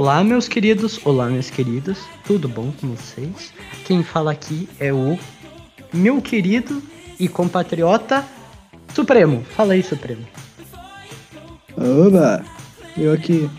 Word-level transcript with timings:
Olá, 0.00 0.24
meus 0.24 0.48
queridos, 0.48 0.98
olá, 1.04 1.26
minhas 1.26 1.50
queridas, 1.50 1.98
tudo 2.24 2.48
bom 2.48 2.72
com 2.80 2.96
vocês? 2.96 3.52
Quem 3.84 4.02
fala 4.02 4.32
aqui 4.32 4.66
é 4.80 4.90
o 4.90 5.18
meu 5.92 6.22
querido 6.22 6.82
e 7.18 7.28
compatriota 7.28 8.26
Supremo. 8.94 9.44
Fala 9.54 9.74
aí, 9.74 9.82
Supremo. 9.82 10.26
Oba! 11.76 12.42
Eu 12.96 13.12
aqui. 13.12 13.50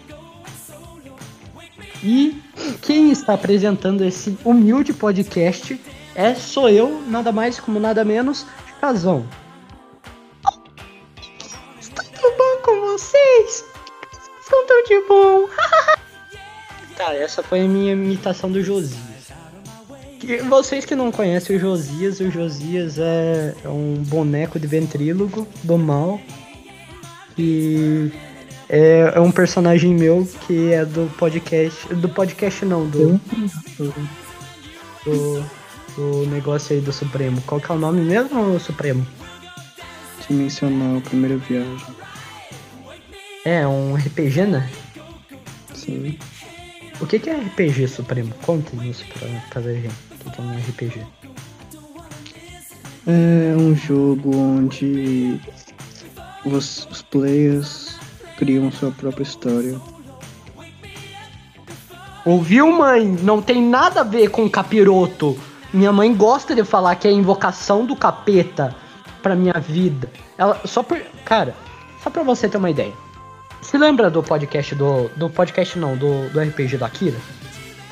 E 2.04 2.42
quem 2.82 3.12
está 3.12 3.36
apresentando 3.36 4.04
esse 4.04 4.36
humilde 4.44 4.94
podcast 4.94 5.80
é 6.16 6.34
sou 6.34 6.68
eu, 6.68 7.04
nada 7.06 7.32
mais 7.32 7.60
como 7.60 7.80
nada 7.80 8.04
menos, 8.04 8.48
Casão. 8.80 9.28
Está 11.80 12.02
tudo 12.02 12.36
bom 12.36 12.64
com 12.64 12.82
vocês? 12.88 13.64
Estão 14.42 14.66
tão 14.66 14.84
de 14.86 15.08
bom. 15.08 15.48
tá, 17.06 17.14
essa 17.16 17.42
foi 17.44 17.62
a 17.62 17.68
minha 17.68 17.94
imitação 17.94 18.52
do 18.52 18.62
Josias. 18.64 19.02
Que- 20.20 20.38
Vocês 20.44 20.86
que 20.86 20.96
não 20.96 21.12
conhecem 21.12 21.56
o 21.56 21.60
Josias, 21.60 22.20
o 22.20 22.30
Josias 22.30 22.98
é, 23.00 23.56
é 23.64 23.68
um 23.70 23.96
boneco 24.08 24.60
de 24.60 24.68
ventrílogo 24.68 25.48
do 25.64 25.78
mal. 25.78 26.20
Que 27.36 28.12
é, 28.70 29.14
é 29.16 29.20
um 29.20 29.32
personagem 29.32 29.94
meu 29.96 30.28
que 30.46 30.72
é 30.74 30.86
do 30.86 31.12
podcast. 31.18 31.94
Do 31.96 32.10
podcast 32.10 32.66
não, 32.66 32.88
do, 32.88 33.20
do, 35.06 35.46
do 35.96 36.28
negócio 36.28 36.76
aí 36.76 36.82
do 36.82 36.92
Supremo. 36.94 37.42
Qual 37.48 37.60
que 37.60 37.72
é 37.72 37.76
o 37.76 37.80
nome 37.80 38.02
mesmo, 38.02 38.60
Supremo? 38.60 39.06
Dimensional, 40.28 41.02
primeira 41.02 41.38
viagem. 41.38 41.96
É 43.44 43.66
um 43.68 43.96
RPG, 43.96 44.44
né? 44.46 44.70
Sim. 45.74 46.18
O 47.02 47.08
que, 47.08 47.18
que 47.18 47.30
é 47.30 47.36
RPG, 47.36 47.88
Supremo? 47.88 48.32
Conta 48.44 48.76
isso 48.86 49.04
pra, 49.08 49.28
pra 49.50 49.62
ver, 49.62 49.82
gente. 49.82 49.96
O 50.26 50.30
que, 50.30 50.40
é 50.40 50.44
um 50.44 50.58
RPG? 50.58 51.08
É 53.08 53.56
um 53.58 53.76
jogo 53.76 54.36
onde 54.36 55.42
os, 56.46 56.88
os 56.92 57.02
players 57.02 57.98
criam 58.38 58.72
sua 58.72 58.92
própria 58.92 59.24
história. 59.24 59.82
Ouviu, 62.24 62.72
mãe? 62.72 63.04
Não 63.24 63.42
tem 63.42 63.64
nada 63.64 64.02
a 64.02 64.04
ver 64.04 64.30
com 64.30 64.48
capiroto. 64.48 65.36
Minha 65.74 65.92
mãe 65.92 66.14
gosta 66.14 66.54
de 66.54 66.64
falar 66.64 66.96
que 66.96 67.08
é 67.08 67.12
a 67.12 67.14
invocação 67.14 67.84
do 67.84 67.96
capeta 67.96 68.76
pra 69.24 69.36
minha 69.36 69.54
vida. 69.54 70.12
Ela 70.38 70.62
só 70.66 70.84
por, 70.84 71.02
cara, 71.26 71.56
só 72.04 72.12
pra 72.12 72.22
você 72.22 72.48
ter 72.48 72.58
uma 72.58 72.70
ideia. 72.70 72.94
Se 73.62 73.78
lembra 73.78 74.10
do 74.10 74.24
podcast 74.24 74.76
do 74.76 75.10
do 75.16 75.30
podcast 75.30 75.78
não, 75.78 75.96
do, 75.96 76.30
do 76.30 76.40
RPG 76.40 76.78
da 76.78 76.88
Akira? 76.88 77.18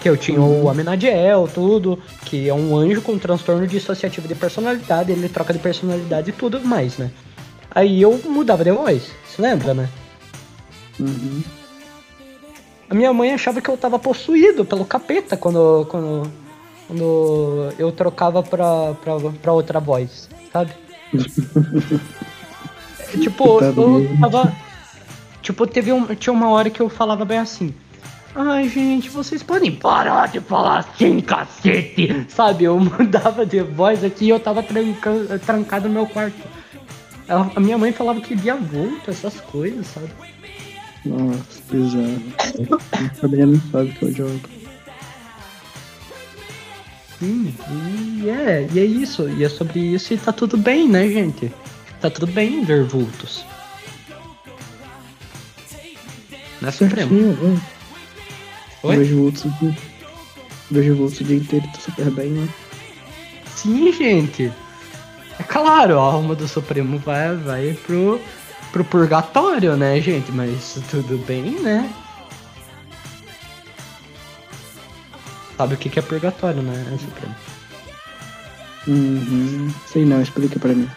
Que 0.02 0.10
eu 0.10 0.16
tinha 0.16 0.40
o 0.40 0.70
Amenadiel, 0.70 1.48
tudo, 1.54 2.00
que 2.26 2.48
é 2.48 2.54
um 2.54 2.76
anjo 2.76 3.02
com 3.02 3.18
transtorno 3.18 3.68
dissociativo 3.68 4.28
de 4.30 4.36
personalidade, 4.36 5.12
ele 5.12 5.28
troca 5.28 5.52
de 5.52 5.60
personalidade 5.60 6.30
e 6.30 6.34
tudo 6.34 6.62
mais, 6.62 6.98
né? 6.98 7.12
Aí 7.72 8.02
eu 8.02 8.18
mudava 8.26 8.64
de 8.64 8.72
voz, 8.72 9.12
se 9.28 9.42
lembra, 9.42 9.74
né? 9.74 9.90
Uhum. 11.00 11.44
A 12.90 12.96
minha 12.96 13.14
mãe 13.14 13.34
achava 13.34 13.62
que 13.62 13.70
eu 13.70 13.78
tava 13.78 14.00
possuído 14.00 14.66
pelo 14.66 14.86
capeta 14.86 15.38
quando, 15.38 15.86
quando, 15.90 16.32
quando 16.88 17.74
eu 17.78 17.92
trocava 17.92 18.42
pra, 18.42 18.94
pra, 18.96 19.18
pra 19.42 19.54
outra 19.54 19.80
voz, 19.80 20.30
sabe? 20.52 20.72
tipo, 23.22 23.60
Tá 23.60 23.66
eu 23.66 24.18
tava. 24.20 24.69
Tipo, 25.42 25.66
teve 25.66 25.92
um, 25.94 26.06
tinha 26.16 26.34
uma 26.34 26.50
hora 26.50 26.70
que 26.70 26.82
eu 26.82 26.90
falava 26.90 27.24
bem 27.26 27.38
assim. 27.40 27.74
Ai, 28.36 28.70
gente, 28.70 29.10
vocês 29.10 29.42
podem 29.42 29.72
parar 29.72 30.28
de 30.28 30.40
falar 30.40 30.80
assim, 30.80 31.20
cacete! 31.20 32.26
Sabe, 32.30 32.66
eu 32.66 32.78
mudava 32.80 33.46
de 33.46 33.62
voz 33.62 34.04
aqui 34.04 34.26
e 34.26 34.30
eu 34.30 34.40
tava 34.40 34.62
tranca- 34.62 35.40
trancado 35.46 35.88
no 35.88 35.94
meu 35.94 36.06
quarto. 36.06 36.38
Ela- 37.28 37.52
a 37.56 37.60
minha 37.60 37.78
mãe 37.78 37.92
falava 37.92 38.22
que 38.22 38.36
via 38.36 38.56
vulto, 38.56 39.10
essas 39.10 39.40
coisas, 39.42 39.88
sabe? 39.88 40.10
Nossa, 41.06 41.62
bizarro. 41.72 42.22
Minha 43.00 43.10
família 43.16 43.46
não 43.48 43.62
sabe 43.72 43.92
que 43.94 44.04
eu 44.04 44.14
jogo. 44.14 44.40
Sim, 47.20 47.54
e 48.24 48.30
é, 48.30 48.68
e 48.72 48.80
é 48.80 48.86
isso, 48.86 49.28
e 49.30 49.44
é 49.44 49.50
sobre 49.50 49.80
isso 49.80 50.14
e 50.14 50.18
tá 50.18 50.32
tudo 50.32 50.56
bem, 50.58 50.88
né, 50.88 51.08
gente? 51.10 51.52
Tá 52.00 52.10
tudo 52.10 52.28
bem 52.28 52.64
ver 52.64 52.84
vultos. 52.86 53.44
Não 56.62 56.70
é 56.70 56.72
Supremo? 56.72 57.10
Certinho? 57.10 57.62
Oi? 58.84 58.98
Vejo 58.98 59.16
dia- 59.60 59.78
Vejo 60.72 60.96
vultos 60.96 61.20
o 61.22 61.24
dia 61.24 61.38
inteiro 61.38 61.66
tô 61.74 61.80
super 61.82 62.12
bem, 62.12 62.30
né? 62.30 62.50
Sim, 63.56 63.92
gente. 63.92 64.52
É 65.40 65.44
claro, 65.44 66.00
a 66.00 66.04
alma 66.04 66.36
do 66.36 66.48
Supremo 66.48 66.98
vai, 67.00 67.36
vai 67.36 67.74
pro, 67.86 68.20
pro 68.72 68.84
purgatório, 68.86 69.76
né, 69.76 70.00
gente? 70.02 70.32
Mas 70.32 70.80
tudo 70.90 71.18
bem, 71.26 71.60
né? 71.60 71.90
Sabe 75.58 75.74
o 75.74 75.78
que 75.78 75.90
que 75.90 76.00
é 76.00 76.02
purgatório, 76.02 76.62
né, 76.62 76.98
Supremo? 77.00 77.36
Uhum. 78.88 79.70
Sei 79.88 80.06
não, 80.06 80.22
explica 80.22 80.58
pra 80.60 80.74
mim. 80.74 80.90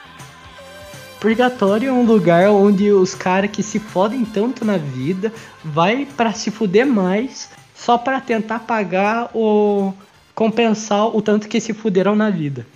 Purgatório 1.23 1.89
é 1.89 1.93
um 1.93 2.05
lugar 2.05 2.51
onde 2.51 2.91
os 2.91 3.15
caras 3.15 3.49
que 3.49 3.63
se 3.63 3.79
fodem 3.79 4.25
tanto 4.25 4.65
na 4.65 4.77
vida 4.77 5.33
vai 5.65 6.05
pra 6.05 6.33
se 6.33 6.51
fuder 6.51 6.85
mais 6.85 7.49
só 7.77 7.97
pra 7.97 8.21
tentar 8.21 8.59
pagar 8.59 9.31
o 9.33 9.95
compensar 10.35 11.07
o 11.15 11.23
tanto 11.23 11.49
que 11.49 11.61
se 11.61 11.73
fuderam 11.73 12.17
na 12.17 12.29
vida. 12.29 12.67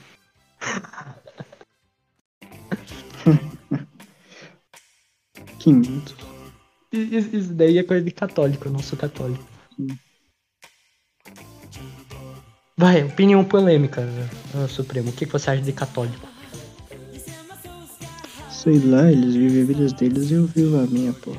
Que 5.58 5.70
i- 6.92 7.36
Isso 7.36 7.52
daí 7.52 7.78
é 7.78 7.82
coisa 7.82 8.04
de 8.04 8.12
católico, 8.12 8.68
eu 8.68 8.72
não 8.72 8.78
sou 8.78 8.96
católico. 8.96 9.44
Vai, 12.78 13.02
opinião 13.02 13.44
polêmica, 13.44 14.06
ah, 14.54 14.68
Supremo. 14.68 15.10
O 15.10 15.12
que 15.12 15.26
você 15.26 15.50
acha 15.50 15.62
de 15.62 15.72
católico? 15.72 16.35
Sei 18.66 18.80
lá, 18.80 19.08
eles 19.12 19.36
vivem 19.36 19.62
a 19.62 19.64
vida 19.64 19.86
deles 19.94 20.28
e 20.28 20.34
eu 20.34 20.46
vivo 20.46 20.76
a 20.76 20.86
minha, 20.88 21.12
pô. 21.12 21.30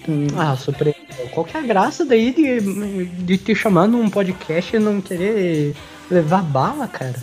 Então, 0.00 0.36
Ah, 0.36 0.56
Supremo, 0.56 0.96
qual 1.30 1.46
que 1.46 1.56
é 1.56 1.60
a 1.60 1.62
graça 1.62 2.04
daí 2.04 2.32
de, 2.32 3.06
de 3.06 3.38
te 3.38 3.54
chamar 3.54 3.86
num 3.86 4.10
podcast 4.10 4.74
e 4.74 4.80
não 4.80 5.00
querer 5.00 5.76
levar 6.10 6.42
bala, 6.42 6.88
cara? 6.88 7.14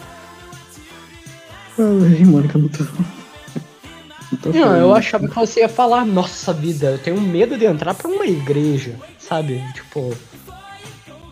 fala 1.75 2.05
aí, 2.05 2.23
Mônica, 2.23 2.57
não 2.57 2.69
tô. 2.69 2.85
Não, 2.85 4.37
tô 4.41 4.49
Não, 4.51 4.77
eu 4.77 4.95
achava 4.95 5.27
que 5.27 5.35
você 5.35 5.59
ia 5.59 5.67
falar, 5.67 6.05
nossa 6.05 6.53
vida, 6.53 6.91
eu 6.91 6.99
tenho 6.99 7.19
medo 7.19 7.57
de 7.57 7.65
entrar 7.65 7.93
pra 7.93 8.07
uma 8.07 8.25
igreja, 8.25 8.95
sabe? 9.19 9.61
Tipo. 9.73 10.15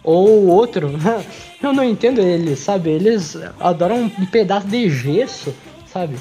Ou 0.04 0.48
outro, 0.48 0.92
eu 1.64 1.72
não 1.72 1.86
entendo 1.86 2.20
eles, 2.20 2.60
sabe? 2.60 2.90
Eles 2.90 3.38
adoram 3.58 4.12
um 4.20 4.26
pedaço 4.26 4.68
de 4.68 4.90
gesso, 4.90 5.56
sabe? 5.86 6.18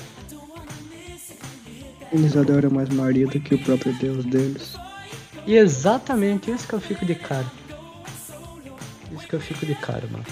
Eles 2.12 2.36
adoram 2.36 2.70
mais 2.70 2.88
Maria 2.88 3.26
do 3.26 3.38
que 3.38 3.54
o 3.54 3.58
próprio 3.58 3.92
Deus 3.94 4.24
deles. 4.24 4.74
E 5.46 5.56
exatamente 5.56 6.50
isso 6.50 6.66
que 6.66 6.74
eu 6.74 6.80
fico 6.80 7.06
de 7.06 7.14
cara. 7.14 7.46
Isso 9.12 9.26
que 9.26 9.34
eu 9.34 9.40
fico 9.40 9.64
de 9.64 9.74
cara, 9.74 10.02
mano. 10.10 10.24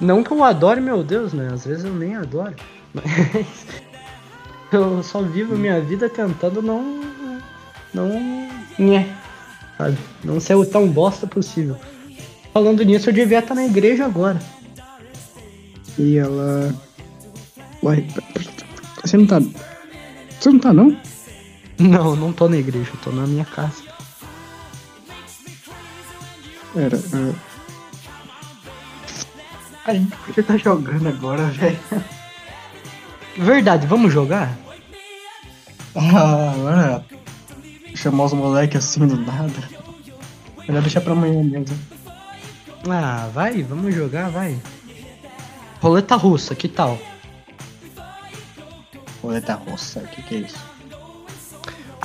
Não 0.00 0.24
que 0.24 0.30
eu 0.30 0.42
adore 0.42 0.80
meu 0.80 1.02
Deus, 1.02 1.32
né? 1.32 1.50
Às 1.52 1.66
vezes 1.66 1.84
eu 1.84 1.92
nem 1.92 2.16
adoro. 2.16 2.54
Mas 2.94 3.66
eu 4.72 5.02
só 5.02 5.20
vivo 5.20 5.56
minha 5.56 5.80
vida 5.80 6.08
tentando 6.08 6.62
não. 6.62 7.00
Não. 7.92 8.48
Nhé, 8.78 9.08
sabe? 9.76 9.98
Não 10.24 10.40
ser 10.40 10.54
o 10.54 10.64
tão 10.64 10.88
bosta 10.88 11.26
possível. 11.26 11.76
Falando 12.52 12.82
nisso, 12.82 13.10
eu 13.10 13.14
devia 13.14 13.40
estar 13.40 13.54
na 13.54 13.66
igreja 13.66 14.06
agora. 14.06 14.40
E 16.00 16.16
ela. 16.16 16.74
Uai, 17.82 18.06
você 19.04 19.18
não 19.18 19.26
tá. 19.26 19.38
Você 20.40 20.48
não 20.50 20.58
tá, 20.58 20.72
não? 20.72 20.96
Não, 21.78 22.16
não 22.16 22.32
tô 22.32 22.48
na 22.48 22.56
igreja, 22.56 22.90
eu 22.90 23.00
tô 23.00 23.10
na 23.10 23.26
minha 23.26 23.44
casa. 23.44 23.82
Era. 26.74 26.96
é, 26.96 27.34
A 29.84 29.94
gente 29.94 30.16
podia 30.16 30.40
estar 30.40 30.56
jogando 30.56 31.06
agora, 31.06 31.44
velho. 31.48 31.78
Verdade, 33.36 33.86
vamos 33.86 34.10
jogar? 34.10 34.56
Ah, 35.94 36.52
agora. 36.54 37.04
Chamar 37.94 38.24
os 38.24 38.32
moleques 38.32 38.76
assim 38.84 39.06
do 39.06 39.16
nada. 39.16 39.68
Melhor 40.66 40.80
deixar 40.80 41.02
pra 41.02 41.12
amanhã 41.12 41.44
mesmo. 41.44 41.78
Ah, 42.88 43.28
vai, 43.34 43.62
vamos 43.62 43.94
jogar, 43.94 44.30
vai. 44.30 44.56
Roleta 45.80 46.14
russa, 46.14 46.54
que 46.54 46.68
tal? 46.68 46.98
Roleta 49.22 49.54
russa, 49.54 50.00
o 50.00 50.08
que, 50.08 50.22
que 50.22 50.34
é 50.34 50.38
isso? 50.38 50.58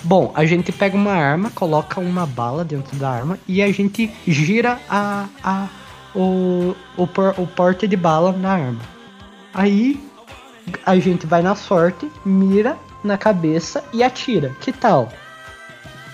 Bom, 0.03 0.31
a 0.35 0.45
gente 0.45 0.71
pega 0.71 0.95
uma 0.95 1.13
arma, 1.13 1.49
coloca 1.49 1.99
uma 1.99 2.25
bala 2.25 2.63
dentro 2.63 2.95
da 2.97 3.09
arma 3.09 3.39
e 3.47 3.61
a 3.61 3.71
gente 3.71 4.11
gira 4.27 4.79
a, 4.89 5.27
a, 5.43 5.67
o, 6.15 6.75
o, 6.95 7.07
por, 7.07 7.33
o 7.37 7.47
porte 7.47 7.87
de 7.87 7.97
bala 7.97 8.31
na 8.31 8.51
arma. 8.51 8.81
Aí 9.53 9.99
a 10.85 10.97
gente 10.97 11.25
vai 11.25 11.41
na 11.41 11.55
sorte, 11.55 12.09
mira 12.23 12.77
na 13.03 13.17
cabeça 13.17 13.83
e 13.91 14.03
atira. 14.03 14.49
Que 14.61 14.71
tal? 14.71 15.11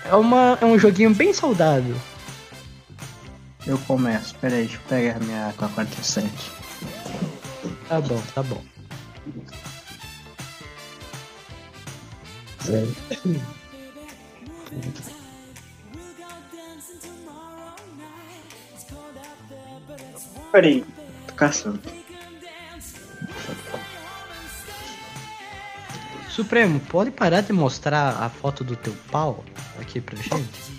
É, 0.06 0.16
uma, 0.16 0.57
é 0.62 0.66
um 0.66 0.80
joguinho 0.80 1.14
bem 1.14 1.34
saudável. 1.34 1.96
Eu 3.68 3.78
começo. 3.80 4.34
Pera 4.36 4.56
aí, 4.56 4.64
deixa 4.64 4.78
eu 4.78 4.81
pegar 4.88 5.18
a 5.18 5.19
minha 5.19 5.50
AK-47. 5.50 6.61
Tá 7.92 8.00
bom, 8.00 8.22
tá 8.34 8.42
bom. 8.42 8.64
Peraí, 20.54 20.86
tô 21.28 21.34
caçando. 21.34 21.82
Supremo, 26.30 26.80
pode 26.80 27.12
parar 27.12 27.42
de 27.42 27.52
mostrar 27.52 28.24
a 28.24 28.30
foto 28.30 28.64
do 28.64 28.78
teu 28.78 28.96
pau 29.12 29.44
aqui 29.78 30.00
pra 30.00 30.16
gente? 30.16 30.72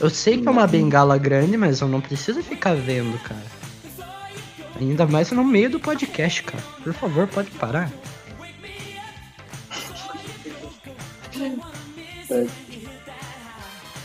Eu 0.00 0.10
sei 0.10 0.42
que 0.42 0.48
é 0.48 0.50
uma 0.50 0.66
bengala 0.66 1.16
grande, 1.16 1.56
mas 1.56 1.80
eu 1.80 1.86
não 1.86 2.00
preciso 2.00 2.42
ficar 2.42 2.74
vendo, 2.74 3.16
cara. 3.20 3.57
Ainda 4.80 5.06
mais 5.06 5.30
no 5.32 5.44
meio 5.44 5.70
do 5.70 5.80
podcast, 5.80 6.42
cara. 6.42 6.62
Por 6.82 6.92
favor, 6.92 7.26
pode 7.26 7.50
parar. 7.52 7.90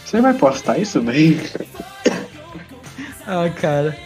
Você 0.06 0.22
vai 0.22 0.34
postar 0.34 0.78
isso 0.78 1.02
bem? 1.02 1.40
Ah, 3.26 3.50
cara. 3.50 3.98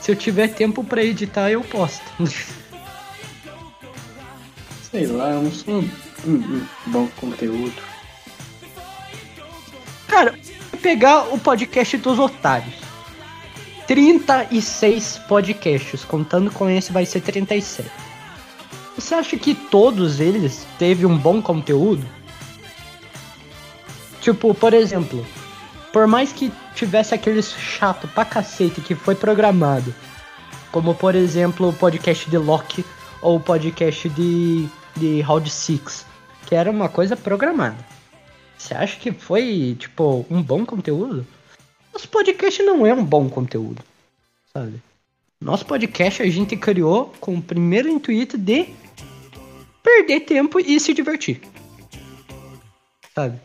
Se 0.00 0.12
eu 0.12 0.16
tiver 0.16 0.48
tempo 0.48 0.84
pra 0.84 1.02
editar, 1.02 1.50
eu 1.50 1.62
posto. 1.62 2.04
Sei 4.90 5.06
lá, 5.06 5.30
eu 5.30 5.42
não 5.42 5.50
sou 5.50 5.80
um, 5.80 5.90
um 6.26 6.66
bom 6.86 7.08
conteúdo. 7.16 7.82
Cara, 10.06 10.38
pegar 10.82 11.34
o 11.34 11.38
podcast 11.38 11.96
dos 11.96 12.18
otários. 12.18 12.83
36 13.86 15.20
podcasts, 15.28 16.04
contando 16.04 16.50
com 16.50 16.68
esse 16.68 16.92
vai 16.92 17.04
ser 17.04 17.20
37. 17.20 17.90
Você 18.96 19.14
acha 19.14 19.36
que 19.36 19.54
todos 19.54 20.20
eles 20.20 20.66
teve 20.78 21.04
um 21.04 21.18
bom 21.18 21.42
conteúdo? 21.42 22.04
Tipo, 24.20 24.54
por 24.54 24.72
exemplo, 24.72 25.26
por 25.92 26.06
mais 26.06 26.32
que 26.32 26.50
tivesse 26.74 27.14
aqueles 27.14 27.52
chato 27.52 28.08
pra 28.08 28.24
cacete 28.24 28.80
que 28.80 28.94
foi 28.94 29.14
programado, 29.14 29.94
como 30.72 30.94
por 30.94 31.14
exemplo 31.14 31.68
o 31.68 31.72
podcast 31.72 32.30
de 32.30 32.38
Loki 32.38 32.84
ou 33.20 33.36
o 33.36 33.40
podcast 33.40 34.08
de, 34.08 34.66
de 34.96 35.20
Round 35.20 35.50
6, 35.50 36.06
que 36.46 36.54
era 36.54 36.70
uma 36.70 36.88
coisa 36.88 37.16
programada. 37.16 37.76
Você 38.56 38.74
acha 38.74 38.98
que 38.98 39.12
foi, 39.12 39.76
tipo, 39.78 40.24
um 40.30 40.42
bom 40.42 40.64
conteúdo? 40.64 41.26
Nosso 41.94 42.08
podcast 42.08 42.60
não 42.64 42.84
é 42.84 42.92
um 42.92 43.04
bom 43.04 43.28
conteúdo, 43.28 43.80
sabe? 44.52 44.82
Nosso 45.40 45.64
podcast 45.64 46.20
a 46.20 46.28
gente 46.28 46.56
criou 46.56 47.14
com 47.20 47.36
o 47.36 47.42
primeiro 47.42 47.88
intuito 47.88 48.36
de 48.36 48.66
perder 49.80 50.20
tempo 50.20 50.58
e 50.58 50.80
se 50.80 50.92
divertir. 50.92 51.40
Sabe? 53.14 53.38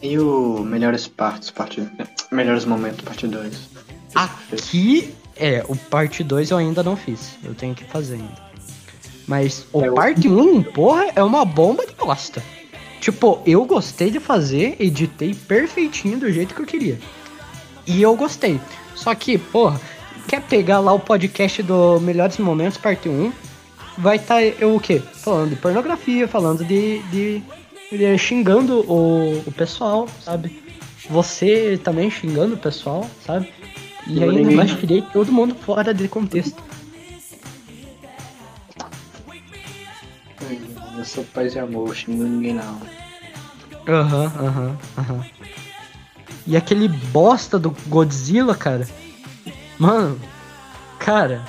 E 0.00 0.16
o 0.20 0.60
Melhores 0.60 1.08
Partes, 1.08 1.50
parte... 1.50 1.82
Melhores 2.30 2.64
Momentos, 2.64 3.00
parte 3.00 3.26
2. 3.26 3.70
Aqui 4.14 5.12
é, 5.34 5.64
o 5.68 5.74
parte 5.74 6.22
2 6.22 6.52
eu 6.52 6.58
ainda 6.58 6.84
não 6.84 6.96
fiz. 6.96 7.36
Eu 7.42 7.56
tenho 7.56 7.74
que 7.74 7.82
fazer 7.86 8.14
ainda. 8.14 8.46
Mas 9.26 9.66
o 9.72 9.84
É, 9.84 9.90
parte 9.90 10.28
1, 10.28 10.40
um, 10.40 10.62
porra, 10.62 11.10
é 11.16 11.24
uma 11.24 11.44
bomba 11.44 11.84
de 11.84 11.94
bosta. 11.94 12.40
Tipo, 13.00 13.40
eu 13.46 13.64
gostei 13.64 14.10
de 14.10 14.18
fazer, 14.20 14.76
editei 14.80 15.34
perfeitinho 15.34 16.18
do 16.18 16.30
jeito 16.32 16.54
que 16.54 16.60
eu 16.60 16.66
queria. 16.66 16.98
E 17.86 18.02
eu 18.02 18.16
gostei. 18.16 18.60
Só 18.94 19.14
que, 19.14 19.38
porra, 19.38 19.80
quer 20.26 20.40
pegar 20.42 20.80
lá 20.80 20.92
o 20.92 20.98
podcast 20.98 21.62
do 21.62 22.00
Melhores 22.00 22.38
Momentos, 22.38 22.78
parte 22.78 23.08
1, 23.08 23.32
vai 23.98 24.16
estar 24.16 24.42
eu 24.42 24.74
o 24.74 24.80
quê? 24.80 25.00
Falando 25.12 25.50
de 25.50 25.56
pornografia, 25.56 26.26
falando 26.26 26.64
de. 26.64 26.98
de, 27.10 27.42
de- 27.92 28.18
xingando 28.18 28.80
o, 28.90 29.42
o 29.46 29.52
pessoal, 29.52 30.08
sabe? 30.24 30.60
Você 31.08 31.78
também 31.84 32.10
xingando 32.10 32.54
o 32.54 32.58
pessoal, 32.58 33.08
sabe? 33.24 33.48
E 34.06 34.20
Eu 34.20 34.30
ainda 34.30 34.50
mais 34.50 34.72
tirei 34.72 35.02
todo 35.12 35.30
mundo 35.32 35.54
fora 35.54 35.94
de 35.94 36.08
contexto. 36.08 36.60
Sou 41.16 41.24
paz 41.32 41.54
e 41.54 41.58
amor, 41.58 41.96
xingo 41.96 42.24
ninguém 42.24 42.52
não. 42.52 42.78
Aham, 43.88 44.30
aham, 44.38 44.76
aham. 44.98 45.24
E 46.46 46.54
aquele 46.54 46.88
bosta 46.88 47.58
do 47.58 47.74
Godzilla, 47.86 48.54
cara. 48.54 48.86
Mano, 49.78 50.20
cara, 50.98 51.40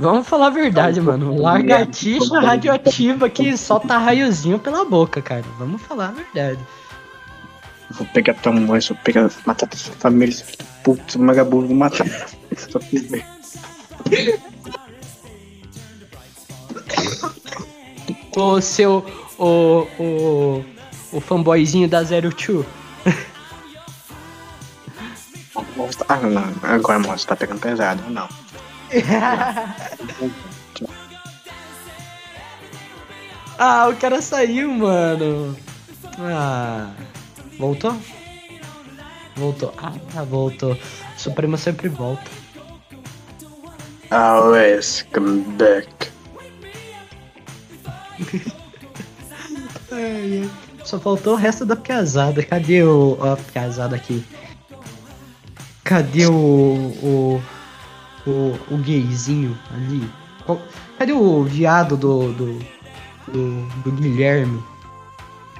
vamos 0.00 0.26
falar 0.26 0.48
a 0.48 0.50
verdade, 0.50 0.96
Tá 0.96 1.02
um 1.02 1.04
mano. 1.04 1.40
Lagartixa 1.40 2.40
radioativa 2.40 3.30
que 3.30 3.56
solta 3.56 3.96
raiozinho 3.96 4.58
pela 4.58 4.84
boca, 4.84 5.22
cara. 5.22 5.44
Vamos 5.56 5.80
falar 5.82 6.08
a 6.08 6.10
verdade. 6.10 6.58
Vou 7.92 8.04
pegar 8.08 8.34
tua 8.34 8.50
mãe, 8.50 8.80
vou 8.80 8.98
pegar, 9.04 9.30
matar 9.46 9.68
tua 9.68 9.78
família, 9.78 10.34
seu 10.34 11.24
vagabundo, 11.24 11.68
vou 11.68 11.76
matar. 11.76 12.08
O 18.36 18.60
seu. 18.60 19.04
O. 19.38 19.86
O. 19.98 20.64
O 21.12 21.20
fanboyzinho 21.20 21.88
da 21.88 22.02
Zero 22.02 22.30
Two. 22.32 22.66
Ah, 26.08 26.16
não, 26.16 26.52
agora, 26.62 26.98
moço, 26.98 27.26
tá 27.26 27.36
pegando 27.36 27.60
pesado, 27.60 28.02
não. 28.10 28.26
ah, 33.58 33.88
o 33.88 33.96
cara 33.96 34.22
saiu, 34.22 34.72
mano. 34.72 35.54
Ah. 36.18 36.90
Voltou? 37.58 37.94
Voltou. 39.36 39.74
Ah, 39.78 40.24
voltou. 40.24 40.76
Supremo 41.16 41.56
sempre 41.56 41.88
volta. 41.88 42.30
Always 44.10 45.06
come 45.12 45.42
back. 45.56 46.11
Ai. 49.90 50.50
Só 50.84 50.98
faltou 50.98 51.34
o 51.34 51.36
resto 51.36 51.64
da 51.64 51.76
piazada. 51.76 52.42
Cadê 52.42 52.82
o. 52.82 53.16
A 53.22 53.36
piazada 53.36 53.94
aqui? 53.96 54.24
Cadê 55.84 56.26
o. 56.26 56.32
O. 56.32 57.42
O, 58.26 58.58
o 58.70 58.76
gayzinho 58.78 59.58
ali? 59.74 60.08
Qual- 60.46 60.62
Cadê 60.98 61.12
o 61.12 61.42
viado 61.44 61.96
do. 61.96 62.32
Do, 62.32 62.58
do, 63.28 63.62
do 63.84 63.92
Guilherme? 63.92 64.62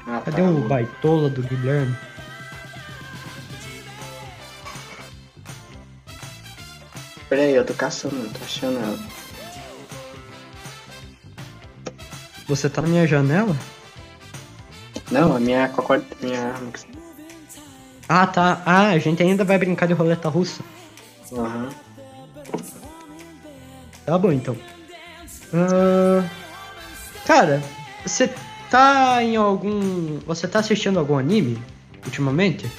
Ah, 0.06 0.20
Cadê 0.24 0.42
tá, 0.42 0.48
o 0.48 0.60
baitola 0.68 1.28
do 1.30 1.42
Guilherme? 1.42 1.96
Pera 7.28 7.42
aí, 7.42 7.54
eu 7.54 7.64
tô 7.64 7.72
caçando, 7.74 8.16
não 8.16 8.28
tô 8.28 8.44
achando 8.44 8.78
ela. 8.78 8.98
Você 12.52 12.68
tá 12.68 12.82
na 12.82 12.88
minha 12.88 13.06
janela? 13.06 13.56
Não, 15.10 15.34
a 15.34 15.40
minha 15.40 15.70
cocó, 15.70 15.98
minha 16.20 16.54
Ah, 18.06 18.26
tá. 18.26 18.60
Ah, 18.66 18.88
a 18.88 18.98
gente 18.98 19.22
ainda 19.22 19.42
vai 19.42 19.56
brincar 19.56 19.86
de 19.86 19.94
roleta 19.94 20.28
russa. 20.28 20.62
Aham. 21.32 21.70
Tá 24.04 24.18
bom, 24.18 24.30
então. 24.30 24.54
Ah, 25.54 26.28
cara, 27.24 27.62
você 28.04 28.30
tá 28.68 29.22
em 29.22 29.34
algum. 29.34 30.18
Você 30.26 30.46
tá 30.46 30.58
assistindo 30.58 30.98
algum 30.98 31.16
anime 31.16 31.58
ultimamente? 32.04 32.70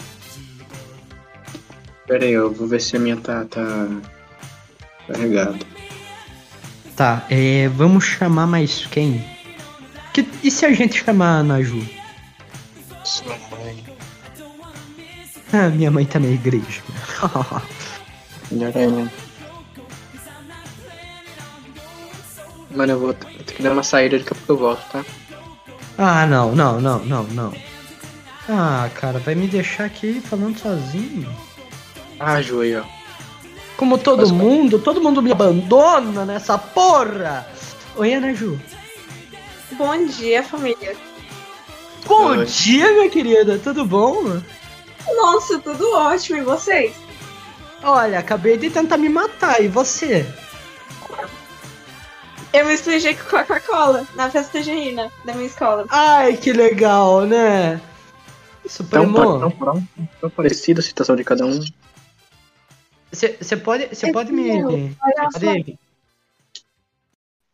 Pera 2.06 2.26
aí, 2.26 2.34
eu 2.34 2.54
vou 2.54 2.68
ver 2.68 2.80
se 2.80 2.96
a 2.96 3.00
minha 3.00 3.18
tá, 3.18 3.44
tá 3.46 3.88
carregada. 5.08 5.58
Tá, 6.96 7.26
é, 7.28 7.68
vamos 7.70 8.04
chamar 8.04 8.46
mais 8.46 8.86
quem? 8.86 9.34
Que, 10.14 10.28
e 10.44 10.52
se 10.52 10.66
a 10.66 10.72
gente 10.74 11.04
chamar 11.04 11.40
a 11.40 11.44
Naju? 11.44 11.84
Sua 13.04 13.36
mãe. 13.52 13.84
Ah, 15.52 15.70
minha 15.70 15.92
mãe 15.92 16.06
tá 16.06 16.20
na 16.20 16.28
igreja. 16.28 16.82
Melhor 18.52 18.72
ainda. 18.76 19.12
Mano, 22.72 22.92
eu 22.94 23.00
vou 23.00 23.14
ter 23.14 23.54
que 23.56 23.62
dar 23.62 23.72
uma 23.72 23.84
saída, 23.84 24.18
daqui 24.18 24.32
a 24.34 24.36
pouco 24.36 24.52
eu 24.54 24.58
volto, 24.58 24.84
tá? 24.92 25.06
Ah, 25.98 26.26
não, 26.26 26.56
não, 26.56 26.82
não, 26.82 27.00
não, 27.06 27.24
não. 27.26 27.54
Ah, 28.50 28.90
cara, 28.96 29.20
vai 29.20 29.36
me 29.36 29.48
deixar 29.48 29.86
aqui 29.86 30.20
falando 30.22 30.58
sozinho. 30.58 31.30
Ah, 32.20 32.36
ó. 32.80 32.84
Como 33.78 33.98
todo 33.98 34.22
Mas- 34.22 34.32
mundo, 34.32 34.80
todo 34.80 35.02
mundo 35.02 35.22
me 35.22 35.32
abandona 35.32 36.26
nessa 36.26 36.58
porra. 36.58 37.48
Oi, 37.96 38.14
Ana 38.14 38.34
Ju. 38.34 38.60
Bom 39.78 40.06
dia, 40.06 40.44
família. 40.44 40.96
Bom 42.06 42.38
Oi. 42.38 42.46
dia, 42.46 42.92
minha 42.92 43.10
querida, 43.10 43.58
tudo 43.58 43.86
bom? 43.86 44.42
Nossa, 45.16 45.60
tudo 45.60 45.92
ótimo. 45.94 46.40
E 46.40 46.42
vocês? 46.42 46.96
Olha, 47.82 48.20
acabei 48.20 48.58
de 48.58 48.70
tentar 48.70 48.98
me 48.98 49.10
matar, 49.10 49.62
e 49.62 49.68
você? 49.68 50.26
Eu 52.54 52.66
me 52.66 52.74
expliquei 52.74 53.16
com 53.16 53.30
Coca-Cola 53.30 54.08
na 54.16 54.30
festa 54.30 54.62
junina 54.62 55.12
da 55.26 55.34
minha 55.34 55.48
escola. 55.48 55.86
Ai, 55.90 56.38
que 56.38 56.54
legal, 56.54 57.22
né? 57.22 57.78
Tão, 58.62 58.70
Supremo, 58.70 59.40
tão, 59.40 59.52
tão, 59.52 59.88
tão 60.22 60.30
parecida 60.30 60.80
a 60.80 60.84
situação 60.84 61.16
de 61.16 61.24
cada 61.24 61.46
um. 61.46 61.60
você 63.12 63.58
pode, 63.58 63.88
você 63.88 64.12
pode 64.12 64.32
me... 64.32 64.64
Olha 64.64 65.30
cê 65.34 65.46
pode... 65.46 65.80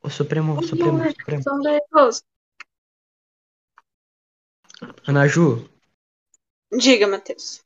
O 0.02 0.10
Supremo, 0.10 0.58
o 0.58 0.64
Supremo, 0.64 1.04
o 1.04 1.12
Supremo. 1.12 1.44
São 1.44 1.60
dois. 1.60 2.24
Ana 5.08 5.28
Ju, 5.28 5.70
Diga, 6.72 7.08
Matheus. 7.08 7.62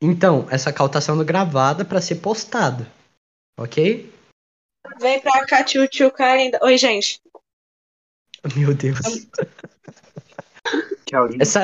então, 0.00 0.48
essa 0.50 0.72
call 0.72 0.88
tá 0.88 1.00
sendo 1.00 1.24
gravada 1.24 1.84
pra 1.84 2.00
ser 2.00 2.16
postada, 2.16 2.90
ok? 3.58 4.12
Vem 5.00 5.20
pra 5.20 5.46
cá, 5.46 5.62
tio, 5.62 5.86
tio, 5.88 6.12
ainda. 6.18 6.58
Oi, 6.62 6.76
gente. 6.78 7.20
Meu 8.56 8.74
Deus. 8.74 8.98
Essa, 11.40 11.60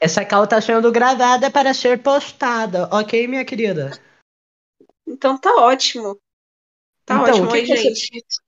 essa 0.00 0.24
call 0.24 0.46
tá 0.46 0.60
sendo 0.60 0.90
gravada 0.92 1.50
para 1.50 1.72
ser 1.72 2.02
postada, 2.02 2.88
ok, 2.94 3.26
minha 3.26 3.44
querida? 3.44 3.90
Então 5.06 5.38
tá 5.38 5.50
ótimo. 5.56 6.20
Tá 7.06 7.14
Então, 7.22 7.24
ótimo. 7.24 7.46
o 7.46 7.50
que 7.50 7.54
Oi, 7.58 7.64
que 7.64 7.76
você- 7.76 7.94
gente. 7.94 8.40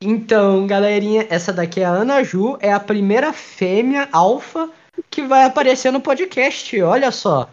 Então, 0.00 0.66
galerinha, 0.66 1.26
essa 1.30 1.52
daqui 1.52 1.80
é 1.80 1.84
a 1.84 1.90
Ana 1.90 2.22
Ju, 2.22 2.56
é 2.60 2.72
a 2.72 2.80
primeira 2.80 3.32
fêmea 3.32 4.08
alfa 4.12 4.70
que 5.10 5.22
vai 5.22 5.44
aparecer 5.44 5.90
no 5.90 6.00
podcast, 6.00 6.82
olha 6.82 7.10
só. 7.10 7.48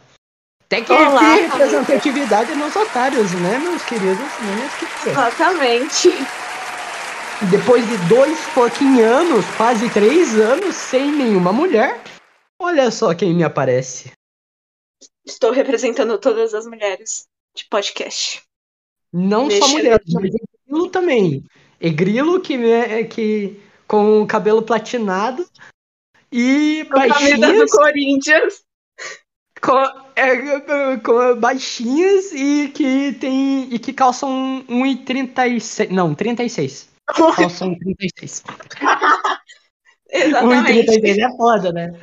Tem 0.67 0.83
que 0.83 0.91
Olá, 0.91 1.19
ter 1.19 1.41
representatividade 1.43 2.55
nos 2.55 2.75
otários, 2.75 3.31
né, 3.33 3.59
meus 3.59 3.83
queridos? 3.83 4.17
Né? 4.17 4.69
Exatamente. 5.07 6.09
Depois 7.51 7.87
de 7.87 7.97
dois 8.07 8.39
fucking 8.39 9.01
anos, 9.01 9.45
quase 9.57 9.89
três 9.89 10.39
anos, 10.39 10.75
sem 10.75 11.11
nenhuma 11.11 11.51
mulher, 11.51 12.01
olha 12.59 12.89
só 12.89 13.13
quem 13.13 13.33
me 13.33 13.43
aparece. 13.43 14.11
Estou 15.25 15.51
representando 15.51 16.17
todas 16.17 16.53
as 16.53 16.65
mulheres 16.65 17.27
de 17.55 17.65
podcast. 17.65 18.41
Não 19.11 19.47
Deixa 19.47 19.67
só 19.67 19.73
mulheres, 19.73 20.13
mas 20.67 20.91
também. 20.91 21.43
É 21.83 21.89
grilo 21.89 22.39
que, 22.39 22.53
é, 22.53 23.03
que 23.03 23.59
com 23.85 24.21
o 24.21 24.25
cabelo 24.25 24.63
platinado 24.63 25.45
e 26.31 26.87
Com 26.89 26.97
a 26.97 27.09
camisa 27.09 27.35
do 27.35 27.41
baixinhas, 27.41 27.71
Corinthians. 27.71 28.53
com, 29.61 29.77
é, 30.15 30.97
com 31.03 31.35
baixinhas 31.35 32.31
e 32.31 32.69
que 32.69 33.11
tem 33.19 33.67
e 33.69 33.77
que 33.77 33.91
calçam 33.91 34.63
1,36. 34.69 35.89
Não, 35.89 36.15
36. 36.15 36.87
Calçam 37.35 37.77
36. 37.77 38.43
Exatamente. 40.09 40.87
1,36 40.87 41.17
é 41.19 41.37
foda, 41.37 41.73
né? 41.73 41.99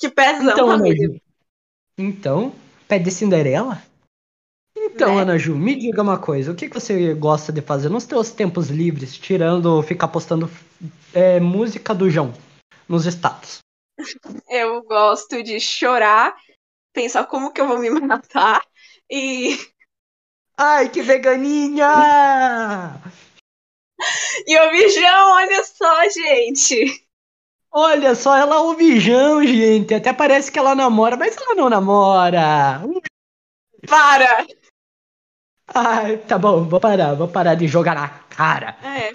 Que 0.00 0.08
pezão, 0.08 0.50
Então. 0.50 0.86
Ju. 0.96 1.20
Então, 1.96 2.52
pé 2.88 2.98
de 2.98 3.10
Cinderela? 3.12 3.80
Então, 4.94 5.16
Né? 5.16 5.22
Ana 5.22 5.38
Ju, 5.38 5.56
me 5.56 5.74
diga 5.76 6.02
uma 6.02 6.18
coisa. 6.18 6.52
O 6.52 6.54
que, 6.54 6.68
que 6.68 6.74
você 6.74 7.14
gosta 7.14 7.52
de 7.52 7.60
fazer 7.60 7.88
nos 7.88 8.04
seus 8.04 8.30
tempos 8.30 8.68
livres, 8.68 9.16
tirando 9.16 9.82
ficar 9.82 10.08
postando 10.08 10.50
é, 11.14 11.38
música 11.40 11.94
do 11.94 12.10
João 12.10 12.32
nos 12.88 13.06
status? 13.06 13.58
Eu 14.48 14.82
gosto 14.82 15.42
de 15.42 15.60
chorar, 15.60 16.34
pensar 16.92 17.24
como 17.26 17.52
que 17.52 17.60
eu 17.60 17.68
vou 17.68 17.78
me 17.78 17.90
matar 18.00 18.62
e, 19.10 19.56
Ai, 20.56 20.88
que 20.88 21.02
veganinha! 21.02 21.90
e 24.46 24.58
o 24.58 24.70
bijão, 24.70 25.32
olha 25.32 25.64
só, 25.64 26.08
gente. 26.10 27.06
Olha 27.70 28.14
só, 28.14 28.36
ela 28.36 28.60
ouve 28.62 28.98
João, 28.98 29.44
gente. 29.44 29.94
Até 29.94 30.12
parece 30.12 30.50
que 30.50 30.58
ela 30.58 30.74
namora, 30.74 31.16
mas 31.16 31.36
ela 31.36 31.54
não 31.54 31.68
namora. 31.68 32.80
Para! 33.86 34.46
Ai, 35.74 36.16
tá 36.16 36.38
bom, 36.38 36.64
vou 36.64 36.80
parar, 36.80 37.14
vou 37.14 37.28
parar 37.28 37.54
de 37.54 37.68
jogar 37.68 37.94
na 37.94 38.08
cara. 38.30 38.74
É. 38.82 39.12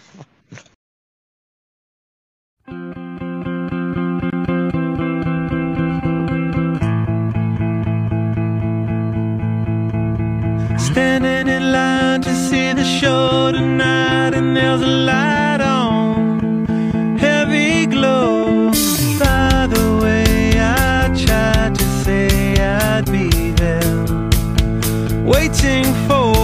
Standing 10.77 11.47
in 11.47 11.71
line 11.71 12.21
to 12.21 12.29
see 12.29 12.73
the 12.73 12.83
show 12.83 13.51
tonight, 13.51 14.35
and 14.35 14.55
there's 14.55 14.81
a 14.81 14.85
light 14.85 15.59
on, 15.61 16.65
heavy 17.17 17.87
glow. 17.87 18.69
By 19.17 19.67
the 19.67 19.99
way, 20.03 20.53
I 20.59 21.09
tried 21.15 21.73
to 21.75 21.83
say 22.03 22.27
I'd 22.59 23.09
be 23.11 23.51
there, 23.53 24.05
waiting 25.25 25.85
for 26.07 26.42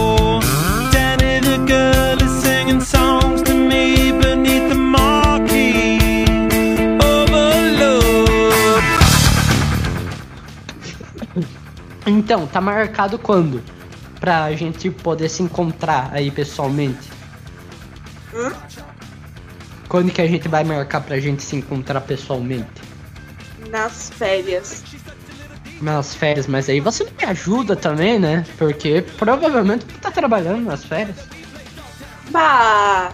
Então, 12.10 12.44
tá 12.44 12.60
marcado 12.60 13.16
quando? 13.18 13.62
Pra 14.18 14.52
gente 14.52 14.90
poder 14.90 15.28
se 15.28 15.42
encontrar 15.44 16.10
aí 16.12 16.28
pessoalmente. 16.30 17.08
Hum? 18.34 18.50
Quando 19.88 20.10
que 20.10 20.20
a 20.20 20.26
gente 20.26 20.48
vai 20.48 20.64
marcar 20.64 21.00
pra 21.02 21.20
gente 21.20 21.40
se 21.42 21.54
encontrar 21.56 22.00
pessoalmente? 22.00 22.68
Nas 23.70 24.10
férias. 24.10 24.82
Nas 25.80 26.14
férias, 26.14 26.46
mas 26.48 26.68
aí 26.68 26.80
você 26.80 27.04
não 27.04 27.12
me 27.16 27.24
ajuda 27.24 27.76
também, 27.76 28.18
né? 28.18 28.44
Porque 28.58 29.02
provavelmente 29.16 29.84
tu 29.86 29.98
tá 30.00 30.10
trabalhando 30.10 30.64
nas 30.64 30.84
férias. 30.84 31.16
Bah! 32.30 33.12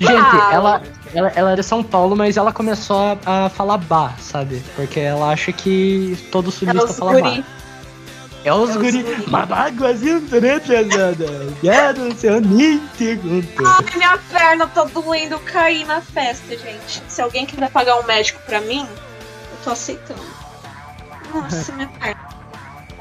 Gente, 0.00 0.12
Bah! 0.12 0.50
ela, 0.52 0.82
ela, 1.14 1.32
ela 1.34 1.52
é 1.52 1.56
de 1.56 1.62
São 1.62 1.82
Paulo, 1.82 2.14
mas 2.16 2.36
ela 2.36 2.52
começou 2.52 2.96
a, 3.24 3.44
a 3.46 3.48
falar 3.48 3.78
bar, 3.78 4.14
sabe? 4.20 4.62
Porque 4.76 5.00
ela 5.00 5.30
acha 5.30 5.52
que 5.52 6.16
todo 6.30 6.48
É 6.48 6.52
sulista 6.52 6.84
os 6.84 6.98
fala 6.98 7.12
guri. 7.12 7.22
bar. 7.42 7.44
É 8.44 8.52
os 8.54 8.70
É 8.70 8.72
os 8.72 8.76
guri. 8.76 9.02
né, 10.40 10.58
pesada? 10.60 11.26
Quero 11.60 12.14
seu 12.14 12.40
nítido. 12.40 13.44
Ai, 13.66 13.96
minha 13.96 14.18
perna 14.30 14.66
tá 14.66 14.84
doendo 14.84 15.34
eu 15.34 15.40
caí 15.40 15.84
na 15.84 16.00
festa, 16.00 16.56
gente. 16.56 17.02
Se 17.08 17.20
alguém 17.20 17.44
quiser 17.44 17.70
pagar 17.70 17.98
um 18.00 18.04
médico 18.04 18.40
pra 18.46 18.60
mim, 18.60 18.80
eu 18.80 19.58
tô 19.64 19.70
aceitando. 19.70 20.20
Nossa, 21.34 21.72
minha 21.72 21.88
perna. 21.88 22.28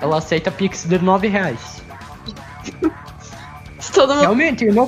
Ela 0.02 0.18
aceita 0.18 0.52
Pix 0.52 0.84
de 0.86 1.00
9 1.00 1.28
reais. 1.28 1.60
Mundo 3.98 4.20
Realmente, 4.20 4.66
eu 4.66 4.74
não 4.74 4.88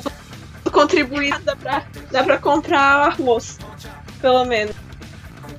contribuir, 0.81 1.37
dá 1.39 1.55
pra, 1.55 1.83
dá 2.11 2.23
pra 2.23 2.37
comprar 2.37 3.07
arroz. 3.07 3.57
Pelo 4.21 4.45
menos. 4.45 4.75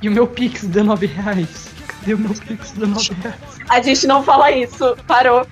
E 0.03 0.09
o 0.09 0.13
meu 0.13 0.27
Pix 0.27 0.63
de 0.67 0.83
9 0.83 1.07
reais? 1.07 1.69
Cadê 1.87 2.15
o 2.15 2.19
meu 2.19 2.35
Pix 2.35 2.73
de 2.73 2.87
9 2.87 3.15
reais? 3.23 3.37
A 3.69 3.81
gente 3.83 4.07
não 4.07 4.23
fala 4.23 4.51
isso. 4.51 4.97
Parou. 5.07 5.47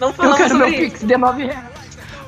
Não 0.00 0.08
Eu 0.08 0.14
falamos 0.14 0.38
quero 0.38 0.56
meu 0.58 0.68
isso. 0.68 0.78
Pix 0.78 1.00
de 1.00 1.16
9 1.16 1.44
reais. 1.44 1.74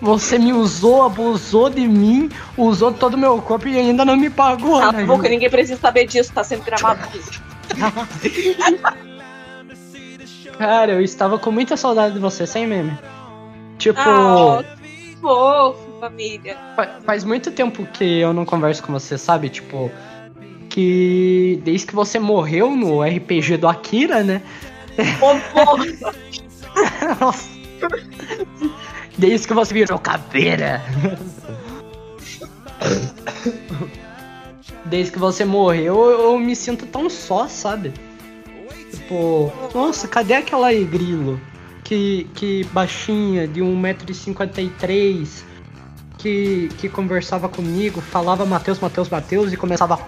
Você 0.03 0.39
me 0.39 0.53
usou, 0.53 1.05
abusou 1.05 1.71
de 1.71 1.89
mim, 1.89 2.31
usou 2.57 2.93
todo 2.93 3.15
o 3.15 3.19
meu 3.19 3.41
corpo 3.41 3.67
e 3.67 3.79
ainda 3.79 4.05
não 4.05 4.15
me 4.15 4.29
pagou, 4.29 4.79
Cala 4.79 4.93
né? 4.93 5.03
a 5.05 5.07
boca, 5.07 5.27
ninguém 5.27 5.49
precisa 5.49 5.81
saber 5.81 6.07
disso, 6.07 6.31
tá 6.35 6.45
sendo 6.45 6.63
gravado. 6.65 7.01
Cara, 10.59 10.93
eu 10.93 11.01
estava 11.03 11.39
com 11.39 11.51
muita 11.51 11.77
saudade 11.77 12.15
de 12.15 12.21
você, 12.21 12.47
sem 12.47 12.67
meme. 12.67 12.97
Tipo, 13.79 13.99
Ah, 14.01 14.63
que 14.83 15.17
fofo, 15.21 15.86
família. 16.11 16.57
fa- 16.77 17.01
faz 17.05 17.25
muito 17.25 17.51
tempo 17.51 17.85
que 17.87 18.05
eu 18.21 18.33
não 18.33 18.45
converso 18.45 18.83
com 18.83 18.93
você, 18.93 19.19
sabe? 19.19 19.49
Tipo, 19.49 19.91
que 20.71 21.61
desde 21.65 21.87
que 21.87 21.95
você 21.95 22.19
morreu 22.19 22.71
no 22.75 23.03
RPG 23.03 23.57
do 23.57 23.69
Akira, 23.69 24.23
né? 24.23 24.43
Nossa. 27.21 27.49
Desde 29.19 29.47
que 29.49 29.55
você 29.55 29.75
virou 29.75 29.99
caveira. 29.99 30.83
desde 34.85 35.13
que 35.13 35.19
você 35.19 35.45
morreu, 35.45 36.11
eu, 36.11 36.39
me 36.39 36.55
sinto 36.55 36.87
tão 36.87 37.09
só, 37.11 37.49
sabe? 37.49 37.93
Tipo, 38.93 39.53
nossa, 39.75 40.07
cadê 40.09 40.35
aquela 40.35 40.73
grilo? 40.73 41.41
Que, 41.85 42.27
que 42.35 42.65
baixinha, 42.73 43.47
de 43.47 43.61
1,53m, 43.61 45.45
que, 46.27 46.69
que 46.79 46.89
conversava 46.89 47.49
comigo, 47.49 48.01
falava 48.01 48.45
Mateus, 48.45 48.81
Mateus, 48.81 49.09
Mateus 49.09 49.53
e 49.53 49.57
começava. 49.57 49.99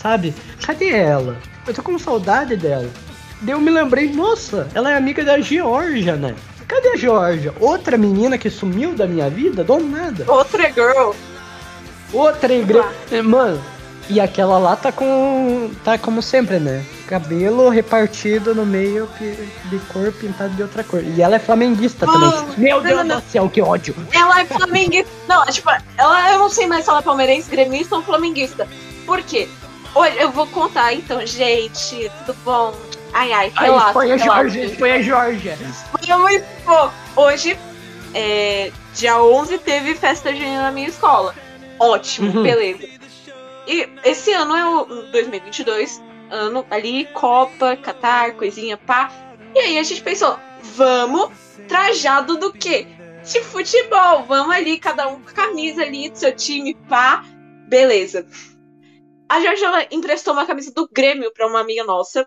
Sabe? 0.00 0.34
Cadê 0.64 0.90
ela? 0.90 1.36
Eu 1.66 1.74
tô 1.74 1.82
com 1.82 1.98
saudade 1.98 2.56
dela. 2.56 2.88
Daí 3.42 3.54
eu 3.54 3.60
me 3.60 3.70
lembrei, 3.70 4.10
nossa, 4.10 4.68
ela 4.74 4.90
é 4.90 4.96
amiga 4.96 5.22
da 5.22 5.38
Georgia, 5.40 6.16
né? 6.16 6.34
Cadê 6.66 6.88
a 6.88 6.96
Georgia? 6.96 7.52
Outra 7.60 7.98
menina 7.98 8.38
que 8.38 8.48
sumiu 8.48 8.94
da 8.94 9.06
minha 9.06 9.28
vida? 9.28 9.62
Do 9.62 9.78
nada. 9.78 10.24
Outra 10.26 10.72
girl. 10.72 11.12
Outra 12.12 12.54
igreja. 12.54 12.88
Mano, 13.22 13.62
e 14.08 14.20
aquela 14.20 14.56
lá 14.56 14.74
tá 14.76 14.90
com. 14.90 15.70
tá 15.84 15.98
como 15.98 16.22
sempre, 16.22 16.58
né? 16.58 16.84
Cabelo 17.06 17.68
repartido 17.68 18.54
no 18.54 18.64
meio 18.64 19.08
de 19.66 19.78
cor 19.92 20.10
pintado 20.12 20.54
de 20.54 20.62
outra 20.62 20.82
cor. 20.82 21.02
E 21.02 21.20
ela 21.20 21.36
é 21.36 21.38
flamenguista 21.38 22.06
também. 22.06 22.20
Mano, 22.28 22.54
Meu 22.56 22.76
não, 22.76 22.82
Deus 22.82 22.96
não, 22.98 23.04
não. 23.04 23.20
do 23.20 23.30
céu, 23.30 23.48
que 23.50 23.60
ódio. 23.60 23.94
Ela 24.12 24.40
é 24.40 24.44
flamenguista. 24.46 25.10
Não, 25.28 25.44
tipo, 25.46 25.70
ela, 25.98 26.32
eu 26.32 26.38
não 26.38 26.48
sei 26.48 26.66
mais 26.66 26.84
se 26.84 26.90
ela 26.90 27.00
é 27.00 27.02
palmeirense, 27.02 27.50
gremista 27.50 27.96
ou 27.96 28.02
flamenguista. 28.02 28.66
Por 29.06 29.20
quê? 29.22 29.48
Olha, 29.94 30.12
eu 30.22 30.30
vou 30.30 30.46
contar 30.46 30.92
então, 30.94 31.24
gente. 31.26 32.10
Tudo 32.24 32.36
bom? 32.44 32.74
Ai, 33.12 33.32
ai, 33.32 33.52
relaxa. 33.56 33.92
foi 33.92 34.10
a. 34.12 34.16
Georgia, 34.16 34.76
foi 34.76 34.92
a 34.92 35.02
Georgia. 35.02 35.56
Foi 35.92 36.16
muito 36.16 36.44
bom. 36.66 36.90
Hoje, 37.16 37.56
é, 38.12 38.72
dia 38.94 39.22
11, 39.22 39.58
teve 39.58 39.94
festa 39.94 40.30
junina 40.34 40.62
na 40.62 40.72
minha 40.72 40.88
escola. 40.88 41.34
Ótimo, 41.78 42.36
Uhum. 42.36 42.42
beleza. 42.42 42.88
E 43.66 43.88
esse 44.04 44.32
ano 44.32 44.56
é 44.56 44.66
o 44.66 44.84
2022, 45.12 46.02
ano 46.34 46.66
ali, 46.70 47.06
Copa, 47.06 47.76
Catar, 47.76 48.34
coisinha, 48.34 48.76
pá. 48.76 49.10
E 49.54 49.58
aí 49.58 49.78
a 49.78 49.82
gente 49.82 50.02
pensou, 50.02 50.38
vamos 50.62 51.30
trajado 51.68 52.36
do 52.36 52.52
quê? 52.52 52.86
De 53.22 53.40
futebol. 53.42 54.24
Vamos 54.24 54.54
ali, 54.54 54.78
cada 54.78 55.08
um 55.08 55.20
com 55.20 55.30
a 55.30 55.32
camisa 55.32 55.82
ali 55.82 56.10
do 56.10 56.18
seu 56.18 56.34
time, 56.34 56.74
pá. 56.88 57.24
Beleza. 57.68 58.26
A 59.28 59.38
ela 59.40 59.86
emprestou 59.90 60.34
uma 60.34 60.46
camisa 60.46 60.72
do 60.72 60.88
Grêmio 60.92 61.32
pra 61.32 61.46
uma 61.46 61.60
amiga 61.60 61.84
nossa. 61.84 62.26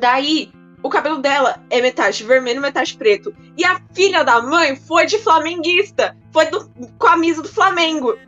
Daí, 0.00 0.52
o 0.82 0.88
cabelo 0.88 1.18
dela 1.18 1.62
é 1.70 1.80
metade 1.80 2.24
vermelho, 2.24 2.60
metade 2.60 2.96
preto. 2.96 3.34
E 3.56 3.64
a 3.64 3.80
filha 3.94 4.24
da 4.24 4.42
mãe 4.42 4.76
foi 4.76 5.06
de 5.06 5.18
flamenguista. 5.18 6.16
Foi 6.32 6.46
do, 6.46 6.68
com 6.98 7.06
a 7.06 7.10
camisa 7.10 7.42
do 7.42 7.48
Flamengo. 7.48 8.18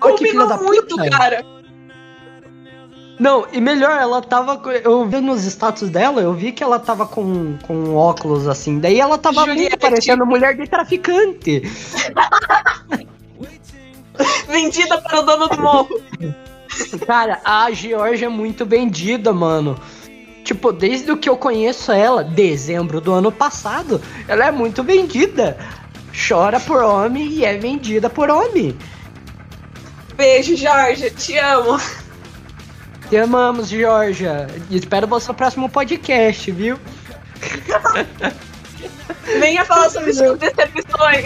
Olha 0.00 0.16
Combinou 0.16 0.62
muito, 0.62 0.96
puta. 0.96 1.10
cara. 1.10 1.57
Não, 3.18 3.46
e 3.52 3.60
melhor, 3.60 4.00
ela 4.00 4.22
tava. 4.22 4.60
Eu 4.84 5.04
vi 5.06 5.20
nos 5.20 5.44
status 5.44 5.90
dela, 5.90 6.20
eu 6.20 6.32
vi 6.32 6.52
que 6.52 6.62
ela 6.62 6.78
tava 6.78 7.04
com, 7.06 7.58
com 7.66 7.94
óculos 7.94 8.46
assim. 8.46 8.78
Daí 8.78 9.00
ela 9.00 9.18
tava 9.18 9.40
Juliette. 9.40 9.60
muito 9.60 9.78
parecendo 9.78 10.24
mulher 10.24 10.56
de 10.56 10.68
traficante. 10.68 11.62
Vendida 14.48 15.00
para 15.00 15.20
o 15.20 15.22
dono 15.22 15.48
do 15.48 15.60
morro. 15.60 16.00
Cara, 17.06 17.40
a 17.44 17.70
Georgia 17.70 18.26
é 18.26 18.30
muito 18.30 18.64
vendida, 18.64 19.32
mano. 19.32 19.78
Tipo, 20.44 20.72
desde 20.72 21.12
o 21.12 21.16
que 21.16 21.28
eu 21.28 21.36
conheço 21.36 21.92
ela, 21.92 22.24
dezembro 22.24 23.00
do 23.00 23.12
ano 23.12 23.30
passado, 23.30 24.00
ela 24.26 24.46
é 24.46 24.50
muito 24.50 24.82
vendida. 24.82 25.58
Chora 26.28 26.58
por 26.58 26.82
homem 26.82 27.28
e 27.28 27.44
é 27.44 27.56
vendida 27.56 28.08
por 28.08 28.30
homem. 28.30 28.76
Beijo, 30.16 30.56
Jorge. 30.56 31.10
Te 31.10 31.38
amo. 31.38 31.78
Te 33.08 33.16
amamos, 33.16 33.68
Georgia. 33.68 34.46
E 34.68 34.76
espero 34.76 35.06
você 35.06 35.28
no 35.28 35.34
próximo 35.34 35.68
podcast, 35.68 36.50
viu? 36.52 36.78
Venha 39.40 39.64
falar 39.64 39.88
sobre 39.90 40.12
suas 40.12 40.38
decepções. 40.38 41.24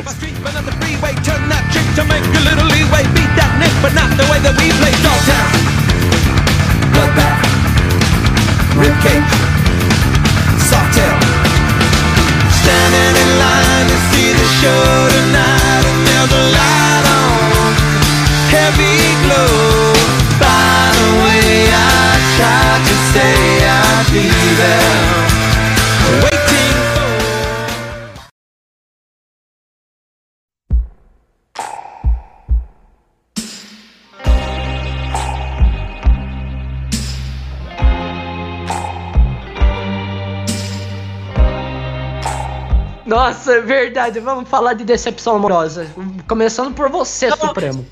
Verdade. 43.92 44.20
Vamos 44.20 44.48
falar 44.48 44.72
de 44.74 44.84
decepção 44.84 45.36
amorosa. 45.36 45.86
Começando 46.26 46.74
por 46.74 46.88
você, 46.88 47.28
Não. 47.28 47.36
Supremo. 47.36 47.86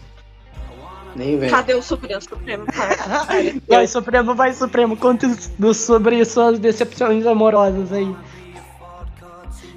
Nem 1.14 1.38
vem. 1.38 1.50
Cadê 1.50 1.74
o 1.74 1.82
Supremo 1.82 2.20
Supremo, 2.22 2.64
cara? 2.66 2.96
Vai, 3.68 3.86
Supremo, 3.86 4.34
vai, 4.34 4.52
Supremo. 4.54 4.96
Conte 4.96 5.26
do- 5.58 5.74
sobre 5.74 6.24
suas 6.24 6.58
decepções 6.58 7.26
amorosas 7.26 7.92
aí. 7.92 8.14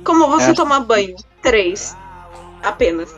Como 0.04 0.28
você 0.28 0.52
É. 0.52 0.54
toma 0.54 0.80
banho? 0.80 1.16
Três. 1.42 1.98
Apenas. 2.62 3.16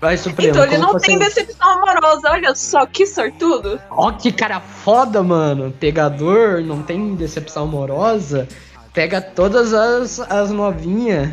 Vai, 0.00 0.16
Supremo. 0.16 0.50
Então 0.50 0.64
ele 0.64 0.78
não 0.78 0.92
você- 0.92 1.06
tem 1.06 1.18
decepção 1.18 1.68
amorosa. 1.70 2.30
Olha 2.30 2.54
só 2.54 2.84
que 2.86 3.06
sortudo. 3.06 3.80
Ó, 3.90 4.10
que 4.12 4.32
cara 4.32 4.58
foda, 4.60 5.22
mano. 5.22 5.70
Pegador, 5.78 6.60
não 6.62 6.82
tem 6.82 7.14
decepção 7.14 7.64
amorosa. 7.64 8.48
Pega 8.94 9.20
todas 9.20 9.74
as, 9.74 10.20
as 10.20 10.50
novinhas 10.50 11.28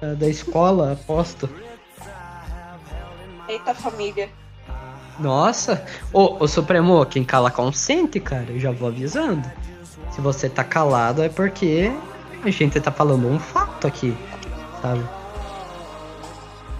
da, 0.00 0.14
da 0.14 0.28
escola, 0.28 0.92
aposto. 0.94 1.48
Eita 3.46 3.74
família. 3.74 4.30
Nossa. 5.18 5.84
Ô, 6.10 6.38
ô, 6.42 6.48
Supremo, 6.48 7.04
quem 7.04 7.22
cala 7.22 7.50
consente, 7.50 8.18
cara. 8.18 8.46
Eu 8.48 8.58
já 8.58 8.72
vou 8.72 8.88
avisando. 8.88 9.46
Se 10.10 10.22
você 10.22 10.48
tá 10.48 10.64
calado 10.64 11.22
é 11.22 11.28
porque 11.28 11.92
a 12.42 12.50
gente 12.50 12.80
tá 12.80 12.90
falando 12.90 13.28
um 13.28 13.38
fato 13.38 13.86
aqui, 13.86 14.16
sabe? 14.80 15.04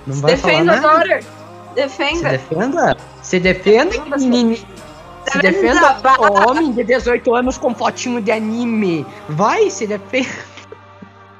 Não 0.07 0.17
vai 0.17 0.37
falar 0.37 0.53
Defenda 0.53 0.77
nada. 0.77 0.89
agora. 0.89 1.23
Se 1.23 1.75
Defenda. 1.75 2.29
defenda. 2.31 2.97
Se 3.23 3.41
defenda, 3.41 3.99
Defenda. 3.99 4.59
Se 5.31 5.39
Defenda, 5.39 5.95
defenda, 5.95 6.19
vá. 6.19 6.51
homem 6.51 6.73
de 6.73 6.85
18 6.85 7.35
anos 7.35 7.57
com 7.57 7.75
fotinho 7.75 8.21
de 8.21 8.31
anime. 8.33 9.07
Vai, 9.29 9.71
se 9.71 9.87
defenda. 9.87 10.29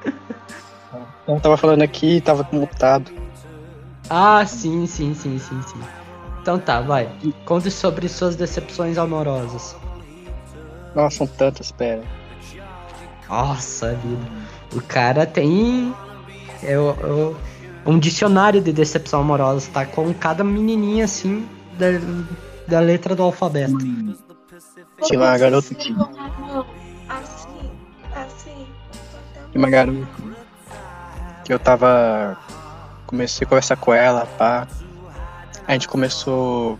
Eu 1.27 1.39
tava 1.39 1.55
falando 1.57 1.81
aqui 1.81 2.17
e 2.17 2.21
tava 2.21 2.47
mutado. 2.51 3.11
Ah, 4.09 4.45
sim, 4.45 4.85
sim, 4.87 5.13
sim, 5.13 5.39
sim, 5.39 5.61
sim. 5.61 5.79
Então 6.41 6.59
tá, 6.59 6.81
vai. 6.81 7.09
Conte 7.45 7.71
sobre 7.71 8.09
suas 8.09 8.35
decepções 8.35 8.97
amorosas. 8.97 9.75
Nossa, 10.93 11.17
são 11.17 11.27
tantas, 11.27 11.71
pera. 11.71 12.03
Nossa 13.29 13.93
vida. 13.95 14.27
O 14.73 14.81
cara 14.81 15.25
tem 15.25 15.93
é, 16.61 16.77
o- 16.77 16.91
o- 16.91 17.91
um 17.91 17.97
dicionário 17.97 18.61
de 18.61 18.71
decepção 18.73 19.21
amorosa, 19.21 19.69
tá? 19.73 19.85
Com 19.85 20.13
cada 20.13 20.43
menininha 20.43 21.05
assim 21.05 21.47
da, 21.77 21.87
da 22.67 22.79
letra 22.79 23.15
do 23.15 23.23
alfabeto. 23.23 23.77
Tinha 25.03 25.19
uma 25.19 25.37
garota 25.37 25.73
que. 25.75 25.95
Assim, 27.09 27.71
assim. 28.15 28.67
Tinha 29.51 29.63
uma 29.63 29.69
garota 29.69 30.07
que 31.43 31.53
eu 31.53 31.59
tava. 31.59 32.37
Comecei 33.05 33.45
a 33.45 33.49
conversar 33.49 33.75
com 33.75 33.93
ela, 33.93 34.25
pá. 34.37 34.67
A 35.67 35.73
gente 35.73 35.87
começou 35.87 36.79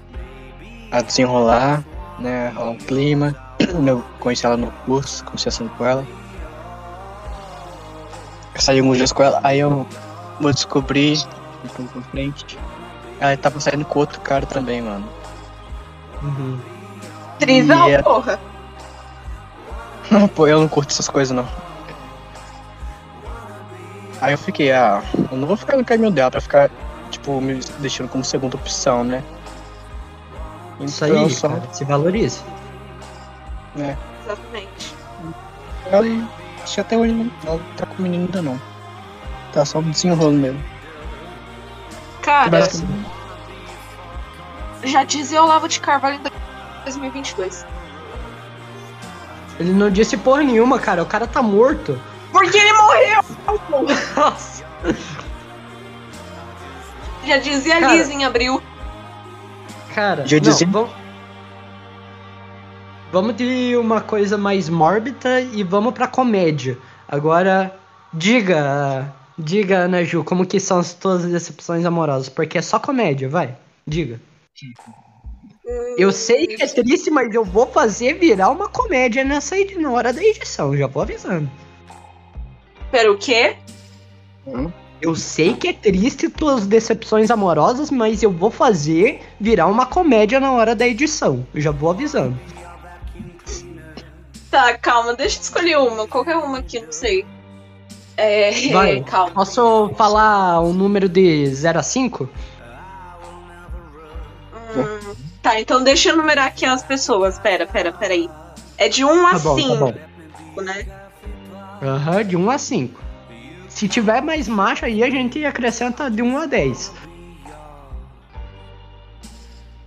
a 0.91 1.01
desenrolar, 1.01 1.83
né? 2.19 2.49
Rolar 2.49 2.71
um 2.71 2.77
clima. 2.77 3.35
Eu 3.85 4.03
conheci 4.19 4.45
ela 4.45 4.57
no 4.57 4.71
curso, 4.85 5.23
conversando 5.25 5.69
com 5.71 5.85
ela. 5.85 6.05
Eu 8.53 8.61
saí 8.61 8.79
alguns 8.79 8.97
dias 8.97 9.11
com 9.11 9.23
ela, 9.23 9.39
aí 9.43 9.59
eu 9.59 9.87
vou 10.39 10.53
descobrir, 10.53 11.17
um 11.65 11.67
pouco 11.69 12.01
frente. 12.11 12.57
Ela 13.19 13.35
tava 13.35 13.59
saindo 13.59 13.83
com 13.83 13.99
outro 13.99 14.21
cara 14.21 14.45
também, 14.45 14.79
mano. 14.79 15.07
Uhum. 16.23 16.59
Trisal, 17.39 17.87
Yeah. 17.89 18.03
porra. 18.03 18.39
Pô, 20.35 20.47
eu 20.47 20.59
não 20.59 20.67
curto 20.67 20.91
essas 20.91 21.07
coisas 21.09 21.35
não. 21.35 21.47
Aí 24.21 24.33
eu 24.33 24.37
fiquei, 24.37 24.71
ah, 24.71 25.01
eu 25.31 25.37
não 25.37 25.47
vou 25.47 25.57
ficar 25.57 25.75
no 25.75 25.83
caminho 25.83 26.11
dela 26.11 26.31
pra 26.31 26.39
ficar 26.39 26.69
tipo, 27.09 27.41
me 27.41 27.55
deixando 27.79 28.07
como 28.09 28.23
segunda 28.23 28.55
opção, 28.55 29.03
né? 29.03 29.21
Isso 30.79 31.03
Então, 31.05 31.25
aí, 31.25 31.29
só- 31.33 31.49
cara, 31.49 31.61
se 31.73 31.83
valorize. 31.85 32.41
É. 33.77 33.95
Exatamente. 34.23 34.95
Ela, 35.91 36.05
acho 36.63 36.73
que 36.75 36.81
até 36.81 36.97
hoje 36.97 37.13
não, 37.13 37.29
ela 37.45 37.57
não 37.57 37.75
tá 37.75 37.85
com 37.85 37.95
o 37.95 38.01
menino 38.01 38.25
ainda 38.25 38.41
não. 38.41 38.59
Tá 39.51 39.65
só 39.65 39.81
no 39.81 39.91
desenrolo 39.91 40.31
mesmo. 40.33 40.63
Cara, 42.21 42.49
Basicamente. 42.49 43.09
Já 44.83 45.03
dizia 45.03 45.41
Olavo 45.41 45.67
de 45.67 45.79
Carvalho 45.79 46.15
em 46.15 46.83
2022. 46.83 47.65
Ele 49.59 49.71
não 49.73 49.89
disse 49.89 50.17
porra 50.17 50.43
nenhuma, 50.43 50.79
cara. 50.79 51.03
O 51.03 51.05
cara 51.05 51.27
tá 51.27 51.41
morto. 51.41 51.99
Porque 52.31 52.57
ele 52.57 52.73
morreu! 52.73 53.23
Nossa. 54.15 54.63
Já 57.25 57.37
dizia 57.37 57.79
Cara. 57.79 57.93
Liz 57.95 58.09
em 58.09 58.25
abril. 58.25 58.61
Cara, 59.93 60.25
Já 60.25 60.37
não, 60.37 60.41
dizia- 60.43 60.67
vamos... 60.67 60.89
vamos 63.11 63.35
de 63.35 63.75
uma 63.77 64.01
coisa 64.01 64.37
mais 64.37 64.67
mórbida 64.67 65.39
e 65.39 65.63
vamos 65.63 65.93
pra 65.93 66.07
comédia. 66.07 66.77
Agora, 67.07 67.73
diga, 68.11 69.13
diga, 69.37 69.77
Ana 69.81 70.03
Ju, 70.03 70.23
como 70.23 70.45
que 70.45 70.59
são 70.59 70.79
as 70.79 70.93
tuas 70.93 71.23
decepções 71.23 71.85
amorosas? 71.85 72.27
Porque 72.27 72.57
é 72.57 72.61
só 72.61 72.79
comédia, 72.79 73.29
vai. 73.29 73.55
Diga. 73.85 74.19
Eu 75.97 76.11
sei 76.11 76.47
que 76.47 76.61
é 76.61 76.67
triste, 76.67 77.09
mas 77.09 77.33
eu 77.33 77.43
vou 77.43 77.67
fazer 77.67 78.13
virar 78.13 78.49
uma 78.49 78.67
comédia 78.67 79.23
nessa 79.23 79.55
na 79.77 79.91
hora 79.91 80.11
da 80.11 80.23
edição, 80.23 80.75
já 80.75 80.87
vou 80.87 81.01
avisando. 81.03 81.49
Pera, 82.91 83.11
o 83.11 83.17
quê? 83.17 83.55
Hum. 84.45 84.71
Eu 85.01 85.15
sei 85.15 85.55
que 85.55 85.67
é 85.67 85.73
triste 85.73 86.29
tuas 86.29 86.65
decepções 86.65 87.29
amorosas, 87.29 87.91
mas 87.91 88.23
eu 88.23 88.31
vou 88.31 88.49
fazer 88.49 89.21
virar 89.39 89.67
uma 89.67 89.85
comédia 89.85 90.39
na 90.39 90.51
hora 90.51 90.75
da 90.75 90.87
edição. 90.87 91.45
Eu 91.53 91.59
já 91.59 91.71
vou 91.71 91.89
avisando. 91.89 92.39
Tá, 94.49 94.77
calma, 94.77 95.15
deixa 95.15 95.39
eu 95.39 95.41
escolher 95.41 95.77
uma. 95.77 96.07
Qualquer 96.07 96.37
uma 96.37 96.59
aqui, 96.59 96.79
não 96.79 96.91
sei. 96.91 97.25
É. 98.15 98.51
Vai. 98.71 99.01
Calma. 99.09 99.31
Posso 99.31 99.91
falar 99.97 100.61
um 100.61 100.71
número 100.71 101.09
de 101.09 101.47
0 101.47 101.79
a 101.79 101.83
5? 101.83 102.29
Tá, 105.43 105.59
então 105.59 105.83
deixa 105.83 106.09
eu 106.09 106.15
numerar 106.17 106.47
aqui 106.47 106.65
as 106.65 106.81
pessoas. 106.81 107.37
Pera, 107.37 107.67
pera, 107.67 107.91
pera 107.91 108.13
aí. 108.13 108.29
É 108.77 108.87
de 108.87 109.03
1 109.03 109.27
a 109.27 109.31
Tá 109.31 109.39
bom, 109.39 109.55
tá 109.55 109.61
5, 109.61 109.75
bom. 109.77 110.61
né? 110.61 110.85
Aham, 111.81 112.23
de 112.23 112.37
1 112.37 112.49
a 112.49 112.57
5. 112.57 113.01
Se 113.67 113.87
tiver 113.89 114.21
mais 114.21 114.47
macho 114.47 114.85
aí, 114.85 115.03
a 115.03 115.09
gente 115.09 115.43
acrescenta 115.45 116.09
de 116.09 116.21
1 116.21 116.37
a 116.37 116.45
10. 116.45 116.93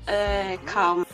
É, 0.06 0.58
calma. 0.66 1.06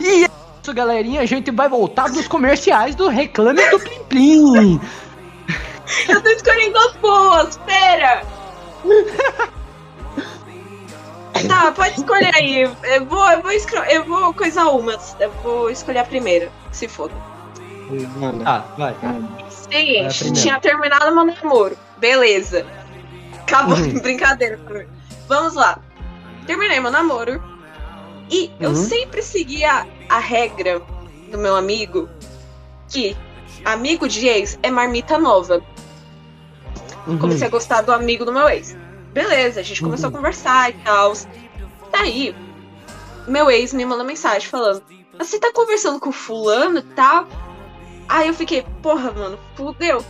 E 0.00 0.06
é 0.06 0.16
isso, 0.26 0.74
galerinha. 0.74 1.20
A 1.20 1.26
gente 1.26 1.50
vai 1.52 1.68
voltar 1.68 2.08
dos 2.10 2.26
comerciais 2.26 2.94
do 2.96 3.08
Reclame 3.08 3.62
do 3.70 3.78
Plim 3.78 4.04
Plim. 4.08 4.80
Eu 6.08 6.20
tô 6.22 6.28
escolhendo 6.30 6.78
as 6.78 6.96
boas, 6.96 7.56
pera! 7.58 8.22
Tá, 11.48 11.72
pode 11.72 11.98
escolher 11.98 12.34
aí. 12.34 12.60
Eu 12.62 13.06
vou, 13.06 13.30
eu 13.30 13.42
vou, 13.42 13.50
escro- 13.52 13.84
eu 13.84 14.04
vou 14.04 14.34
coisar 14.34 14.68
umas. 14.68 15.16
Eu 15.18 15.30
vou 15.42 15.70
escolher 15.70 16.00
a 16.00 16.04
primeira. 16.04 16.50
Se 16.72 16.86
foda. 16.88 17.14
Mano, 18.16 18.44
Tá, 18.44 18.64
vai. 18.78 18.94
ah, 19.02 19.14
É 19.14 19.46
a 19.46 19.50
Seguinte, 19.50 20.18
primeira. 20.18 20.40
tinha 20.42 20.60
terminado 20.60 21.14
meu 21.14 21.24
namoro. 21.24 21.76
Beleza. 21.98 22.66
Acabou. 23.42 23.76
Uhum. 23.76 23.98
Brincadeira. 24.00 24.58
Vamos 25.28 25.54
lá. 25.54 25.78
Terminei 26.46 26.78
meu 26.80 26.90
namoro. 26.90 27.42
E 28.30 28.50
eu 28.60 28.70
Uhum. 28.70 28.76
sempre 28.76 29.22
seguia 29.22 29.86
a 30.08 30.18
regra 30.18 30.80
do 31.30 31.38
meu 31.38 31.56
amigo 31.56 32.08
que 32.88 33.16
amigo 33.64 34.08
de 34.08 34.28
ex 34.28 34.58
é 34.62 34.70
marmita 34.70 35.18
nova. 35.18 35.62
Uhum. 37.06 37.18
Comecei 37.18 37.46
a 37.46 37.50
gostar 37.50 37.82
do 37.82 37.92
amigo 37.92 38.24
do 38.24 38.32
meu 38.32 38.48
ex. 38.48 38.76
Beleza, 39.12 39.60
a 39.60 39.62
gente 39.62 39.82
começou 39.82 40.08
Uhum. 40.10 40.14
a 40.14 40.18
conversar 40.18 40.70
e 40.70 40.74
tal. 40.74 41.12
Daí, 41.92 42.34
meu 43.26 43.50
ex 43.50 43.72
me 43.72 43.84
mandou 43.84 44.04
mensagem 44.04 44.48
falando: 44.48 44.82
Você 45.18 45.38
tá 45.38 45.52
conversando 45.52 45.98
com 45.98 46.12
fulano 46.12 46.78
e 46.78 46.82
tal? 46.82 47.26
Aí 48.08 48.28
eu 48.28 48.34
fiquei, 48.34 48.64
porra, 48.82 49.10
mano, 49.12 49.38
fudeu. 49.54 50.04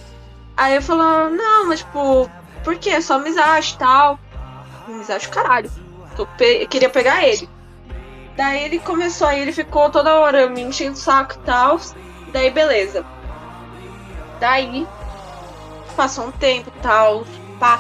Aí 0.57 0.74
eu 0.74 0.83
falando, 0.83 1.37
não, 1.37 1.66
mas 1.66 1.81
tipo, 1.81 2.31
por 2.64 2.76
quê? 2.76 2.90
É 2.90 3.00
só 3.00 3.14
amizade 3.14 3.72
e 3.74 3.79
tal. 3.79 4.18
Amizade 4.88 5.29
caralho. 5.29 5.70
Eu 6.18 6.26
pe- 6.38 6.66
queria 6.66 6.90
pegar 6.90 7.22
ele. 7.26 7.48
Daí 8.37 8.64
ele 8.64 8.79
começou, 8.79 9.26
aí 9.26 9.40
ele 9.40 9.53
ficou 9.53 9.90
toda 9.90 10.14
hora 10.16 10.48
me 10.48 10.61
enchendo 10.62 10.94
o 10.94 10.96
saco 10.96 11.35
e 11.35 11.38
tal. 11.46 11.79
Daí 12.33 12.50
beleza. 12.50 13.05
Daí, 14.38 14.87
passou 16.00 16.28
um 16.28 16.32
tempo 16.32 16.70
tal, 16.80 17.26
pá. 17.58 17.78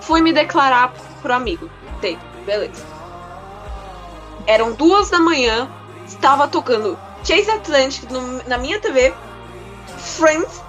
Fui 0.00 0.20
me 0.20 0.32
declarar 0.32 0.92
pro 1.22 1.32
amigo 1.32 1.70
dele, 2.00 2.18
beleza. 2.44 2.84
Eram 4.44 4.72
duas 4.72 5.08
da 5.08 5.20
manhã, 5.20 5.68
estava 6.04 6.48
tocando 6.48 6.98
Chase 7.22 7.48
Atlantic 7.48 8.10
no- 8.10 8.42
na 8.48 8.58
minha 8.58 8.80
TV, 8.80 9.14
Friends, 9.98 10.60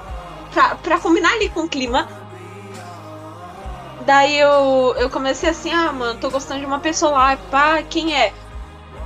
pra, 0.53 0.75
pra 0.75 0.99
combinar 0.99 1.31
ali 1.33 1.49
com 1.49 1.61
o 1.61 1.67
clima. 1.67 2.07
Daí 4.01 4.37
eu, 4.37 4.93
eu 4.99 5.09
comecei 5.09 5.49
assim, 5.49 5.73
ah, 5.73 5.91
mano, 5.91 6.19
tô 6.19 6.29
gostando 6.29 6.59
de 6.59 6.67
uma 6.67 6.79
pessoa 6.79 7.11
lá, 7.13 7.37
pá, 7.49 7.81
quem 7.81 8.15
é? 8.15 8.31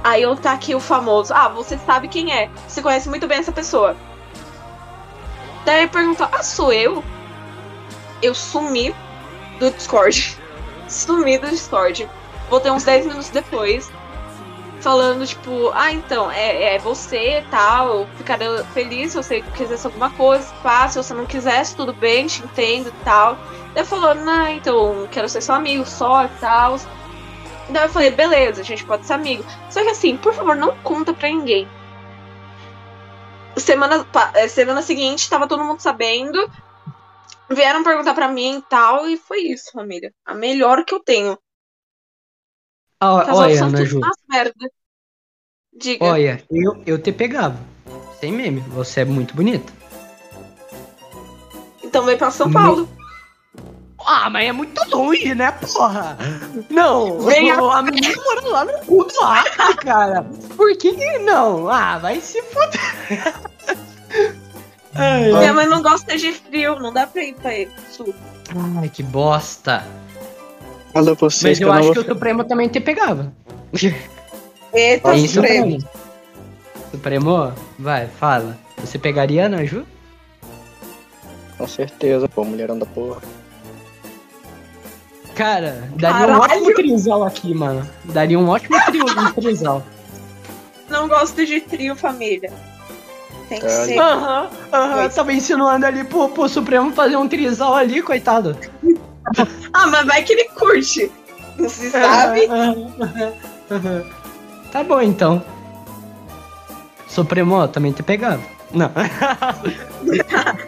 Aí 0.04 0.22
eu 0.24 0.36
tá 0.36 0.52
aqui 0.52 0.76
o 0.76 0.82
famoso, 0.82 1.34
ah, 1.34 1.48
você 1.48 1.78
sabe 1.78 2.10
quem 2.10 2.34
é, 2.34 2.50
você 2.68 2.82
conhece 2.82 3.08
muito 3.08 3.26
bem 3.26 3.38
essa 3.38 3.54
pessoa. 3.54 3.96
Daí 5.64 5.88
perguntou, 5.88 6.28
ah, 6.30 6.44
sou 6.44 6.74
eu? 6.74 7.02
Eu 8.22 8.36
sumi 8.36 8.96
do 9.60 9.72
Discord. 9.72 10.38
sumi 10.88 11.38
do 11.38 11.50
Discord. 11.50 12.10
Voltei 12.50 12.72
uns 12.72 12.84
10 12.84 13.06
minutos 13.06 13.30
depois, 13.30 13.92
falando, 14.82 15.26
tipo, 15.26 15.72
ah, 15.74 15.92
então, 15.92 16.32
é, 16.32 16.76
é 16.76 16.80
você 16.80 17.44
tal, 17.52 18.08
ficaria 18.18 18.64
feliz 18.74 19.12
se 19.12 19.18
você 19.18 19.42
quisesse 19.56 19.86
alguma 19.86 20.10
coisa, 20.12 20.52
pá, 20.64 20.88
se 20.88 20.98
você 20.98 21.14
não 21.14 21.26
quisesse, 21.26 21.76
tudo 21.76 21.94
bem, 21.94 22.28
te 22.28 22.44
entendo 22.44 22.90
e 22.90 23.04
tal. 23.04 23.38
Daí 23.74 23.86
falou, 23.86 24.16
não, 24.16 24.48
então, 24.48 25.08
quero 25.12 25.30
ser 25.30 25.42
seu 25.42 25.54
amigo 25.54 25.86
só 25.86 26.26
e 26.26 26.30
tal. 26.40 26.78
Daí 27.70 27.86
eu 27.86 27.90
falei, 27.90 28.10
beleza, 28.12 28.62
a 28.62 28.66
gente 28.66 28.84
pode 28.84 29.06
ser 29.06 29.14
amigo. 29.14 29.44
Só 29.70 29.82
que 29.84 29.90
assim, 29.90 30.18
por 30.18 30.34
favor, 30.34 30.56
não 30.56 30.76
conta 30.78 31.14
pra 31.14 31.30
ninguém. 31.30 31.68
Semana, 33.56 34.06
eh, 34.36 34.48
semana 34.48 34.82
seguinte, 34.82 35.30
tava 35.30 35.48
todo 35.48 35.64
mundo 35.64 35.80
sabendo. 35.80 36.50
Vieram 37.50 37.84
perguntar 37.84 38.14
pra 38.14 38.28
mim 38.28 38.58
e 38.58 38.62
tal, 38.64 39.08
e 39.08 39.18
foi 39.18 39.40
isso, 39.42 39.72
família. 39.72 40.14
A 40.26 40.34
melhor 40.36 40.86
que 40.86 40.94
eu 40.94 41.00
tenho. 41.00 41.38
Ah, 43.00 43.34
olha, 43.34 43.64
Ana 43.64 43.78
tudo 43.78 43.86
Ju. 43.86 44.00
merda. 44.30 44.54
Diga. 45.74 46.06
Olha, 46.06 46.44
eu, 46.52 46.84
eu 46.86 47.02
te 47.02 47.12
pegava. 47.12 47.58
Sem 48.20 48.32
meme. 48.34 48.60
Você 48.70 49.02
é 49.02 49.06
muito 49.06 49.34
bonita. 49.36 49.72
Então 51.84 52.04
vem 52.04 52.18
pra 52.18 52.30
São 52.30 52.48
Me- 52.48 52.54
Paulo. 52.54 52.90
Ah, 54.06 54.30
mas 54.30 54.48
é 54.48 54.52
muito 54.52 54.80
longe, 54.90 55.34
né, 55.36 55.52
porra? 55.52 56.18
Não, 56.70 57.20
Vem 57.22 57.52
a, 57.52 57.58
a 57.60 57.82
menina 57.82 58.16
mora 58.24 58.48
lá 58.48 58.66
no 58.66 58.86
cu 58.86 59.04
do 59.06 59.22
Acre, 59.22 59.76
cara. 59.78 60.24
Por 60.56 60.76
que 60.78 60.94
que 60.96 61.18
não? 61.20 61.68
Ah, 61.70 61.98
vai 61.98 62.20
se 62.22 62.42
fuder. 62.44 63.49
Ai, 65.00 65.32
Minha 65.32 65.54
mãe 65.54 65.68
não 65.68 65.82
gosta 65.82 66.18
de 66.18 66.32
frio, 66.34 66.80
não 66.80 66.92
dá 66.94 67.08
pra 67.08 67.24
ir 67.24 67.34
pra 67.36 67.54
ele. 67.54 67.72
Sul. 67.90 68.14
ai, 68.80 68.90
que 68.90 69.02
bosta. 69.04 69.84
Fala 70.94 71.14
vocês 71.14 71.44
Mas 71.44 71.58
que 71.60 71.64
eu 71.64 71.68
eu 71.68 71.74
não 71.74 71.80
acho 71.80 71.94
vou 71.94 72.04
que 72.04 72.12
o 72.12 72.14
Supremo 72.14 72.44
também 72.44 72.68
te 72.68 72.80
pegava. 72.80 73.32
Eita, 74.74 75.16
Supremo. 75.18 75.28
Supremo? 75.28 75.90
Supremo, 76.92 77.54
vai, 77.78 78.08
fala. 78.08 78.58
Você 78.78 78.98
pegaria 78.98 79.44
a 79.44 79.46
Ana 79.46 79.66
Ju? 79.66 79.86
Com 81.58 81.68
certeza, 81.68 82.28
pô, 82.28 82.44
mulherão 82.44 82.80
da 82.80 82.86
porra. 82.86 83.22
Cara, 85.36 85.90
daria 85.96 86.34
um 86.36 86.40
Caralho! 86.40 86.42
ótimo 86.42 86.74
trisal 86.76 87.24
aqui, 87.24 87.54
mano. 87.54 87.88
Daria 88.06 88.38
um 88.40 88.50
ótimo 88.50 88.78
trio, 88.86 89.06
um 89.06 89.32
trisal. 89.40 89.84
Não 90.90 91.08
gosto 91.08 91.46
de 91.46 91.62
trio, 91.62 91.96
família. 91.96 92.52
Tem 93.50 93.60
que 93.60 93.66
Caralho. 93.66 93.86
ser. 93.86 94.00
Aham, 94.00 94.50
aham, 94.72 95.10
tava 95.10 95.34
insinuando 95.34 95.86
ali 95.86 96.04
pro, 96.04 96.30
pro 96.30 96.48
Supremo 96.48 96.92
fazer 96.94 97.18
um 97.18 97.28
trisal 97.28 97.76
ali, 97.76 98.02
coitado. 98.02 98.56
Ah, 99.72 99.86
mas 99.86 100.08
vai 100.08 100.24
que 100.24 100.34
ele 100.34 100.46
curte. 100.46 101.12
Não 101.56 101.70
se 101.70 101.92
sabe. 101.92 102.50
Tá 104.72 104.84
bom 104.84 105.00
então. 105.00 105.44
Supremo 107.08 107.68
também 107.68 107.92
te 107.92 108.02
pegava. 108.02 108.42
Não. 108.74 108.90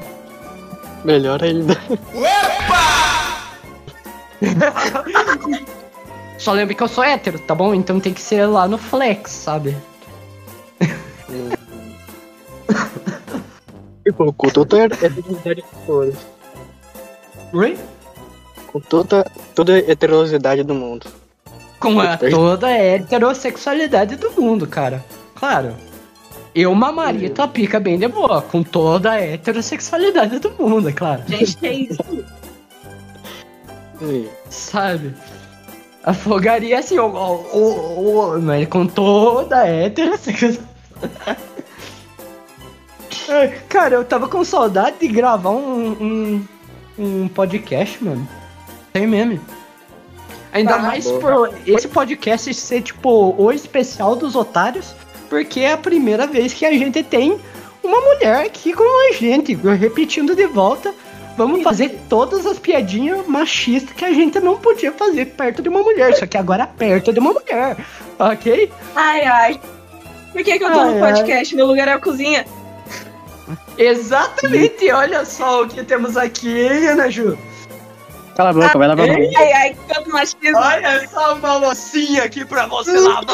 Melhor 1.04 1.44
ainda. 1.44 1.76
Só 6.38 6.52
lembra 6.54 6.76
que 6.76 6.84
eu 6.84 6.88
sou 6.88 7.04
hétero, 7.04 7.40
tá 7.40 7.56
bom? 7.56 7.74
Então 7.74 8.00
tem 8.00 8.14
que 8.14 8.22
ser 8.22 8.46
lá 8.46 8.68
no 8.68 8.78
flex, 8.78 9.32
sabe? 9.32 9.76
Tipo, 14.04 14.34
com 14.34 14.50
toda 14.50 14.78
a 14.78 14.86
heterosidade 14.86 15.62
que 15.62 15.86
for. 15.86 16.14
Oi? 17.54 17.78
Com 18.68 18.80
toda, 18.80 19.30
toda 19.54 19.74
a 19.74 19.78
heterosidade 19.78 20.64
do 20.64 20.74
mundo. 20.74 21.08
Com 21.80 22.00
a, 22.00 22.18
toda 22.18 22.68
a 22.68 22.72
heterossexualidade 22.72 24.16
do 24.16 24.32
mundo, 24.32 24.66
cara. 24.66 25.04
Claro. 25.36 25.76
Eu 26.54 26.74
mamaria 26.74 27.30
tua 27.30 27.48
pica 27.48 27.80
bem 27.80 27.98
de 27.98 28.08
boa, 28.08 28.42
com 28.42 28.64
toda 28.64 29.12
a 29.12 29.22
heterossexualidade 29.22 30.40
do 30.40 30.52
mundo, 30.52 30.90
é 30.90 30.94
claro. 30.94 31.24
Gente, 31.28 31.58
é 31.66 31.74
isso? 31.74 32.26
Sabe? 34.50 35.14
Afogaria 36.04 36.80
assim, 36.80 36.98
ó, 36.98 37.08
ó, 37.08 37.44
ó, 37.54 38.34
ó, 38.34 38.40
mas 38.40 38.68
com 38.68 38.88
toda 38.88 39.58
a 39.58 39.68
heterossexualidade. 39.68 40.72
Ai, 43.32 43.54
Cara, 43.70 43.96
eu 43.96 44.04
tava 44.04 44.28
com 44.28 44.44
saudade 44.44 44.98
de 45.00 45.08
gravar 45.08 45.52
um, 45.52 45.92
um, 45.92 46.46
um 47.00 47.28
podcast, 47.28 48.04
mano. 48.04 48.28
Tem 48.92 49.08
meme. 49.08 49.40
Ainda 50.52 50.76
Ah, 50.76 50.80
mais 50.80 51.06
boa. 51.10 51.20
por 51.48 51.54
esse 51.66 51.88
podcast 51.88 52.54
ser, 52.54 52.82
tipo, 52.82 53.34
o 53.38 53.52
especial 53.52 54.16
dos 54.18 54.36
otários, 54.36 54.94
porque 55.30 55.62
é 55.62 55.72
a 55.72 55.78
primeira 55.78 56.28
vez 56.28 56.54
que 56.54 56.66
a 56.66 56.72
gente 56.74 57.02
tem 57.04 57.40
uma 57.82 58.02
mulher 58.02 58.46
aqui 58.46 58.74
com 58.74 58.84
a 59.10 59.14
gente, 59.14 59.54
repetindo 59.56 60.36
de 60.36 60.46
volta. 60.48 60.94
Vamos 61.38 61.64
fazer 61.64 61.98
todas 62.10 62.46
as 62.46 62.60
piadinhas 62.60 63.26
machistas 63.26 63.96
que 63.96 64.04
a 64.04 64.12
gente 64.12 64.38
não 64.42 64.58
podia 64.58 64.92
fazer 64.92 65.28
perto 65.28 65.62
de 65.62 65.70
uma 65.70 65.82
mulher, 65.82 66.14
só 66.18 66.28
que 66.28 66.38
agora 66.38 66.68
perto 66.68 67.14
de 67.14 67.20
uma 67.22 67.32
mulher, 67.32 67.78
ok? 68.20 68.70
Ai, 68.94 69.22
ai. 69.24 69.62
Por 70.34 70.44
que, 70.44 70.58
que 70.60 70.64
eu 70.66 70.72
tô 70.72 70.80
Ai, 70.82 70.94
no 70.96 71.04
ai. 71.06 71.14
podcast? 71.14 71.56
Meu 71.56 71.66
lugar 71.66 71.88
é 71.88 71.94
a 71.94 72.00
cozinha. 72.00 72.46
Exatamente, 73.78 74.92
olha 74.92 75.26
só 75.26 75.64
o 75.64 75.68
que 75.68 75.84
temos 75.84 76.18
aqui, 76.18 76.50
hein, 76.50 76.88
Ana 76.90 77.10
Ju? 77.10 77.38
Cala 78.36 78.52
a 78.52 78.54
boca, 78.54 78.78
vai 78.78 78.88
lavar 78.88 79.10
a 79.10 79.14
mão. 79.14 79.30
Ai, 79.38 79.54
ai, 79.54 79.78
quanto 79.88 80.10
machismo. 80.10 80.58
Olha 80.58 81.08
só 81.10 81.36
uma 81.36 81.58
loucinha 81.58 82.24
aqui 82.24 82.46
pra 82.46 82.66
você 82.68 82.98
lavar. 82.98 83.26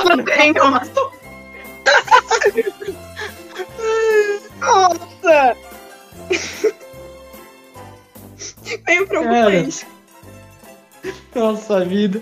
Nossa! 4.59 5.57
Meio 8.85 9.07
preocupante. 9.07 9.87
Nossa 11.33 11.85
vida. 11.85 12.21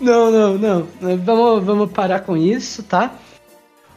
Não, 0.00 0.30
não, 0.30 0.54
não. 0.54 0.88
Vamos, 1.18 1.64
vamos 1.64 1.92
parar 1.92 2.20
com 2.20 2.36
isso, 2.36 2.82
tá? 2.82 3.12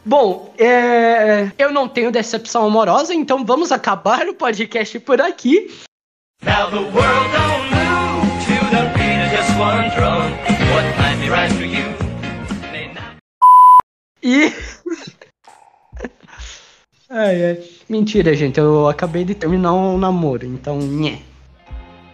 Bom, 0.04 0.54
é, 0.58 1.52
eu 1.58 1.70
não 1.70 1.86
tenho 1.86 2.10
decepção 2.10 2.66
amorosa, 2.66 3.12
então 3.14 3.44
vamos 3.44 3.70
acabar 3.70 4.26
o 4.28 4.34
podcast 4.34 4.98
por 5.00 5.20
aqui. 5.20 5.70
Now 6.42 6.70
the 6.70 6.78
world 6.78 7.30
don't 7.34 7.68
move 7.70 8.26
to 8.46 8.54
the 8.70 8.82
beat 8.96 9.20
of 9.20 9.36
just 9.36 9.50
one 9.58 9.90
drum. 9.90 10.30
What 10.72 10.86
might 10.98 11.20
be 11.20 11.28
right 11.28 11.52
for 11.52 11.66
you 11.66 11.84
may 12.72 12.88
not. 12.94 13.18
E. 14.22 14.50
ai, 17.10 17.44
ai. 17.44 17.64
Mentira, 17.86 18.34
gente. 18.34 18.58
Eu 18.58 18.88
acabei 18.88 19.24
de 19.24 19.34
terminar 19.34 19.74
um 19.74 19.98
namoro, 19.98 20.46
então. 20.46 20.78
Nhé. 20.78 21.20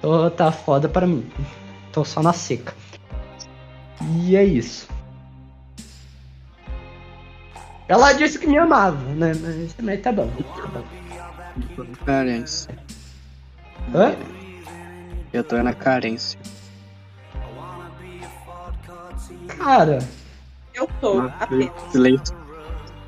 Tô, 0.03 0.29
tá 0.29 0.51
foda 0.51 0.89
pra 0.89 1.07
mim. 1.07 1.31
Tô 1.93 2.05
só 2.05 2.21
na 2.21 2.33
seca. 2.33 2.75
E 4.25 4.35
é 4.35 4.45
isso. 4.45 4.89
Ela 7.89 8.13
disse 8.13 8.39
que 8.39 8.47
me 8.47 8.59
amava, 8.59 8.97
né? 9.15 9.33
Mas, 9.41 9.75
mas 9.81 10.01
tá 10.01 10.13
bom. 10.13 10.31
Tá 10.57 10.67
bom. 10.69 10.85
Carência. 12.05 12.77
Hã? 13.95 14.15
Eu 15.33 15.45
tô 15.45 15.63
na 15.63 15.73
carência. 15.73 16.39
Cara, 19.49 19.99
Eu 20.75 20.89
tô, 21.01 21.21
apenas. 21.21 22.35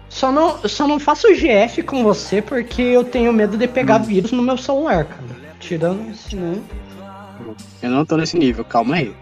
Só 0.08 0.32
não, 0.32 0.56
só 0.66 0.88
não 0.88 0.98
faço 0.98 1.28
GF 1.34 1.82
com 1.82 2.02
você 2.02 2.40
porque 2.40 2.80
eu 2.80 3.04
tenho 3.04 3.30
medo 3.32 3.58
de 3.58 3.68
pegar 3.68 3.98
vírus 3.98 4.32
no 4.32 4.42
meu 4.42 4.56
celular, 4.56 5.04
cara. 5.04 5.22
Tirando 5.60 6.10
isso, 6.10 6.34
né? 6.34 6.62
Eu 7.82 7.90
não 7.90 8.06
tô 8.06 8.16
nesse 8.16 8.38
nível, 8.38 8.64
calma 8.64 8.96
aí. 8.96 9.14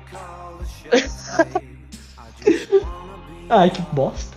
Ai, 3.51 3.71
que 3.71 3.83
bosta. 3.93 4.36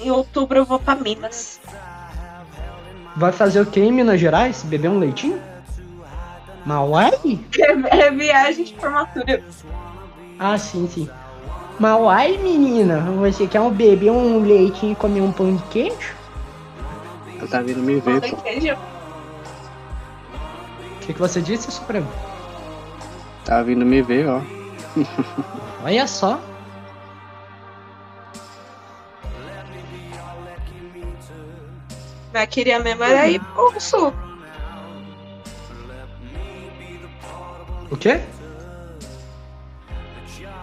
Em 0.00 0.10
outubro 0.10 0.58
eu 0.58 0.64
vou 0.64 0.78
pra 0.78 0.94
Minas. 0.94 1.60
Vai 3.16 3.32
fazer 3.32 3.60
o 3.60 3.66
que 3.66 3.80
em 3.80 3.92
Minas 3.92 4.20
Gerais? 4.20 4.62
Beber 4.62 4.90
um 4.90 4.98
leitinho? 4.98 5.40
Mauai? 6.64 7.10
É, 7.58 7.72
é 8.06 8.10
viagem 8.10 8.64
de 8.64 8.74
formatura. 8.74 9.42
Ah, 10.38 10.56
sim, 10.56 10.88
sim. 10.88 11.08
Mauai, 11.80 12.38
menina, 12.38 13.00
você 13.18 13.46
quer 13.46 13.60
um 13.60 13.70
beber 13.70 14.10
um 14.10 14.42
leitinho 14.42 14.92
e 14.92 14.96
comer 14.96 15.20
um 15.20 15.32
pão 15.32 15.54
de 15.54 15.62
queijo? 15.64 16.14
Ela 17.38 17.48
tá 17.48 17.60
vindo 17.60 17.80
me 17.80 18.00
ver. 18.00 18.18
O 18.18 18.20
que, 21.00 21.12
que 21.14 21.18
você 21.18 21.40
disse, 21.40 21.70
Supremo? 21.70 22.08
Tá 23.44 23.62
vindo 23.62 23.86
me 23.86 24.02
ver, 24.02 24.28
ó. 24.28 24.42
Olha 25.84 26.06
só. 26.06 26.40
Vai 32.32 32.46
querer 32.46 32.78
mesmo 32.78 33.02
era 33.02 33.28
ir 33.28 33.40
pro 33.40 33.80
sul. 33.80 34.12
O 37.90 37.96
quê? 37.96 38.20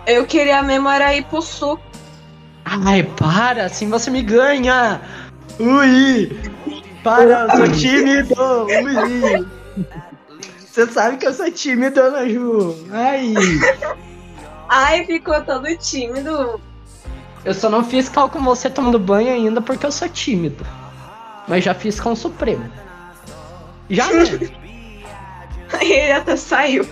Eu 0.05 0.25
queria 0.25 0.61
mesmo 0.61 0.87
era 0.87 1.15
ir 1.15 1.25
pro 1.25 1.41
sul. 1.41 1.79
Ai, 2.63 3.03
para, 3.03 3.65
assim 3.65 3.89
você 3.89 4.09
me 4.09 4.21
ganha! 4.21 5.01
Ui! 5.59 6.39
Para, 7.03 7.23
eu 7.23 7.57
sou 7.57 7.71
tímido! 7.71 8.65
Ui! 8.65 9.47
Você 10.59 10.87
sabe 10.87 11.17
que 11.17 11.27
eu 11.27 11.33
sou 11.33 11.49
tímido, 11.51 11.99
Ana 12.01 12.27
Ju! 12.27 12.75
Ai! 12.91 13.33
Ai, 14.67 15.05
ficou 15.05 15.41
todo 15.41 15.65
tímido. 15.77 16.59
Eu 17.43 17.53
só 17.53 17.69
não 17.69 17.83
fiz 17.83 18.09
cal 18.09 18.29
com 18.29 18.41
você 18.43 18.69
tomando 18.69 18.99
banho 18.99 19.31
ainda 19.31 19.61
porque 19.61 19.85
eu 19.85 19.91
sou 19.91 20.09
tímido. 20.09 20.65
Mas 21.47 21.63
já 21.63 21.73
fiz 21.73 21.99
com 21.99 22.11
o 22.11 22.15
Supremo. 22.15 22.69
Já, 23.89 24.07
né? 24.11 24.23
Aí 25.73 25.91
ele 25.93 26.11
até 26.11 26.35
saiu. 26.35 26.85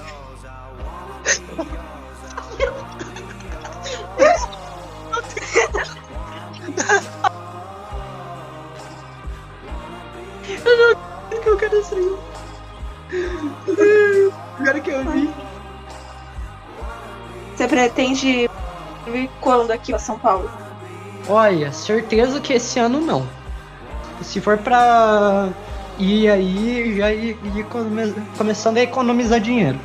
que 11.43 11.49
o 11.49 11.57
cara 11.57 11.83
saiu. 11.83 12.19
Agora 14.59 14.79
que 14.79 14.89
eu 14.89 15.11
vi. 15.11 15.29
Você 17.55 17.67
pretende 17.67 18.49
vir 19.05 19.29
quando 19.41 19.71
aqui 19.71 19.91
pra 19.91 19.99
São 19.99 20.17
Paulo? 20.17 20.49
Olha, 21.27 21.71
certeza 21.71 22.39
que 22.39 22.53
esse 22.53 22.79
ano 22.79 22.99
não. 22.99 23.27
Se 24.23 24.39
for 24.41 24.57
pra 24.57 25.49
ir 25.99 26.29
aí, 26.29 26.95
já 26.97 27.11
ir, 27.11 27.37
ir 27.55 27.63
come- 27.65 28.13
começando 28.37 28.77
a 28.77 28.81
economizar 28.81 29.39
dinheiro. 29.39 29.79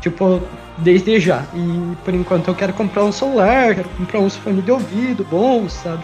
Tipo, 0.00 0.40
desde 0.78 1.18
já. 1.18 1.42
E 1.54 1.96
por 2.04 2.14
enquanto 2.14 2.48
eu 2.48 2.54
quero 2.54 2.72
comprar 2.74 3.02
um 3.04 3.10
celular, 3.12 3.74
quero 3.74 3.88
comprar 3.90 4.20
uns 4.20 4.36
fones 4.36 4.64
de 4.64 4.70
ouvido 4.70 5.24
bons, 5.24 5.72
sabe? 5.72 6.02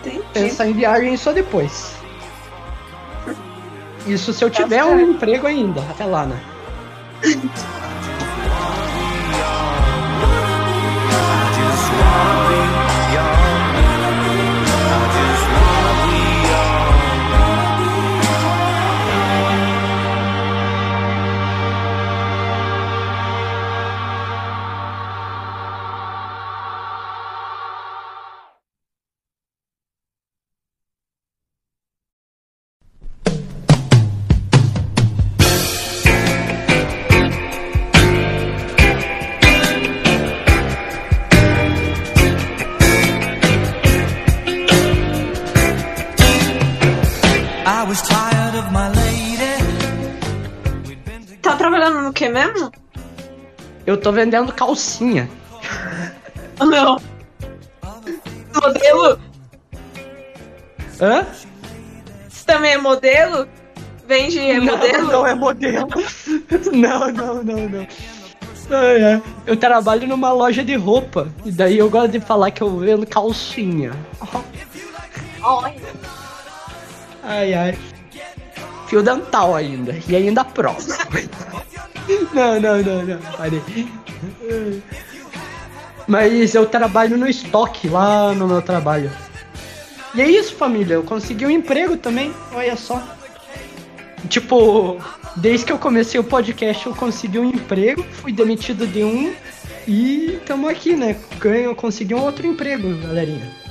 Entendi. 0.00 0.22
Pensar 0.32 0.66
em 0.68 0.72
viagem 0.72 1.16
só 1.16 1.32
depois. 1.32 1.94
Isso 4.06 4.32
se 4.32 4.44
eu 4.44 4.50
Tá 4.50 4.62
tiver 4.62 4.84
um 4.84 4.96
certo. 4.96 5.10
emprego 5.10 5.46
ainda, 5.48 5.80
até 5.90 6.04
lá, 6.04 6.24
né? 6.26 6.40
Tá 51.46 51.54
trabalhando 51.54 52.00
no 52.00 52.12
que 52.12 52.28
mesmo? 52.28 52.72
Eu 53.86 53.96
tô 53.96 54.10
vendendo 54.10 54.52
calcinha. 54.52 55.30
Não. 56.58 57.00
Modelo? 58.52 59.20
Hã? 61.00 61.24
Você 62.28 62.44
também 62.44 62.72
é 62.72 62.78
modelo? 62.78 63.46
Vende 64.08 64.40
é 64.40 64.58
não, 64.58 64.76
modelo? 64.76 65.06
não 65.06 65.26
é 65.26 65.34
modelo. 65.36 65.88
Não, 66.72 67.12
não, 67.12 67.44
não, 67.44 67.68
não. 67.68 67.86
Ai, 68.68 69.04
ai. 69.04 69.22
Eu 69.46 69.56
trabalho 69.56 70.08
numa 70.08 70.32
loja 70.32 70.64
de 70.64 70.74
roupa. 70.74 71.28
E 71.44 71.52
daí 71.52 71.78
eu 71.78 71.88
gosto 71.88 72.10
de 72.10 72.18
falar 72.18 72.50
que 72.50 72.60
eu 72.60 72.76
vendo 72.76 73.06
calcinha. 73.06 73.92
Ai, 77.22 77.54
ai. 77.54 77.78
Fio 78.86 79.02
dental 79.02 79.54
ainda. 79.54 79.96
E 80.08 80.14
ainda 80.14 80.44
prova. 80.44 80.78
não, 82.32 82.60
não, 82.60 82.82
não, 82.82 83.02
não. 83.04 83.18
Parei. 83.36 83.62
Mas 86.06 86.54
eu 86.54 86.66
trabalho 86.66 87.16
no 87.16 87.26
estoque 87.26 87.88
lá 87.88 88.32
no 88.32 88.46
meu 88.46 88.62
trabalho. 88.62 89.10
E 90.14 90.20
é 90.20 90.30
isso, 90.30 90.54
família. 90.54 90.94
Eu 90.94 91.02
consegui 91.02 91.46
um 91.46 91.50
emprego 91.50 91.96
também. 91.96 92.32
Olha 92.52 92.76
só. 92.76 93.02
Tipo, 94.28 94.98
desde 95.36 95.66
que 95.66 95.72
eu 95.72 95.78
comecei 95.78 96.18
o 96.18 96.24
podcast, 96.24 96.86
eu 96.86 96.94
consegui 96.94 97.38
um 97.38 97.44
emprego. 97.44 98.04
Fui 98.04 98.32
demitido 98.32 98.86
de 98.86 99.02
um. 99.02 99.34
E 99.86 100.40
tamo 100.46 100.68
aqui, 100.68 100.96
né? 100.96 101.16
Ganho, 101.38 101.74
consegui 101.74 102.14
um 102.14 102.22
outro 102.22 102.46
emprego, 102.46 102.96
galerinha. 102.98 103.65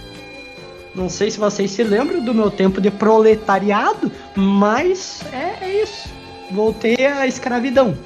Não 0.96 1.10
sei 1.10 1.30
se 1.30 1.38
vocês 1.38 1.72
se 1.72 1.84
lembram 1.84 2.24
do 2.24 2.34
meu 2.34 2.50
tempo 2.50 2.80
de 2.80 2.90
proletariado, 2.90 4.10
mas 4.34 5.22
é, 5.34 5.58
é 5.62 5.84
isso. 5.84 6.08
Voltei 6.52 7.06
à 7.06 7.28
escravidão. 7.28 7.98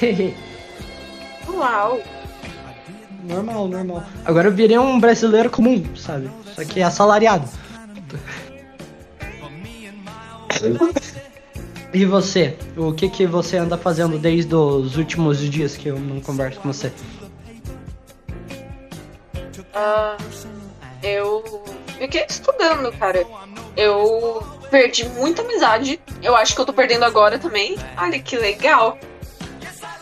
Uau. 1.48 2.00
normal, 3.22 3.68
normal. 3.68 4.04
Agora 4.24 4.48
eu 4.48 4.52
virei 4.52 4.76
um 4.78 4.98
brasileiro 4.98 5.48
comum, 5.48 5.84
sabe? 5.96 6.28
Só 6.54 6.64
que 6.64 6.82
assalariado. 6.82 7.48
E 11.92 12.04
você? 12.04 12.56
O 12.76 12.92
que 12.92 13.08
que 13.08 13.26
você 13.26 13.56
anda 13.56 13.78
fazendo 13.78 14.18
desde 14.18 14.52
os 14.54 14.96
últimos 14.96 15.38
dias 15.38 15.76
que 15.76 15.88
eu 15.88 16.00
não 16.00 16.20
converso 16.20 16.58
com 16.58 16.72
você? 16.72 16.92
Ah, 19.72 20.16
eu 21.02 21.44
fiquei 21.98 22.26
estudando, 22.28 22.92
cara. 22.98 23.26
Eu 23.76 24.46
perdi 24.70 25.08
muita 25.10 25.42
amizade. 25.42 26.00
Eu 26.22 26.36
acho 26.36 26.54
que 26.54 26.60
eu 26.60 26.66
tô 26.66 26.72
perdendo 26.72 27.04
agora 27.04 27.38
também. 27.38 27.76
Olha 27.96 28.18
que 28.18 28.36
legal. 28.36 28.98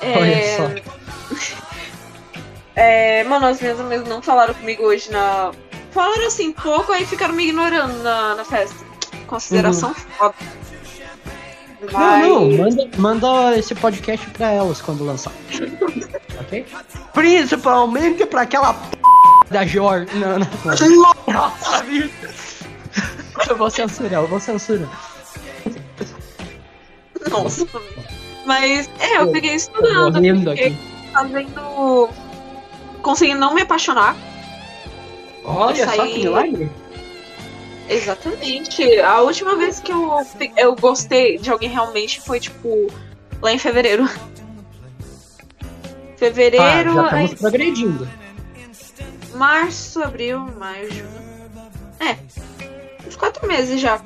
É, 0.00 0.18
Olha 0.18 0.56
só. 0.56 1.62
é, 2.74 3.24
mano, 3.24 3.46
as 3.46 3.60
minhas 3.60 3.78
amigas 3.78 4.08
não 4.08 4.22
falaram 4.22 4.54
comigo 4.54 4.84
hoje 4.84 5.10
na. 5.10 5.52
Falaram 5.90 6.26
assim 6.26 6.52
pouco, 6.52 6.90
aí 6.90 7.04
ficaram 7.04 7.34
me 7.34 7.44
ignorando 7.44 8.02
na, 8.02 8.34
na 8.34 8.44
festa. 8.44 8.82
Consideração 9.26 9.94
foda. 9.94 10.34
Uhum. 10.40 10.62
Não, 11.90 12.48
não, 12.48 12.58
manda, 12.58 12.90
manda 12.96 13.58
esse 13.58 13.74
podcast 13.74 14.28
pra 14.30 14.52
elas 14.52 14.80
quando 14.80 15.04
lançar. 15.04 15.32
ok? 16.40 16.64
Principalmente 17.12 18.24
pra 18.26 18.42
aquela 18.42 18.72
p... 18.74 18.98
da 19.52 19.64
Jor. 19.66 20.06
Não, 20.14 20.38
não. 20.38 20.48
Nossa 21.32 21.82
vida. 21.84 22.30
Eu 23.48 23.56
vou 23.56 23.70
censurar, 23.70 24.22
eu 24.22 24.26
vou 24.28 24.40
censurar. 24.40 24.88
Nossa. 27.30 27.66
Mas, 28.44 28.90
é, 28.98 29.18
eu 29.18 29.32
fiquei 29.32 29.50
Tô 29.50 29.56
estudando. 29.56 30.14
morrendo 30.14 30.50
fiquei 30.50 30.66
aqui. 30.68 30.78
fazendo. 31.12 32.08
Consegui 33.02 33.34
não 33.34 33.54
me 33.54 33.62
apaixonar. 33.62 34.16
Olha 35.44 35.84
Isso 35.84 35.94
só 35.94 36.06
que 36.06 36.18
milagre. 36.18 36.70
Exatamente. 37.88 39.00
A 39.00 39.20
última 39.20 39.56
vez 39.56 39.80
que 39.80 39.92
eu, 39.92 40.10
eu 40.56 40.74
gostei 40.76 41.38
de 41.38 41.50
alguém 41.50 41.68
realmente 41.68 42.20
foi, 42.20 42.38
tipo, 42.40 42.88
lá 43.40 43.52
em 43.52 43.58
fevereiro. 43.58 44.04
Ah, 44.08 44.32
Fevereiro, 46.16 46.94
já 46.94 47.12
aí 47.14 47.24
estamos 47.24 47.40
progredindo. 47.40 48.08
Março, 49.34 50.02
abril, 50.02 50.40
maio, 50.58 50.90
junho. 50.90 51.22
É. 52.00 52.16
Uns 53.06 53.16
quatro 53.16 53.46
meses 53.46 53.80
já. 53.80 54.00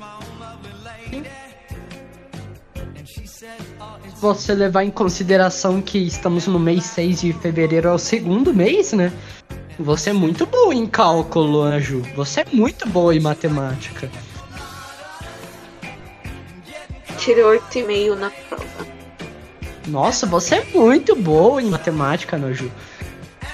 Se 3.35 4.21
você 4.21 4.55
levar 4.55 4.85
em 4.85 4.91
consideração 4.91 5.83
que 5.83 5.99
estamos 5.99 6.47
no 6.47 6.59
mês 6.59 6.85
6 6.85 7.21
de 7.21 7.33
fevereiro, 7.35 7.89
é 7.89 7.93
o 7.93 7.99
segundo 7.99 8.53
mês, 8.55 8.93
né? 8.93 9.13
Você 9.79 10.11
é 10.11 10.13
muito 10.13 10.47
boa 10.47 10.75
em 10.75 10.87
cálculo, 10.87 11.63
Anju. 11.63 12.03
Você 12.15 12.41
é 12.41 12.47
muito 12.51 12.89
boa 12.89 13.15
em 13.15 13.21
matemática. 13.21 14.11
Tirei 17.19 17.45
oito 17.45 17.79
e 17.79 17.83
meio 17.83 18.17
na 18.17 18.31
prova. 18.31 18.65
Nossa, 19.87 20.27
você 20.27 20.57
é 20.57 20.65
muito 20.75 21.15
boa 21.15 21.63
em 21.63 21.69
matemática, 21.69 22.37
Anju. 22.37 22.71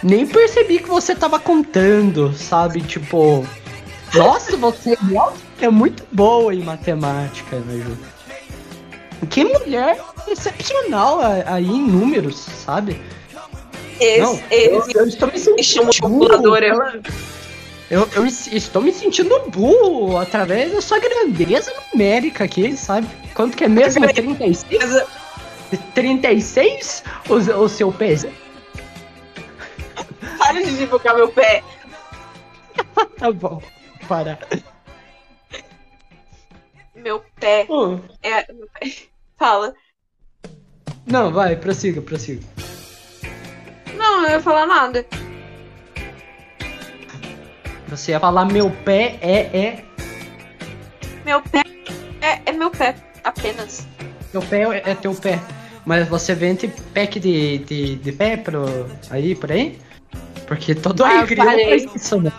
Nem 0.03 0.27
percebi 0.27 0.79
que 0.81 0.88
você 0.88 1.15
tava 1.15 1.38
contando, 1.38 2.33
sabe? 2.37 2.81
Tipo, 2.81 3.47
nossa, 4.15 4.57
você 4.57 4.97
é 5.61 5.71
muito 5.71 6.05
boa 6.11 6.55
em 6.55 6.62
matemática, 6.62 7.57
Anju. 7.57 7.97
Que 9.31 9.45
mulher 9.45 10.01
excepcional 10.29 11.21
aí 11.47 11.67
em 11.69 11.87
números, 11.87 12.37
sabe? 12.37 13.01
Esse, 14.01 14.21
Não, 14.21 14.41
eu, 14.51 14.79
esse 14.81 14.99
eu 14.99 15.07
estou 15.07 15.31
me 15.31 15.38
sentindo 15.38 15.91
burro. 16.01 16.57
Eu, 17.88 18.09
eu 18.15 18.27
es- 18.27 18.47
estou 18.53 18.83
me 18.83 18.91
sentindo 18.93 19.38
burro 19.51 20.17
através 20.17 20.73
da 20.73 20.81
sua 20.81 20.99
grandeza 20.99 21.73
numérica 21.93 22.43
aqui, 22.45 22.77
sabe? 22.77 23.07
Quanto 23.35 23.57
que 23.57 23.65
é 23.65 23.69
mesmo? 23.69 24.05
36? 24.12 24.67
36? 25.94 27.05
O, 27.29 27.35
o 27.35 27.69
seu 27.69 27.92
peso? 27.92 28.29
Para 30.53 30.63
de 30.65 30.77
divulgar 30.77 31.15
meu 31.15 31.29
pé. 31.33 31.63
Tá 33.19 33.31
bom, 33.31 33.63
para. 34.09 34.38
Meu 36.94 37.25
pé. 37.40 37.67
Hum, 37.71 38.00
É. 38.23 38.46
Fala. 39.38 39.75
Não, 41.07 41.33
vai, 41.33 41.57
prossiga, 41.57 42.00
prossiga. 42.03 42.42
Não, 43.94 44.25
eu 44.25 44.31
ia 44.31 44.40
falar 44.40 44.67
nada. 44.67 45.07
Você 47.88 48.13
ia 48.13 48.21
falar 48.21 48.44
meu 48.46 48.71
pé 48.85 49.19
é, 49.21 49.57
é. 49.57 49.85
Meu 51.25 51.40
pé 51.42 51.63
é, 52.21 52.40
é 52.46 52.53
meu 52.53 52.71
pé. 52.71 52.94
Apenas. 53.25 53.87
Meu 54.33 54.42
pé 54.42 54.63
é, 54.63 54.90
é 54.90 54.94
teu 54.94 55.15
pé. 55.15 55.40
Mas 55.85 56.09
você 56.09 56.35
vende 56.35 56.69
pack 56.94 57.19
de, 57.19 57.59
de, 57.59 57.96
de 57.96 58.13
pé 58.13 58.37
pro, 58.37 58.65
aí, 59.11 59.35
por 59.35 59.50
aí? 59.50 59.79
Porque 60.47 60.75
todo 60.75 61.05
Ah, 61.05 61.23
grilo 61.25 61.45
faz 61.47 61.87
isso, 61.95 62.21
né? 62.21 62.33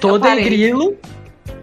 Todo 0.00 0.28
grilo. 0.36 0.96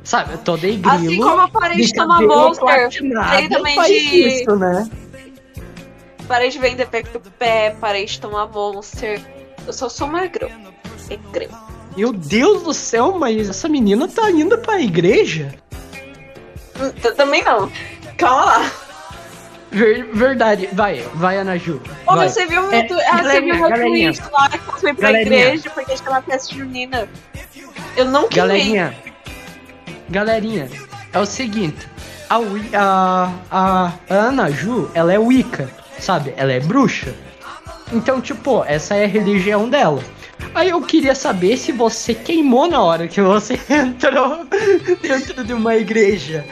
Sabe, 0.04 0.38
todo 0.40 0.62
grilo. 0.62 0.90
Assim 0.90 1.18
como 1.18 1.42
eu 1.42 1.50
parei 1.50 1.78
de 1.86 1.94
tomar 1.94 2.20
cabelo 2.20 2.36
Monster, 2.36 3.14
parei 3.14 3.50
também 3.50 3.82
de. 3.84 3.94
isso, 3.94 4.56
né? 4.56 4.90
Parei 6.28 6.50
de 6.50 6.60
vender 6.60 6.88
pack 6.88 7.10
do 7.18 7.20
pé, 7.32 7.76
parei 7.80 8.06
de 8.06 8.20
tomar 8.20 8.48
Monster. 8.48 9.22
Eu 9.66 9.74
só 9.74 9.90
sou 9.90 10.08
magrão. 10.08 10.50
É 11.10 11.18
creme. 11.32 11.54
Meu 11.96 12.14
Deus 12.14 12.64
do 12.64 12.74
céu, 12.74 13.18
mas 13.18 13.50
essa 13.50 13.68
menina 13.68 14.08
tá 14.08 14.30
indo 14.30 14.58
pra 14.60 14.80
igreja? 14.80 15.54
Hum, 16.80 16.92
Também 17.16 17.44
não. 17.44 17.72
Calma 18.18 18.46
lá. 18.46 18.72
Ver- 19.72 20.10
verdade, 20.14 20.70
vai, 20.72 21.02
vai, 21.14 21.38
Ana 21.38 21.58
Ju. 21.58 21.82
Ô, 22.08 22.16
vai. 22.16 22.30
você 22.30 22.46
viu, 22.46 22.72
É, 22.72 22.84
meu, 22.84 22.88
tu- 22.88 23.04
ah, 23.12 23.24
você 23.24 23.42
viu 23.42 23.56
meu 23.56 23.70
tweet 23.74 24.22
lá 24.32 24.50
que 24.50 24.56
eu 24.58 24.74
fui 24.80 24.94
pra 24.94 25.12
Galerinha. 25.12 25.40
igreja 25.46 25.70
porque 25.72 25.96
tinha 25.96 26.10
uma 26.10 26.22
festa 26.22 26.56
junina. 26.56 27.08
Eu 27.96 28.06
não 28.06 28.28
queimei. 28.30 28.48
Galerinha, 28.48 28.96
galerinha, 30.10 30.70
é 31.12 31.20
o 31.20 31.26
seguinte, 31.26 31.88
a, 32.30 32.40
a, 32.74 33.32
a 33.52 33.92
Ana 34.10 34.50
Ju, 34.52 34.90
ela 34.94 35.12
é 35.14 35.20
Wicca, 35.20 35.70
sabe? 36.00 36.34
Ela 36.38 36.54
é 36.54 36.60
bruxa. 36.60 37.14
Então, 37.92 38.22
tipo, 38.22 38.64
essa 38.66 38.96
é 38.96 39.06
a 39.06 39.08
religião 39.08 39.70
dela. 39.70 40.02
Aí 40.54 40.70
eu 40.70 40.82
queria 40.82 41.16
saber 41.16 41.58
se 41.58 41.72
você 41.72 42.14
queimou 42.14 42.68
na 42.68 42.82
hora 42.82 43.08
que 43.08 43.22
você 43.22 43.60
entrou 43.70 44.46
dentro 45.02 45.44
de 45.44 45.54
uma 45.54 45.76
igreja. 45.76 46.46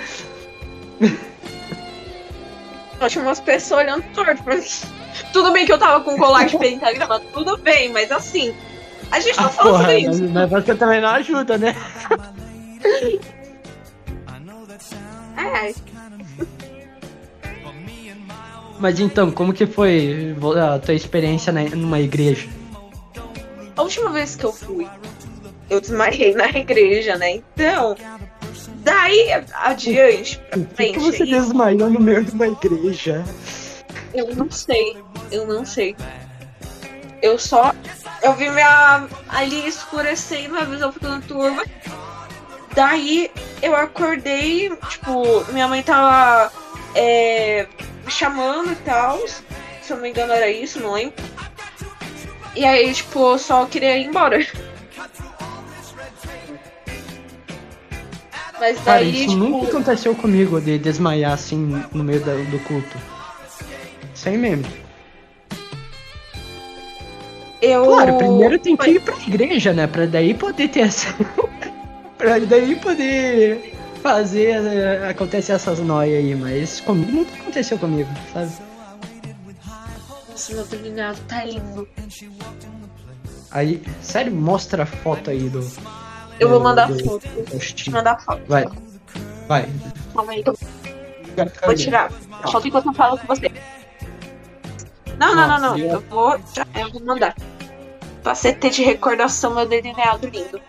Eu 3.00 3.10
tinha 3.10 3.24
umas 3.24 3.40
pessoas 3.40 3.82
olhando 3.82 4.04
torto 4.14 4.42
pra 4.44 4.56
mim. 4.56 4.64
Tudo 5.34 5.52
bem 5.52 5.66
que 5.66 5.72
eu 5.72 5.78
tava 5.78 6.04
com 6.04 6.18
colar 6.18 6.46
de 6.46 6.58
pentagrama, 6.58 7.20
tudo 7.34 7.58
bem, 7.58 7.90
mas 7.90 8.12
assim. 8.12 8.54
A 9.12 9.20
gente 9.20 9.38
não 9.38 9.46
Ah, 9.46 9.50
fala 9.50 9.70
porra, 9.70 9.84
sobre 9.84 9.98
isso. 10.00 10.24
mas 10.30 10.50
você 10.50 10.76
também 10.76 11.02
não 11.02 11.10
ajuda, 11.10 11.58
né? 11.58 11.76
É, 15.38 15.74
Mas 18.80 19.00
então, 19.00 19.32
como 19.32 19.54
que 19.54 19.66
foi 19.66 20.36
a 20.74 20.80
tua 20.80 20.94
experiência 20.94 21.52
numa 21.54 22.00
igreja? 22.00 22.48
A 23.76 23.82
última 23.82 24.10
vez 24.12 24.36
que 24.36 24.44
eu 24.46 24.52
fui, 24.54 24.88
eu 25.70 25.80
desmaiei 25.82 26.34
na 26.34 26.48
igreja, 26.50 27.18
né? 27.18 27.32
Então, 27.36 27.96
daí 29.06 29.46
adiante, 29.54 30.40
pra 30.40 30.58
Por 30.58 30.68
que, 30.68 30.76
frente, 30.76 31.00
você 31.00 31.24
aí, 31.24 31.30
desmaiou 31.30 31.90
no 31.90 32.00
meio 32.00 32.24
de 32.24 32.32
uma 32.32 32.48
igreja? 32.48 33.24
eu 34.14 34.36
não 34.36 34.50
sei. 34.50 34.98
Eu 35.32 35.48
não 35.48 35.66
sei. 35.66 35.96
Eu 37.22 37.38
só. 37.38 37.74
Eu 38.22 38.34
vi 38.34 38.50
minha. 38.50 39.08
ali 39.30 39.68
escurecendo, 39.68 40.54
minha 40.54 40.66
visão 40.66 40.92
ficando 40.92 41.26
turva. 41.28 41.64
Daí 42.74 43.32
eu 43.62 43.76
acordei, 43.76 44.70
tipo, 44.90 45.46
minha 45.54 45.68
mãe 45.68 45.82
tava 45.82 46.52
é, 46.94 47.68
me 48.04 48.12
chamando 48.12 48.72
e 48.72 48.76
tal. 48.78 49.20
Se 49.28 49.92
eu 49.92 49.98
não 49.98 50.04
me 50.04 50.10
engano 50.10 50.34
era 50.34 50.50
isso, 50.50 50.80
não 50.80 50.94
lembro. 50.94 51.16
E 52.56 52.66
aí, 52.66 52.94
tipo, 52.94 53.34
eu 53.34 53.38
só 53.38 53.66
queria 53.66 53.98
ir 53.98 54.08
embora. 54.08 54.40
Mas 58.66 58.80
Cara, 58.80 59.00
daí, 59.02 59.12
isso 59.12 59.28
tipo. 59.28 59.36
nunca 59.36 59.68
aconteceu 59.68 60.16
comigo 60.16 60.60
de 60.60 60.80
desmaiar 60.80 61.34
assim 61.34 61.84
no 61.94 62.04
meio 62.04 62.20
da- 62.22 62.34
do 62.34 62.58
culto. 62.64 62.98
Sem 64.16 64.40
meme. 64.40 64.66
Eu... 67.62 67.86
Claro, 67.86 68.18
primeiro 68.18 68.58
tem 68.58 68.76
que 68.76 68.90
ir 68.90 69.02
pra 69.02 69.16
igreja, 69.18 69.72
né? 69.72 69.86
Pra 69.86 70.08
daí 70.08 70.34
poder 70.34 70.68
ter 70.70 70.80
essa. 70.80 71.14
pra 72.18 72.40
daí 72.40 72.76
poder 72.78 73.76
fazer 74.02 74.56
eh, 74.66 75.10
acontecer 75.12 75.52
essas 75.52 75.80
noias 75.80 76.18
aí, 76.26 76.34
mas 76.34 76.82
comigo 76.82 77.12
nunca 77.12 77.36
aconteceu 77.36 77.78
comigo, 77.78 78.10
sabe? 78.34 78.52
Nossa, 80.32 80.54
meu 80.56 80.66
delineado 80.66 81.20
tá 81.28 81.46
lindo. 81.46 81.88
Aí, 83.52 83.80
sério, 84.02 84.34
mostra 84.34 84.84
a 84.84 84.86
foto 84.88 85.30
aí 85.30 85.50
do. 85.50 85.62
Eu 86.40 86.50
vou 86.50 86.60
mandar 86.60 86.88
foto. 86.90 87.28
Vou 87.30 87.94
mandar 87.94 88.20
foto. 88.20 88.42
Vai. 88.48 88.66
Vai. 89.48 89.70
Calma 90.14 90.32
aí. 90.32 90.44
Vou 91.66 91.76
tirar. 91.76 92.12
Foto 92.52 92.68
enquanto 92.68 92.88
eu 92.88 92.94
falo 92.94 93.18
com 93.18 93.28
você. 93.28 93.52
Não, 95.18 95.34
não, 95.36 95.48
não, 95.48 95.60
não. 95.60 95.78
Eu 95.78 96.02
vou. 96.02 96.34
Eu 96.76 96.92
vou 96.92 97.02
mandar. 97.04 97.36
Pra 98.24 98.34
você 98.36 98.52
ter 98.54 98.70
de 98.72 98.84
recordação 98.84 99.54
meu 99.54 99.66
delineado 99.68 100.28
lindo. 100.28 100.60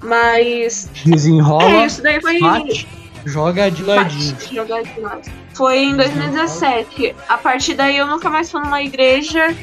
Mas. 0.00 0.88
Desenrola, 1.04 1.64
É, 1.64 1.86
isso 1.86 2.02
daí 2.02 2.20
foi. 2.20 2.40
bate, 2.40 2.88
joga 3.24 3.70
de 3.70 3.82
ladinho. 3.82 4.34
Bate, 4.34 4.54
jogar 4.54 4.82
de 4.82 5.00
lado. 5.00 5.30
Foi 5.54 5.78
em 5.78 5.96
2017. 5.96 7.14
A 7.28 7.38
partir 7.38 7.74
daí 7.74 7.96
eu 7.96 8.06
nunca 8.06 8.28
mais 8.30 8.50
fui 8.50 8.60
numa 8.60 8.82
igreja. 8.82 9.54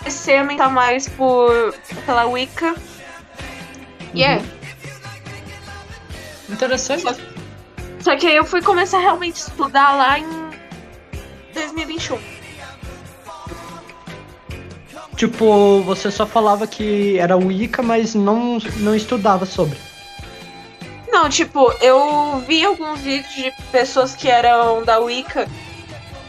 Comecei 0.00 0.36
a 0.36 0.40
aumentar 0.40 0.70
mais 0.70 1.08
por 1.08 1.74
pela 2.04 2.26
Wicca. 2.26 2.74
E 4.12 4.24
é. 4.24 4.42
Interessante. 6.48 7.04
Só 8.00 8.16
que 8.16 8.26
aí 8.26 8.36
eu 8.36 8.44
fui 8.44 8.60
começar 8.62 8.98
a 8.98 9.00
realmente 9.00 9.36
estudar 9.36 9.94
lá 9.94 10.18
em 10.18 10.26
2021. 11.54 12.18
Tipo, 15.16 15.82
você 15.82 16.10
só 16.10 16.26
falava 16.26 16.66
que 16.66 17.18
era 17.18 17.36
Wicca, 17.36 17.82
mas 17.82 18.14
não, 18.14 18.58
não 18.78 18.94
estudava 18.94 19.44
sobre. 19.44 19.78
Não, 21.12 21.28
tipo, 21.28 21.70
eu 21.82 22.42
vi 22.46 22.64
alguns 22.64 23.00
vídeos 23.00 23.34
de 23.34 23.52
pessoas 23.70 24.14
que 24.14 24.28
eram 24.28 24.82
da 24.82 24.98
Wicca. 24.98 25.46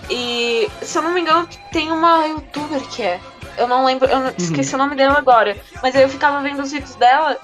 E, 0.10 0.70
se 0.82 0.98
eu 0.98 1.04
não 1.04 1.14
me 1.14 1.22
engano, 1.22 1.48
tem 1.72 1.90
uma 1.90 2.28
youtuber 2.28 2.82
que 2.90 3.02
é. 3.02 3.20
Eu 3.58 3.68
não 3.68 3.86
lembro, 3.86 4.08
eu 4.10 4.20
não- 4.20 4.34
esqueci 4.38 4.74
o 4.76 4.78
nome 4.78 4.96
dela 4.96 5.18
agora. 5.18 5.58
Mas 5.82 5.96
aí 5.96 6.04
eu 6.04 6.10
ficava 6.10 6.42
vendo 6.42 6.62
os 6.62 6.72
vídeos 6.72 6.96
dela. 6.96 7.38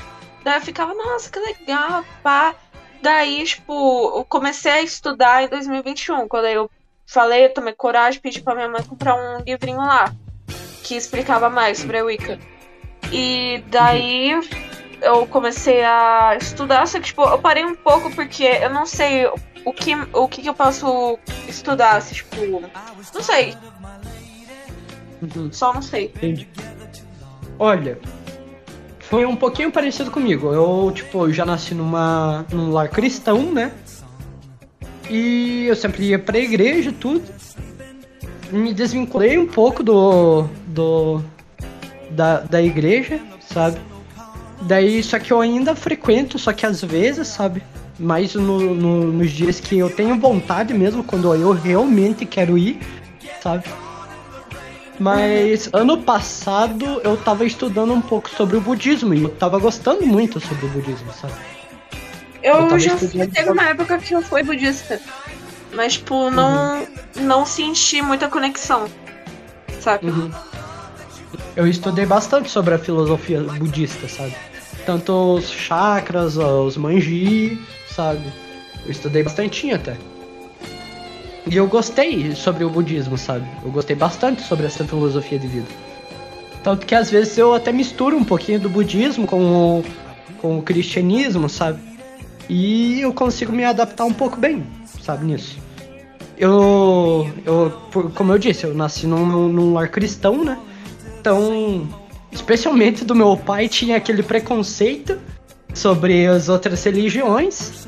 Daí 0.44 0.56
eu 0.58 0.62
ficava, 0.62 0.94
nossa, 0.94 1.30
que 1.30 1.40
legal, 1.40 2.04
pá. 2.24 2.56
Daí, 3.02 3.44
tipo, 3.44 4.18
eu 4.18 4.26
comecei 4.26 4.72
a 4.72 4.82
estudar 4.82 5.44
em 5.44 5.48
2021. 5.50 6.28
Quando 6.28 6.46
eu 6.48 6.70
falei, 7.06 7.46
eu 7.46 7.54
tomei 7.54 7.74
coragem, 7.74 8.20
pedi 8.22 8.42
pra 8.42 8.56
minha 8.56 8.70
mãe 8.70 8.84
comprar 8.84 9.16
um 9.16 9.44
livrinho 9.46 9.78
lá. 9.78 10.14
Que 10.84 10.96
explicava 10.96 11.50
mais 11.50 11.80
sobre 11.80 12.00
a 12.00 12.04
Wicca. 12.06 12.40
E 13.12 13.64
daí 13.68 14.32
eu 15.02 15.28
comecei 15.28 15.84
a 15.84 16.36
estudar, 16.40 16.88
só 16.88 16.98
que 17.00 17.06
tipo, 17.06 17.24
eu 17.24 17.38
parei 17.40 17.64
um 17.66 17.76
pouco 17.76 18.10
porque 18.16 18.44
eu 18.44 18.70
não 18.70 18.86
sei 18.86 19.28
o 19.66 19.74
que, 19.74 19.94
o 20.14 20.28
que, 20.28 20.42
que 20.42 20.50
eu 20.50 20.54
posso 20.54 21.20
estudar, 21.48 22.02
se, 22.02 22.16
tipo. 22.16 22.36
Não 23.14 23.22
sei, 23.22 23.56
só 25.52 25.74
não 25.74 25.82
sei. 25.82 26.06
Entendi. 26.16 26.48
Olha, 27.60 27.98
foi 29.00 29.26
um 29.26 29.36
pouquinho 29.36 29.72
parecido 29.72 30.12
comigo. 30.12 30.52
Eu, 30.54 30.92
tipo, 30.94 31.32
já 31.32 31.46
nasci 31.46 31.74
numa, 31.74 32.46
num 32.52 32.72
lar 32.72 32.90
cristão, 32.90 33.52
né? 33.52 33.72
E 35.10 35.66
eu 35.68 35.76
sempre 35.76 36.06
ia 36.06 36.20
pra 36.20 36.38
igreja 36.38 36.90
e 36.90 36.94
tudo. 36.94 37.24
Me 38.52 38.74
desvinculei 38.74 39.38
um 39.38 39.48
pouco 39.48 39.84
do. 39.84 40.46
do. 40.68 41.22
da, 42.12 42.42
da 42.42 42.62
igreja, 42.62 43.20
sabe? 43.42 43.78
Daí, 44.62 45.02
só 45.04 45.20
que 45.20 45.32
eu 45.32 45.40
ainda 45.40 45.76
frequento, 45.76 46.38
só 46.40 46.52
que 46.52 46.66
às 46.66 46.82
vezes, 46.84 47.28
sabe? 47.28 47.62
Mais 48.00 48.34
no, 48.36 48.60
no- 48.76 49.12
nos 49.12 49.32
dias 49.32 49.60
que 49.60 49.78
eu 49.78 49.90
tenho 49.90 50.20
vontade 50.20 50.74
mesmo, 50.74 51.04
quando 51.04 51.34
eu 51.34 51.52
realmente 51.52 52.26
quero 52.26 52.58
ir, 52.58 52.80
sabe? 53.42 53.64
Mas 55.00 55.70
ano 55.74 56.02
passado 56.02 57.02
eu 57.04 57.16
tava 57.18 57.46
estudando 57.46 57.94
um 57.94 58.02
pouco 58.02 58.30
sobre 58.30 58.58
o 58.58 58.62
budismo 58.62 59.14
e 59.14 59.24
eu 59.24 59.30
tava 59.30 59.60
gostando 59.60 60.06
muito 60.06 60.40
sobre 60.40 60.66
o 60.66 60.70
budismo, 60.70 61.12
sabe? 61.14 61.34
Eu 62.42 62.70
Eu, 62.70 62.80
já 62.80 62.96
estudando 62.96 63.32
teve 63.32 63.52
uma 63.52 63.64
época 63.64 63.98
que 64.00 64.16
eu 64.16 64.22
fui 64.22 64.44
budista. 64.44 65.00
Mas, 65.74 65.94
tipo, 65.94 66.30
não, 66.32 66.88
não 67.16 67.46
senti 67.46 68.02
muita 68.02 68.28
conexão. 68.28 68.88
Sabe? 69.80 70.08
Uhum. 70.08 70.32
Eu 71.56 71.68
estudei 71.68 72.06
bastante 72.06 72.50
sobre 72.50 72.74
a 72.74 72.80
filosofia 72.80 73.42
budista, 73.42 74.08
sabe? 74.08 74.36
Tanto 74.86 75.36
os 75.36 75.50
chakras, 75.52 76.38
os 76.38 76.78
manji, 76.78 77.60
sabe? 77.90 78.22
Eu 78.86 78.92
estudei 78.92 79.24
bastante 79.24 79.72
até. 79.72 79.98
E 81.50 81.56
eu 81.56 81.68
gostei 81.68 82.36
sobre 82.36 82.64
o 82.64 82.70
budismo, 82.70 83.18
sabe? 83.18 83.48
Eu 83.64 83.72
gostei 83.72 83.96
bastante 83.96 84.42
sobre 84.42 84.66
essa 84.66 84.84
filosofia 84.84 85.40
de 85.40 85.48
vida. 85.48 85.68
Tanto 86.64 86.86
que 86.86 86.94
às 86.94 87.10
vezes 87.10 87.38
eu 87.38 87.54
até 87.54 87.72
misturo 87.72 88.18
um 88.18 88.24
pouquinho 88.24 88.60
do 88.60 88.70
budismo 88.70 89.26
com 89.26 89.80
o, 89.80 89.86
com 90.40 90.60
o 90.60 90.62
cristianismo, 90.62 91.48
sabe? 91.48 91.80
E 92.50 93.00
eu 93.02 93.14
consigo 93.14 93.52
me 93.52 93.64
adaptar 93.64 94.06
um 94.06 94.14
pouco 94.14 94.38
bem, 94.38 94.66
sabe, 95.02 95.26
nisso. 95.26 95.58
Eu, 96.38 97.30
eu 97.46 97.72
como 98.14 98.34
eu 98.34 98.38
disse, 98.38 98.66
eu 98.66 98.74
nasci 98.74 99.08
num, 99.08 99.48
num 99.48 99.74
lar 99.74 99.90
cristão, 99.90 100.44
né? 100.44 100.58
Então, 101.20 101.88
especialmente 102.32 103.06
do 103.06 103.16
meu 103.16 103.36
pai, 103.38 103.68
tinha 103.68 103.98
aquele 103.98 104.22
preconceito 104.22 105.18
sobre 105.74 106.28
as 106.28 106.50
outras 106.50 106.84
religiões. 106.84 107.88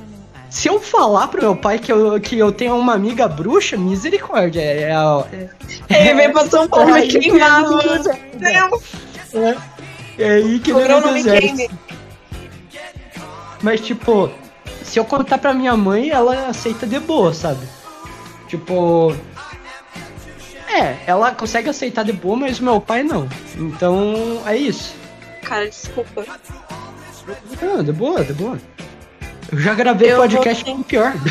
Se 0.50 0.68
eu 0.68 0.80
falar 0.80 1.28
pro 1.28 1.42
meu 1.42 1.56
pai 1.56 1.78
que 1.78 1.92
eu, 1.92 2.20
que 2.20 2.38
eu 2.38 2.52
tenho 2.52 2.76
uma 2.76 2.94
amiga 2.94 3.28
bruxa, 3.28 3.78
misericórdia. 3.78 4.62
É, 4.62 4.92
é, 4.92 5.50
é, 5.90 6.10
Ele 6.10 6.14
veio 6.16 6.32
pra 6.32 6.48
São 6.48 6.68
Paulo 6.68 6.94
Ai, 6.94 7.06
me 7.06 7.20
queimar, 7.20 7.64
que 7.64 7.70
mano. 7.70 7.82
Deus, 7.82 8.08
é, 9.34 9.58
é 10.18 10.30
aí 10.32 10.60
que 10.60 10.72
ele 10.72 10.88
não 10.88 11.14
me. 11.14 11.70
Mas, 13.62 13.82
tipo, 13.82 14.32
se 14.84 14.98
eu 14.98 15.06
contar 15.06 15.38
pra 15.38 15.54
minha 15.54 15.78
mãe, 15.78 16.10
ela 16.10 16.48
aceita 16.48 16.88
de 16.88 17.00
boa, 17.00 17.34
sabe? 17.34 17.68
Tipo. 18.48 19.16
É, 20.68 20.98
ela 21.06 21.34
consegue 21.34 21.70
aceitar 21.70 22.04
de 22.04 22.14
boa, 22.14 22.38
mas 22.38 22.60
meu 22.60 22.80
pai 22.80 23.04
não. 23.04 23.28
Então, 23.56 24.42
é 24.46 24.56
isso. 24.56 24.96
Cara, 25.44 25.68
desculpa. 25.68 26.26
Ah, 27.62 27.82
de 27.84 27.92
boa, 27.92 28.24
de 28.24 28.34
boa. 28.34 28.58
Eu 29.52 29.60
já 29.60 29.74
gravei 29.74 30.12
Eu 30.12 30.18
vou 30.18 30.28
podcast 30.28 30.64
com 30.66 30.84
pior. 30.84 31.14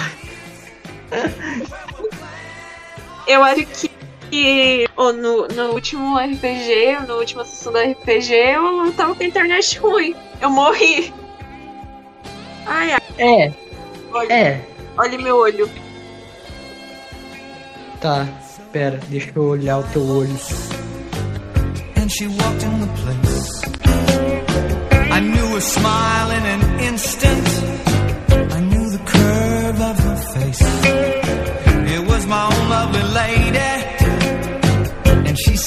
Eu 3.26 3.44
acho 3.44 3.66
que, 3.66 3.90
que 4.30 4.88
ó, 4.96 5.12
no, 5.12 5.46
no 5.48 5.72
último 5.72 6.16
RPG, 6.16 6.98
na 7.06 7.14
última 7.14 7.44
sessão 7.44 7.72
do 7.72 7.78
RPG, 7.78 8.32
eu 8.54 8.90
tava 8.94 9.14
com 9.14 9.22
a 9.22 9.26
internet 9.26 9.78
ruim. 9.78 10.14
Eu 10.40 10.48
morri. 10.48 11.12
Ai, 12.66 12.92
ai, 12.92 13.00
É, 13.18 13.52
olha, 14.12 14.32
é. 14.32 14.60
olha 14.96 15.18
meu 15.18 15.36
olho. 15.36 15.68
Tá, 18.00 18.26
pera, 18.72 18.98
deixa 19.08 19.30
eu 19.36 19.42
olhar 19.42 19.78
o 19.78 19.82
teu 19.84 20.02
olho. 20.06 20.38
and 21.96 22.10
she 22.10 22.26
walked 22.26 22.62
in 22.62 22.80
the 22.80 22.86
place. 23.02 23.62
I 25.10 25.20
knew 25.20 25.46
her 25.54 25.60
smile 25.60 26.30
in 26.30 26.44
an 26.46 26.80
instant. 26.80 27.47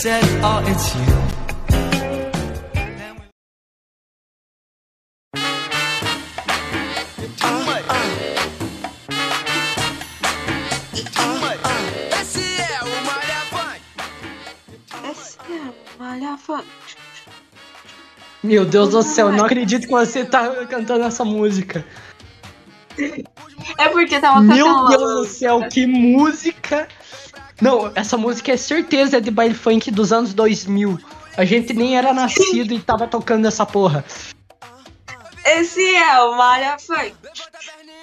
It's 0.05 0.95
you. 0.95 1.01
Essa 15.03 15.41
é 15.49 15.53
a 15.53 16.03
malha 16.03 16.37
fã. 16.37 16.63
Meu 18.43 18.65
Deus 18.65 18.89
do 18.89 19.03
céu, 19.03 19.27
eu 19.27 19.33
não 19.33 19.45
acredito 19.45 19.83
que 19.83 19.91
você 19.91 20.25
tá 20.25 20.65
cantando 20.65 21.03
essa 21.03 21.23
música. 21.23 21.85
É 23.77 23.87
porque 23.89 24.19
tava 24.19 24.41
Meu 24.41 24.87
Deus 24.87 25.01
do 25.01 25.25
céu, 25.25 25.67
que 25.69 25.85
música! 25.85 26.87
Não, 27.61 27.91
essa 27.93 28.17
música 28.17 28.51
é 28.51 28.57
certeza 28.57 29.21
de 29.21 29.29
baile 29.29 29.53
funk 29.53 29.91
dos 29.91 30.11
anos 30.11 30.33
2000. 30.33 30.99
A 31.37 31.45
gente 31.45 31.73
nem 31.73 31.95
era 31.95 32.11
nascido 32.11 32.73
e 32.73 32.79
tava 32.79 33.07
tocando 33.07 33.47
essa 33.47 33.65
porra. 33.65 34.03
Esse 35.45 35.95
é 35.95 36.19
o 36.21 36.35
malha 36.35 36.77
fã. 36.79 37.11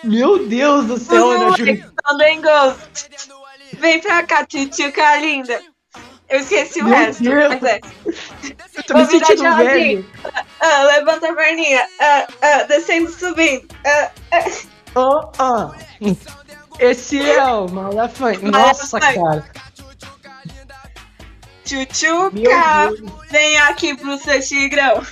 Meu 0.04 0.46
Deus 0.46 0.86
do 0.86 0.98
céu, 0.98 1.30
Ana 1.30 1.50
gostam. 1.50 2.88
Vem 3.78 4.00
pra 4.00 4.22
cá, 4.22 4.46
tchutchuca 4.46 5.16
linda. 5.16 5.60
Eu 6.28 6.40
esqueci 6.40 6.80
o 6.80 6.84
Meu 6.84 6.94
resto. 6.94 7.22
Deus. 7.22 7.48
Mas 7.48 7.62
é. 7.64 7.80
Eu 8.76 8.82
tô 8.84 8.94
me 8.94 9.04
Vou 9.04 9.10
sentindo 9.10 9.56
velho. 9.56 10.06
Ah, 10.60 10.82
levanta 10.84 11.30
a 11.30 11.34
perninha. 11.34 11.86
Ah, 12.00 12.62
descendo, 12.68 13.10
subindo. 13.10 13.66
Ah, 13.84 14.10
ah. 14.32 14.44
Oh, 14.94 15.30
ah. 15.38 15.72
Esse 16.78 17.20
é 17.30 17.44
o 17.44 17.68
Malha 17.70 18.08
Funk. 18.08 18.44
Nossa, 18.44 19.00
cara. 19.00 19.44
Tchutchuca, 21.64 22.92
vem 23.30 23.58
aqui 23.58 23.94
pro 23.96 24.16
seu 24.18 24.40
tigrão. 24.40 25.02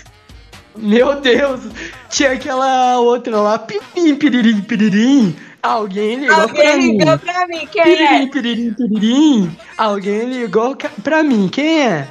Meu 0.77 1.21
Deus. 1.21 1.61
Tinha 2.09 2.33
aquela 2.33 2.99
outra 3.01 3.37
lá. 3.41 3.59
Pirim, 3.59 4.17
piririm, 4.17 4.61
piririm. 4.63 5.37
Alguém 5.63 6.17
ligou 6.21 6.35
pra 6.37 6.43
Alguém 6.45 6.77
mim. 6.79 6.99
ligou 6.99 7.19
pra 7.19 7.47
mim, 7.49 7.67
quem 7.67 7.83
Piririm, 7.83 8.05
é? 8.25 8.27
piririm, 8.31 8.75
piririm. 8.75 9.57
Alguém 9.77 10.31
ligou 10.31 10.77
pra 11.03 11.23
mim. 11.23 11.49
Quem 11.49 11.87
é? 11.89 12.09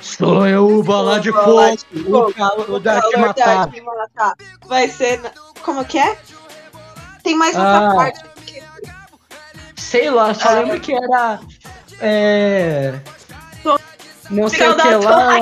Sou 0.00 0.46
eu, 0.46 0.66
o 0.66 0.82
bola 0.82 1.20
de 1.20 1.30
fogo. 1.30 1.76
O 2.28 2.32
Calor 2.32 2.80
da 2.80 3.00
te 3.02 3.16
matar. 3.18 3.68
Vai 4.66 4.88
ser. 4.88 5.20
Como 5.62 5.84
que 5.84 5.98
é? 5.98 6.16
Tem 7.22 7.36
mais 7.36 7.54
outra 7.54 7.90
Ah. 7.90 7.94
parte. 7.94 8.20
Sei 9.88 10.10
lá, 10.10 10.34
só 10.34 10.50
Ah. 10.50 10.52
lembro 10.60 10.78
que 10.80 10.92
era. 10.92 11.40
É. 12.00 12.92
Não 14.30 14.46
sei 14.50 14.68
o 14.68 14.76
que 14.76 14.94
lá. 14.96 15.36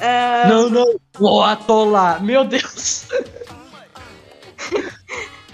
Ah, 0.00 0.46
Não, 0.48 0.68
não. 0.68 1.00
Vou 1.14 1.42
atolar. 1.42 2.22
Meu 2.22 2.44
Deus. 2.44 3.06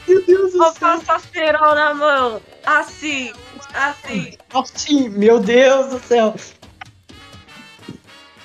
Meu 0.08 0.22
Deus 0.26 0.52
do 0.52 0.58
Vou 0.58 0.72
céu. 0.72 1.00
cerol 1.32 1.74
na 1.76 1.94
mão. 1.94 2.42
Assim, 2.66 3.32
assim. 3.72 4.36
Assim, 4.52 5.08
meu 5.08 5.38
Deus 5.40 5.90
do 5.90 5.98
céu. 6.00 6.34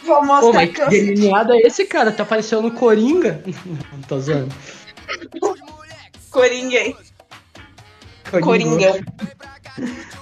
Vou 0.03 0.19
Ô, 0.19 0.25
mostrar 0.25 0.53
mas 0.53 0.71
que 0.71 0.85
delineado 0.85 1.53
é 1.53 1.57
esse, 1.61 1.85
cara? 1.85 2.11
Tá 2.11 2.23
parecendo 2.23 2.71
Coringa. 2.71 3.43
Não 3.91 4.01
tô 4.07 4.19
zoando. 4.19 4.53
Coringuei. 6.31 6.95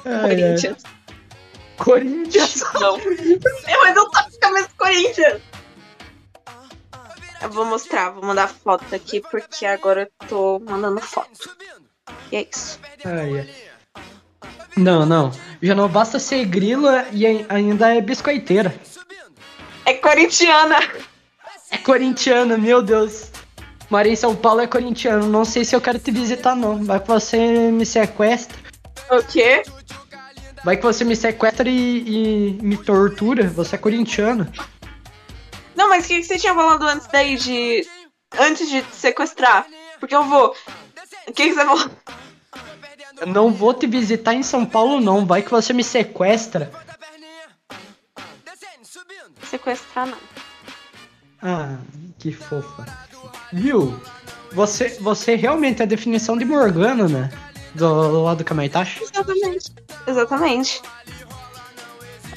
Ai, 0.05 0.43
ai. 0.43 0.49
Corinthians. 0.49 0.83
Corinthians. 1.77 2.63
Não. 2.79 2.97
É, 2.97 3.77
mas 3.77 3.95
eu 3.95 4.03
tô 4.05 4.09
com 4.11 4.17
a 4.17 4.39
camisa 4.39 4.67
do 4.67 4.73
Corinthians. 4.77 5.41
Eu 7.41 7.49
vou 7.51 7.65
mostrar, 7.65 8.09
vou 8.11 8.23
mandar 8.23 8.47
foto 8.47 8.95
aqui, 8.95 9.21
porque 9.21 9.65
agora 9.65 10.09
eu 10.21 10.27
tô 10.27 10.59
mandando 10.59 10.99
foto. 11.01 11.55
E 12.31 12.37
é 12.37 12.47
isso. 12.51 12.79
Ai, 13.05 13.39
ai. 13.39 13.49
Não, 14.75 15.05
não. 15.05 15.31
Já 15.61 15.73
não 15.75 15.87
basta 15.87 16.19
ser 16.19 16.45
grila 16.45 17.05
e 17.11 17.25
ai- 17.25 17.45
ainda 17.49 17.95
é 17.95 18.01
biscoiteira. 18.01 18.73
É 19.85 19.93
corintiana. 19.93 20.77
É 21.71 21.77
corintiana, 21.77 22.57
meu 22.57 22.81
Deus. 22.81 23.29
Maria 23.89 24.11
em 24.11 24.15
São 24.15 24.35
Paulo 24.35 24.61
é 24.61 24.67
corintiano. 24.67 25.27
Não 25.27 25.45
sei 25.45 25.63
se 25.63 25.75
eu 25.75 25.81
quero 25.81 25.99
te 25.99 26.11
visitar, 26.11 26.55
não. 26.55 26.83
Vai 26.83 26.99
que 26.99 27.07
você 27.07 27.71
me 27.71 27.85
sequestra. 27.85 28.57
O 29.11 29.23
quê? 29.23 29.63
Vai 30.63 30.75
que 30.75 30.83
você 30.83 31.05
me 31.05 31.15
sequestra 31.15 31.69
e, 31.69 32.57
e 32.57 32.61
me 32.61 32.77
tortura. 32.77 33.47
Você 33.49 33.75
é 33.75 33.79
corintiano. 33.79 34.51
Não, 35.75 35.87
mas 35.89 36.05
o 36.05 36.07
que, 36.07 36.17
que 36.17 36.23
você 36.23 36.37
tinha 36.37 36.53
falado 36.53 36.83
antes 36.87 37.07
daí 37.07 37.37
de. 37.37 37.87
Antes 38.37 38.69
de 38.69 38.81
te 38.81 38.95
sequestrar? 38.95 39.65
Porque 39.99 40.15
eu 40.15 40.23
vou. 40.23 40.53
O 41.27 41.31
que, 41.31 41.47
que 41.47 41.53
você 41.53 41.65
falou? 41.65 41.89
Eu 43.21 43.27
não 43.27 43.51
vou 43.51 43.73
te 43.73 43.87
visitar 43.87 44.33
em 44.33 44.43
São 44.43 44.65
Paulo, 44.65 44.99
não. 44.99 45.25
Vai 45.25 45.41
que 45.41 45.51
você 45.51 45.71
me 45.71 45.83
sequestra. 45.83 46.71
Sequestrar 49.43 50.07
não. 50.07 50.17
Ah, 51.41 51.77
que 52.19 52.31
fofa. 52.31 53.06
Viu? 53.53 53.99
Você, 54.53 54.89
você 54.99 55.35
realmente 55.35 55.81
é 55.81 55.83
a 55.85 55.87
definição 55.87 56.37
de 56.37 56.45
Morgana, 56.45 57.07
né? 57.07 57.29
Do 57.75 58.23
lado 58.23 58.39
do 58.39 58.43
Kamaitachi? 58.43 59.03
Exatamente. 59.03 59.71
Exatamente. 60.07 60.81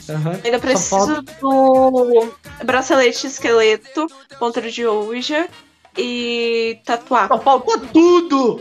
Aham. 0.08 0.40
Ainda 0.44 0.58
preciso 0.58 0.88
falta- 1.06 1.22
do 1.40 2.34
bracelete 2.64 3.26
esqueleto, 3.26 4.06
ponta 4.38 4.60
de 4.60 4.84
Ouija 4.86 5.48
e 5.96 6.78
tatuar. 6.84 7.28
Só 7.28 7.38
falta 7.38 7.78
tudo! 7.92 8.60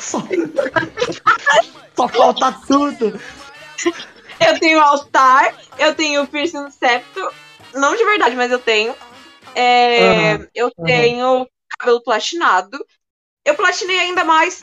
Só, 0.00 0.22
Só 1.96 2.08
falta 2.08 2.52
tudo! 2.66 3.20
Eu 4.40 4.58
tenho 4.58 4.80
altar, 4.80 5.54
eu 5.78 5.94
tenho 5.94 6.26
piercing 6.26 6.58
no 6.60 6.70
septo. 6.70 7.30
Não 7.74 7.94
de 7.96 8.04
verdade, 8.04 8.36
mas 8.36 8.50
eu 8.50 8.58
tenho. 8.58 8.94
É, 9.54 10.32
Aham, 10.34 10.46
eu 10.54 10.66
aham. 10.78 10.86
tenho 10.86 11.46
cabelo 11.76 12.02
platinado. 12.02 12.78
Eu 13.44 13.54
platinei 13.54 13.98
ainda 13.98 14.24
mais. 14.24 14.62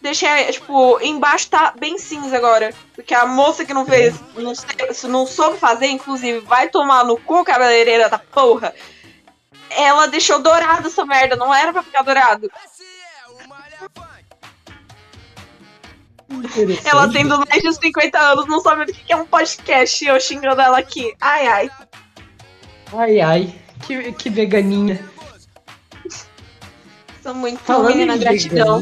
Deixei, 0.00 0.52
tipo, 0.52 1.00
embaixo 1.00 1.50
tá 1.50 1.72
bem 1.78 1.98
cinza 1.98 2.36
agora. 2.36 2.72
Porque 2.94 3.14
a 3.14 3.26
moça 3.26 3.64
que 3.64 3.74
não 3.74 3.86
fez, 3.86 4.14
não, 4.34 4.52
não 5.10 5.26
soube 5.26 5.58
fazer, 5.58 5.86
inclusive, 5.86 6.40
vai 6.40 6.68
tomar 6.68 7.04
no 7.04 7.16
cu, 7.18 7.44
cabeleireira 7.44 8.08
da 8.08 8.18
porra. 8.18 8.74
Ela 9.70 10.06
deixou 10.06 10.38
dourado 10.38 10.86
essa 10.86 11.04
merda, 11.04 11.36
não 11.36 11.54
era 11.54 11.72
pra 11.72 11.82
ficar 11.82 12.02
dourado. 12.02 12.50
Ela 16.84 17.10
tendo 17.12 17.38
mais 17.38 17.62
de 17.62 17.72
50 17.72 18.18
anos, 18.18 18.46
não 18.46 18.60
sabe 18.60 18.82
o 18.82 18.86
que 18.86 19.12
é 19.12 19.16
um 19.16 19.26
podcast. 19.26 20.04
Eu 20.04 20.20
xingando 20.20 20.60
ela 20.60 20.78
aqui. 20.78 21.14
Ai, 21.20 21.46
ai. 21.46 21.70
Ai, 22.92 23.20
ai. 23.20 23.54
Que, 23.86 24.12
que 24.12 24.30
veganinha. 24.30 25.15
Sou 27.26 27.34
muito 27.34 27.58
Falando 27.58 27.88
menina 27.88 28.16
gratidão. 28.16 28.80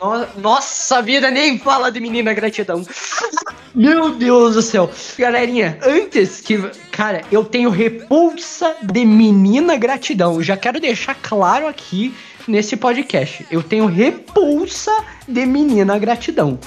no- 0.00 0.40
nossa 0.40 1.02
vida 1.02 1.28
nem 1.28 1.58
fala 1.58 1.90
de 1.90 1.98
menina 1.98 2.32
gratidão. 2.32 2.86
Meu 3.74 4.10
Deus 4.14 4.54
do 4.54 4.62
céu. 4.62 4.88
Galerinha, 5.18 5.76
antes 5.82 6.40
que. 6.40 6.56
Cara, 6.92 7.22
eu 7.32 7.44
tenho 7.44 7.68
repulsa 7.68 8.76
de 8.80 9.04
menina 9.04 9.76
gratidão. 9.76 10.40
Já 10.40 10.56
quero 10.56 10.78
deixar 10.78 11.16
claro 11.16 11.66
aqui 11.66 12.14
nesse 12.46 12.76
podcast. 12.76 13.44
Eu 13.50 13.60
tenho 13.60 13.86
repulsa 13.86 14.92
de 15.26 15.44
menina 15.44 15.98
gratidão. 15.98 16.60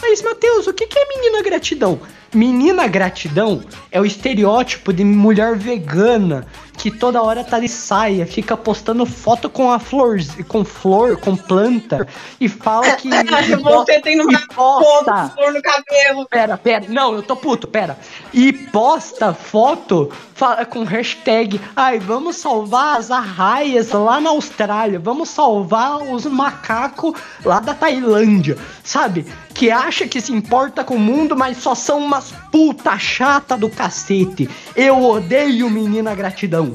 Mas, 0.00 0.22
Matheus, 0.22 0.66
o 0.66 0.72
que 0.72 0.88
é 0.98 1.08
menina 1.14 1.42
gratidão? 1.42 2.00
Menina 2.34 2.86
gratidão 2.86 3.62
é 3.92 4.00
o 4.00 4.06
estereótipo 4.06 4.94
de 4.94 5.04
mulher 5.04 5.56
vegana 5.56 6.46
que 6.80 6.90
toda 6.90 7.22
hora 7.22 7.44
tá 7.44 7.60
de 7.60 7.68
saia, 7.68 8.26
fica 8.26 8.56
postando 8.56 9.04
foto 9.04 9.50
com 9.50 9.70
a 9.70 9.78
flor, 9.78 10.18
com 10.48 10.64
flor, 10.64 11.18
com 11.18 11.36
planta 11.36 12.08
e 12.40 12.48
fala 12.48 12.92
que 12.92 13.06
e 13.12 13.56
Você 13.56 14.00
tem 14.00 14.18
e 14.18 14.46
posta. 14.46 15.30
flor 15.34 15.52
no 15.52 15.60
cabelo. 15.60 16.26
Pera, 16.30 16.56
pera, 16.56 16.86
não, 16.88 17.14
eu 17.14 17.22
tô 17.22 17.36
puto, 17.36 17.68
pera. 17.68 17.98
E 18.32 18.50
posta 18.50 19.34
foto 19.34 20.10
fala, 20.40 20.64
com 20.64 20.84
hashtag, 20.84 21.60
ai, 21.76 21.98
vamos 21.98 22.36
salvar 22.36 22.98
as 22.98 23.10
arraias 23.10 23.90
lá 23.90 24.18
na 24.18 24.30
Austrália, 24.30 24.98
vamos 24.98 25.28
salvar 25.28 25.98
os 25.98 26.24
macacos 26.24 27.12
lá 27.44 27.60
da 27.60 27.74
Tailândia, 27.74 28.56
sabe? 28.82 29.26
Que 29.52 29.70
acha 29.70 30.08
que 30.08 30.18
se 30.18 30.32
importa 30.32 30.82
com 30.82 30.94
o 30.94 30.98
mundo, 30.98 31.36
mas 31.36 31.58
só 31.58 31.74
são 31.74 31.98
umas 31.98 32.32
puta 32.50 32.98
chata 32.98 33.54
do 33.54 33.68
cacete. 33.68 34.48
Eu 34.74 35.04
odeio 35.04 35.68
menina 35.68 36.14
gratidão. 36.14 36.69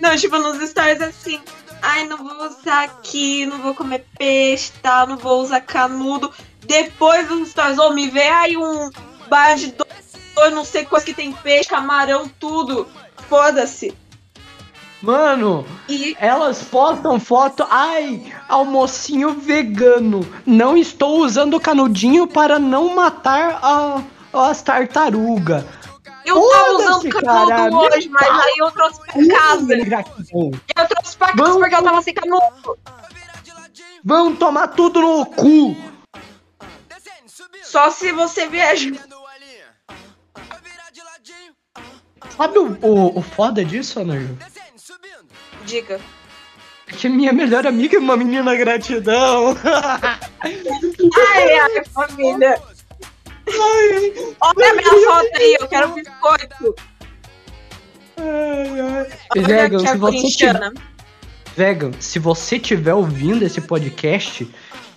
Não, 0.00 0.16
tipo, 0.16 0.38
nos 0.38 0.68
stories 0.68 1.00
assim. 1.00 1.40
Ai, 1.80 2.06
não 2.06 2.16
vou 2.16 2.46
usar 2.48 2.84
aqui, 2.84 3.44
não 3.46 3.58
vou 3.58 3.74
comer 3.74 4.06
peixe, 4.16 4.72
tá? 4.82 5.04
Não 5.06 5.16
vou 5.16 5.42
usar 5.42 5.60
canudo. 5.60 6.32
Depois 6.64 7.26
dos 7.28 7.48
stories, 7.48 7.78
ou 7.78 7.92
me 7.92 8.08
vê 8.08 8.28
aí 8.28 8.56
um 8.56 8.90
bar 9.28 9.56
de 9.56 9.72
2 9.72 9.92
arroz, 10.36 10.54
não 10.54 10.64
sei 10.64 10.84
coisa 10.84 11.04
que 11.04 11.14
tem 11.14 11.32
peixe, 11.32 11.68
camarão, 11.68 12.28
tudo. 12.40 12.86
Foda-se. 13.28 13.94
Mano, 15.00 15.66
E 15.88 16.16
elas 16.18 16.62
postam 16.62 17.18
foto. 17.18 17.66
Ai, 17.68 18.32
almocinho 18.48 19.30
vegano. 19.32 20.20
Não 20.46 20.76
estou 20.76 21.18
usando 21.18 21.58
canudinho 21.58 22.26
para 22.28 22.58
não 22.58 22.94
matar 22.94 23.58
a, 23.62 24.02
as 24.32 24.62
tartarugas. 24.62 25.64
Eu 26.24 26.48
tava 26.50 26.72
usando 26.72 27.08
cara, 27.10 27.56
canudo 27.56 27.94
hoje, 27.94 28.08
meu 28.08 28.18
mas 28.20 28.28
pau. 28.28 28.40
aí 28.40 28.54
eu 28.58 28.70
trouxe 28.70 29.00
pra 29.00 29.12
casa. 29.12 29.74
Eu 30.76 30.88
trouxe 30.88 31.16
pra 31.16 31.32
casa 31.34 31.58
porque 31.58 31.74
eu 31.74 31.82
tava 31.82 32.02
sem 32.02 32.14
canudo. 32.14 32.78
Vão 34.04 34.34
tomar 34.34 34.68
tudo 34.68 35.00
no 35.00 35.26
cu. 35.26 35.76
Só 37.62 37.90
se 37.90 38.12
você 38.12 38.48
viaja. 38.48 38.90
Sabe 42.36 42.58
o, 42.58 42.78
o, 42.82 43.18
o 43.18 43.22
foda 43.22 43.64
disso, 43.64 44.00
Ju? 44.04 44.38
Diga. 45.64 46.00
É 46.88 46.92
Que 46.92 47.08
minha 47.08 47.32
melhor 47.32 47.66
amiga 47.66 47.96
é 47.96 48.00
uma 48.00 48.16
menina 48.16 48.54
gratidão. 48.54 49.56
Ai, 50.42 51.58
ai, 51.58 51.84
família. 51.84 52.60
Olha 54.40 54.74
minha 54.74 54.90
foto 55.06 55.36
aí, 55.36 55.56
eu 55.60 55.68
quero 55.68 55.88
biscoito. 55.88 56.74
Olha 58.18 59.46
Vegan, 59.46 59.78
aqui 59.78 59.86
a 59.86 59.92
se 59.92 59.98
você 59.98 60.30
tiver. 60.30 60.72
Vegan, 61.56 61.92
se 61.98 62.18
você 62.18 62.58
tiver 62.58 62.94
ouvindo 62.94 63.44
esse 63.44 63.60
podcast, 63.60 64.48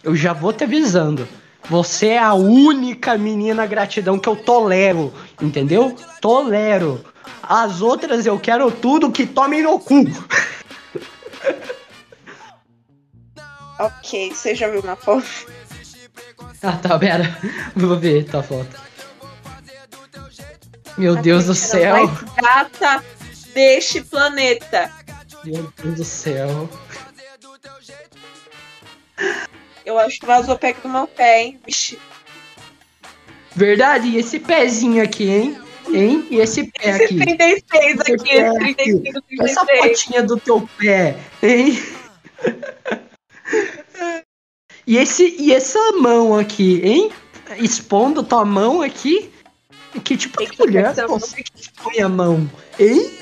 eu 0.04 0.16
já 0.16 0.34
vou 0.34 0.54
te 0.54 0.64
avisando. 0.64 1.28
Você 1.70 2.10
é 2.10 2.20
a 2.20 2.34
única 2.34 3.18
menina 3.18 3.66
gratidão 3.66 4.20
que 4.20 4.30
eu 4.30 4.36
tolero, 4.36 5.12
entendeu? 5.42 5.96
Tolero. 6.22 7.04
As 7.42 7.82
outras 7.82 8.26
eu 8.26 8.40
quero 8.40 8.70
tudo 8.72 9.12
que 9.12 9.26
tomem 9.26 9.64
no 9.64 9.80
cu. 9.80 10.06
Ok, 13.80 14.32
você 14.34 14.56
já 14.56 14.70
viu 14.70 14.82
minha 14.82 14.96
foto? 14.96 15.26
Ah, 16.66 16.78
tá, 16.82 16.98
pera. 16.98 17.38
Vou 17.76 17.98
ver 18.00 18.26
tua 18.26 18.42
foto. 18.42 18.76
Meu 20.98 21.16
Deus 21.16 21.46
do 21.46 21.52
A 21.52 21.56
céu. 21.56 22.08
mais 22.08 22.22
gata 22.42 23.04
deste 23.54 24.02
planeta. 24.02 24.90
Meu 25.44 25.72
Deus 25.84 25.96
do 25.98 26.04
céu. 26.04 26.70
Eu 29.86 30.00
acho 30.00 30.20
que 30.20 30.26
vazou 30.26 30.58
perto 30.58 30.82
do 30.84 30.90
meu 30.90 31.06
pé, 31.08 31.44
hein? 31.44 31.60
Vixe. 31.66 32.00
Verdade, 33.56 34.08
e 34.08 34.18
esse 34.18 34.40
pezinho 34.40 35.04
aqui, 35.04 35.30
hein? 35.30 35.62
Hein? 35.94 36.28
E 36.32 36.38
esse 36.38 36.64
pé 36.72 36.90
Esse 36.90 37.04
aqui? 37.04 37.18
36 37.20 38.00
Esse 38.02 38.14
aqui, 38.14 38.24
pé 38.24 38.36
esse 38.36 38.58
aqui. 38.58 39.02
35, 39.02 39.44
Essa 39.44 39.66
36. 39.66 40.00
fotinha 40.02 40.24
do 40.24 40.38
teu 40.40 40.68
pé, 40.80 41.16
hein? 41.44 41.80
E, 44.88 44.98
esse, 44.98 45.36
e 45.40 45.54
essa 45.54 45.80
mão 45.94 46.38
aqui, 46.38 46.82
hein? 46.84 47.12
Expondo 47.58 48.24
tua 48.24 48.46
mão 48.46 48.82
aqui. 48.82 49.32
Que 50.04 50.18
tipo 50.18 50.44
de 50.44 50.50
que 50.52 50.60
mulher 50.60 50.94
você 51.08 51.42
que 51.42 51.52
expõe 51.56 52.02
a 52.02 52.10
mão, 52.10 52.50
hein? 52.78 53.18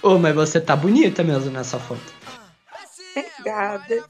Ô, 0.00 0.18
mas 0.18 0.34
você 0.34 0.60
tá 0.60 0.76
bonita 0.76 1.24
mesmo 1.24 1.50
nessa 1.50 1.78
foto. 1.78 2.00
Obrigada. 3.16 4.04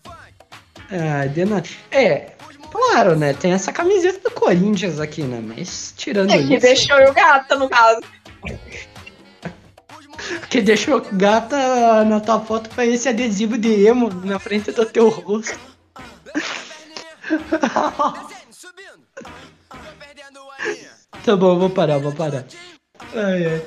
Ah, 0.91 1.27
de 1.27 1.45
nada. 1.45 1.67
É, 1.91 2.33
claro, 2.71 3.17
né? 3.17 3.33
Tem 3.33 3.53
essa 3.53 3.73
camiseta 3.73 4.29
do 4.29 4.31
Corinthians 4.35 5.01
aqui, 5.01 5.23
né? 5.23 5.41
Mas 5.43 5.95
tirando 5.97 6.31
É 6.31 6.37
que 6.39 6.55
isso. 6.57 6.67
deixou 6.67 6.99
eu 6.99 7.15
gata, 7.15 7.57
no 7.57 7.69
caso. 7.69 8.01
Que 10.51 10.61
deixou 10.61 11.01
gata 11.13 12.05
na 12.05 12.21
tua 12.21 12.41
foto 12.41 12.69
foi 12.71 12.93
esse 12.95 13.09
adesivo 13.09 13.57
de 13.59 13.87
emo 13.87 14.09
na 14.25 14.39
frente 14.39 14.73
do 14.73 14.85
teu 14.87 15.09
rosto. 15.09 15.59
tá 21.25 21.37
bom, 21.37 21.59
vou 21.59 21.71
parar, 21.71 21.99
vou 21.99 22.13
parar. 22.13 22.45
Ai, 23.15 23.47
ai. 23.47 23.67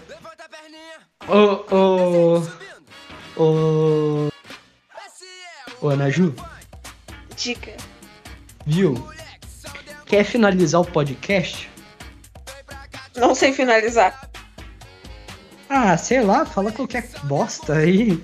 Ô, 1.28 1.66
ô. 1.76 2.42
Ô. 3.38 4.30
Ô, 5.82 5.90
Anaju, 5.90 6.34
Dica. 7.36 7.76
viu? 8.66 8.94
Quer 10.06 10.24
finalizar 10.24 10.80
o 10.82 10.86
podcast? 10.86 11.70
Não 13.16 13.36
sei 13.36 13.54
finalizar. 13.54 14.29
Ah, 15.70 15.96
sei 15.98 16.22
lá, 16.22 16.46
fala 16.46 16.72
qualquer 16.72 17.08
bosta 17.24 17.74
aí. 17.74 18.22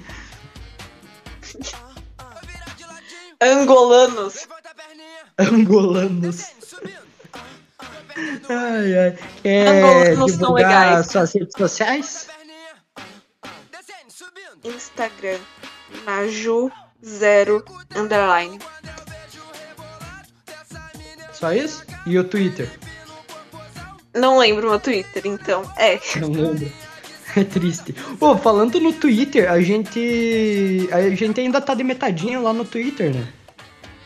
Angolanos. 3.42 4.48
Angolanos. 5.38 6.52
Ai, 8.50 8.98
ai. 8.98 9.18
Quer 9.44 9.68
Angolanos 9.68 10.16
são 10.16 10.26
divulgar 10.26 10.88
legais. 10.88 11.08
suas 11.08 11.34
redes 11.34 11.54
sociais? 11.58 12.28
Instagram. 14.64 15.40
Maju 16.06 16.72
zero 17.06 17.64
underline. 17.96 18.60
Só 21.34 21.52
isso? 21.54 21.86
E 22.08 22.18
o 22.18 22.24
Twitter? 22.24 22.72
Não 24.14 24.38
lembro 24.40 24.70
meu 24.70 24.80
Twitter, 24.80 25.22
então. 25.26 25.70
É. 25.78 26.00
Não 26.20 26.30
lembro. 26.30 26.72
É 27.38 27.44
triste. 27.44 27.94
Pô, 28.18 28.38
falando 28.38 28.80
no 28.80 28.94
Twitter, 28.94 29.52
a 29.52 29.60
gente. 29.62 30.88
A 30.92 31.10
gente 31.14 31.42
ainda 31.42 31.60
tá 31.60 31.74
de 31.74 31.84
metadinha 31.84 32.40
lá 32.40 32.54
no 32.54 32.64
Twitter, 32.64 33.14
né? 33.14 33.28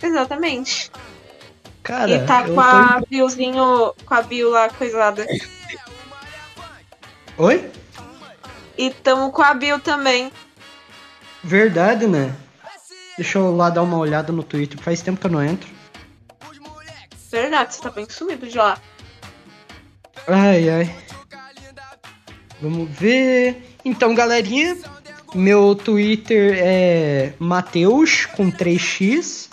Exatamente. 0.02 0.92
Cara, 1.84 2.12
e 2.12 2.26
tá 2.26 2.48
eu 2.48 2.56
com 2.56 2.62
a 2.62 3.00
tô... 3.00 3.08
biozinho, 3.08 3.94
com 4.06 4.14
a 4.14 4.22
bio 4.22 4.50
lá 4.50 4.70
coisada. 4.70 5.26
Oi? 7.38 7.72
E 8.78 8.90
tamo 8.90 9.32
com 9.32 9.42
a 9.42 9.54
bio 9.54 9.80
também. 9.80 10.32
Verdade, 11.44 12.08
né? 12.08 12.34
Deixa 13.18 13.38
eu 13.38 13.56
lá 13.56 13.70
dar 13.70 13.84
uma 13.84 13.98
olhada 13.98 14.32
no 14.32 14.44
Twitter. 14.44 14.80
Faz 14.80 15.02
tempo 15.02 15.20
que 15.20 15.28
eu 15.28 15.32
não 15.32 15.44
entro. 15.44 15.70
Verdade, 17.32 17.76
você 17.76 17.82
tá 17.82 17.90
bem 17.92 18.10
sumido 18.10 18.48
de 18.48 18.58
lá. 18.58 18.78
Ai, 20.28 20.70
ai. 20.70 20.96
Vamos 22.62 22.89
ver. 22.89 23.64
Então, 23.86 24.14
galerinha, 24.14 24.78
meu 25.34 25.76
Twitter 25.76 26.55
é 26.62 27.34
Mateus 27.39 28.26
com 28.26 28.51
3x 28.51 29.49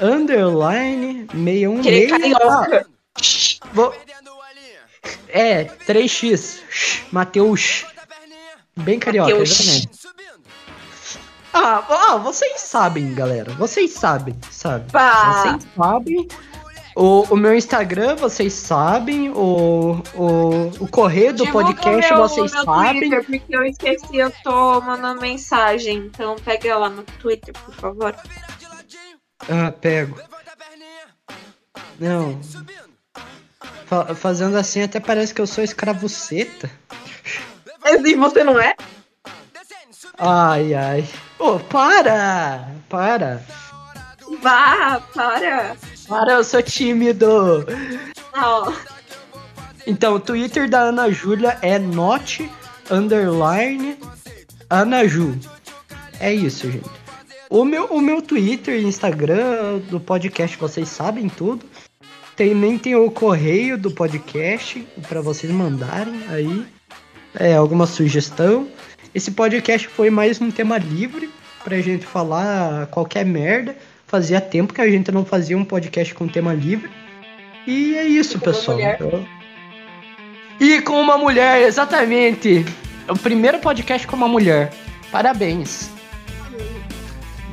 underline 0.00 1.26
616. 1.32 1.82
Querer 1.82 2.08
carioca. 2.08 2.86
Vou- 3.72 3.94
É, 5.28 5.64
3x. 5.64 6.60
Mateus. 7.12 7.84
Bem 8.76 8.98
carioca, 8.98 9.30
Mateus. 9.30 9.60
exatamente. 9.60 10.08
Ah, 11.52 11.84
ah, 11.88 12.16
vocês 12.18 12.60
sabem, 12.60 13.12
galera. 13.14 13.52
Vocês 13.54 13.92
sabem, 13.92 14.36
sabe? 14.50 14.90
Pá. 14.92 15.32
Vocês 15.58 15.66
sabem. 15.76 16.28
O, 17.00 17.22
o 17.30 17.36
meu 17.36 17.54
Instagram, 17.54 18.16
vocês 18.16 18.52
sabem. 18.52 19.30
O, 19.30 20.02
o, 20.16 20.66
o 20.80 20.88
correio 20.88 21.32
do 21.32 21.44
Divulga 21.44 21.66
podcast, 21.72 22.12
meu- 22.12 22.28
vocês 22.28 22.52
meu 22.52 22.64
sabem. 22.64 22.98
Twitter, 23.08 23.24
porque 23.24 23.56
eu 23.56 23.64
esqueci, 23.64 24.16
eu 24.16 24.32
tô 24.42 24.80
mandando 24.80 25.20
mensagem. 25.20 25.98
Então 25.98 26.34
pega 26.44 26.76
lá 26.76 26.88
no 26.88 27.04
Twitter, 27.04 27.54
por 27.64 27.72
favor. 27.74 28.16
Ah, 29.48 29.70
pego. 29.70 30.18
Não. 32.00 32.40
Fa- 33.86 34.12
fazendo 34.16 34.56
assim 34.56 34.82
até 34.82 34.98
parece 34.98 35.32
que 35.32 35.40
eu 35.40 35.46
sou 35.46 35.62
escravoceta. 35.62 36.68
Mas 37.80 38.02
e 38.04 38.16
você 38.16 38.42
não 38.42 38.58
é? 38.58 38.74
Ai, 40.18 40.74
ai. 40.74 41.08
Ô, 41.38 41.60
para! 41.60 42.68
Para! 42.88 43.40
Vá, 44.42 45.00
para. 45.14 45.76
Para, 46.08 46.32
eu 46.32 46.44
sou 46.44 46.62
tímido! 46.62 47.66
Não. 48.34 48.74
Então, 49.86 50.14
o 50.14 50.20
Twitter 50.20 50.68
da 50.68 50.80
Ana 50.80 51.10
Júlia 51.10 51.58
é 51.60 51.78
not 51.78 52.50
underline 52.90 53.98
Anaju. 54.70 55.38
É 56.18 56.32
isso, 56.32 56.70
gente. 56.70 56.88
O 57.50 57.62
meu, 57.62 57.84
o 57.86 58.00
meu 58.00 58.22
Twitter 58.22 58.80
e 58.80 58.84
Instagram 58.84 59.78
do 59.90 60.00
podcast, 60.00 60.56
vocês 60.56 60.88
sabem 60.88 61.28
tudo. 61.28 61.66
Também 62.34 62.78
tem 62.78 62.94
o 62.94 63.10
correio 63.10 63.76
do 63.76 63.90
podcast 63.90 64.86
para 65.08 65.20
vocês 65.20 65.52
mandarem 65.52 66.22
aí 66.30 66.66
é, 67.34 67.54
alguma 67.54 67.86
sugestão. 67.86 68.66
Esse 69.14 69.30
podcast 69.32 69.86
foi 69.88 70.08
mais 70.08 70.40
um 70.40 70.50
tema 70.50 70.78
livre 70.78 71.30
pra 71.62 71.80
gente 71.80 72.06
falar 72.06 72.86
qualquer 72.86 73.26
merda. 73.26 73.76
Fazia 74.08 74.40
tempo 74.40 74.72
que 74.72 74.80
a 74.80 74.88
gente 74.88 75.12
não 75.12 75.22
fazia 75.22 75.56
um 75.56 75.64
podcast 75.64 76.14
com 76.14 76.26
tema 76.26 76.54
livre. 76.54 76.90
E 77.66 77.94
é 77.94 78.06
isso, 78.06 78.38
E 78.38 78.40
pessoal. 78.40 78.78
mulher. 78.78 78.98
E 80.58 80.80
com 80.80 80.98
uma 80.98 81.18
mulher, 81.18 81.60
exatamente. 81.62 82.64
É 83.06 83.12
o 83.12 83.16
primeiro 83.18 83.58
podcast 83.58 84.06
com 84.06 84.16
uma 84.16 84.26
mulher. 84.26 84.72
Parabéns. 85.12 85.90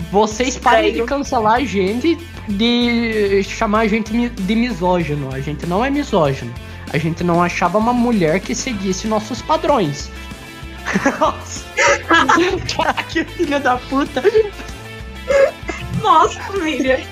Vocês 0.09 0.57
parem 0.57 0.93
de 0.93 1.03
cancelar 1.03 1.55
a 1.55 1.65
gente, 1.65 2.17
de 2.47 3.43
chamar 3.43 3.79
a 3.81 3.87
gente 3.87 4.29
de 4.29 4.55
misógino. 4.55 5.33
A 5.33 5.41
gente 5.41 5.65
não 5.65 5.83
é 5.83 5.89
misógino. 5.89 6.53
A 6.93 6.97
gente 6.97 7.21
não 7.21 7.43
achava 7.43 7.77
uma 7.77 7.91
mulher 7.91 8.39
que 8.39 8.55
seguisse 8.55 9.07
nossos 9.07 9.41
padrões. 9.41 10.09
Nossa. 11.19 11.65
que 13.11 13.25
filha 13.25 13.59
da 13.59 13.75
puta 13.75 14.23
nossa, 16.05 16.39
família. 16.41 17.03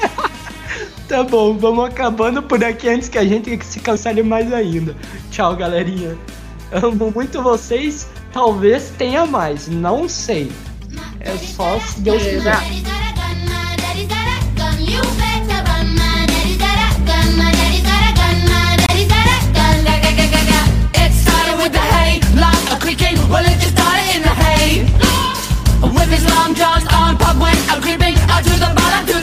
tá 1.08 1.22
bom, 1.22 1.56
vamos 1.56 1.86
acabando 1.86 2.42
por 2.42 2.62
aqui 2.62 2.88
antes 2.90 3.08
que 3.08 3.16
a 3.16 3.24
gente 3.24 3.58
se 3.64 3.80
cancele 3.80 4.22
mais 4.22 4.52
ainda. 4.52 4.94
Tchau, 5.30 5.56
galerinha. 5.56 6.16
Amo 6.70 7.10
muito 7.10 7.42
vocês. 7.42 8.06
Talvez 8.32 8.92
tenha 8.98 9.24
mais, 9.24 9.66
não 9.66 10.08
sei. 10.08 10.52
É 11.20 11.34
só 11.38 11.80
se 11.80 12.00
Deus 12.00 12.22
quiser. 12.22 12.60
Well, 23.28 23.44
it 23.44 23.58
just 23.58 23.76
started 23.76 24.16
in 24.16 24.22
the 24.22 24.28
hay. 24.28 25.15
With 25.82 26.08
his 26.08 26.24
long 26.30 26.54
johns 26.54 26.86
on, 26.92 27.16
pub 27.18 27.40
went 27.40 27.58
out 27.70 27.82
creeping 27.82 28.16
out 28.30 28.42
to 28.44 28.50
the 28.50 28.72
bottom. 28.74 29.15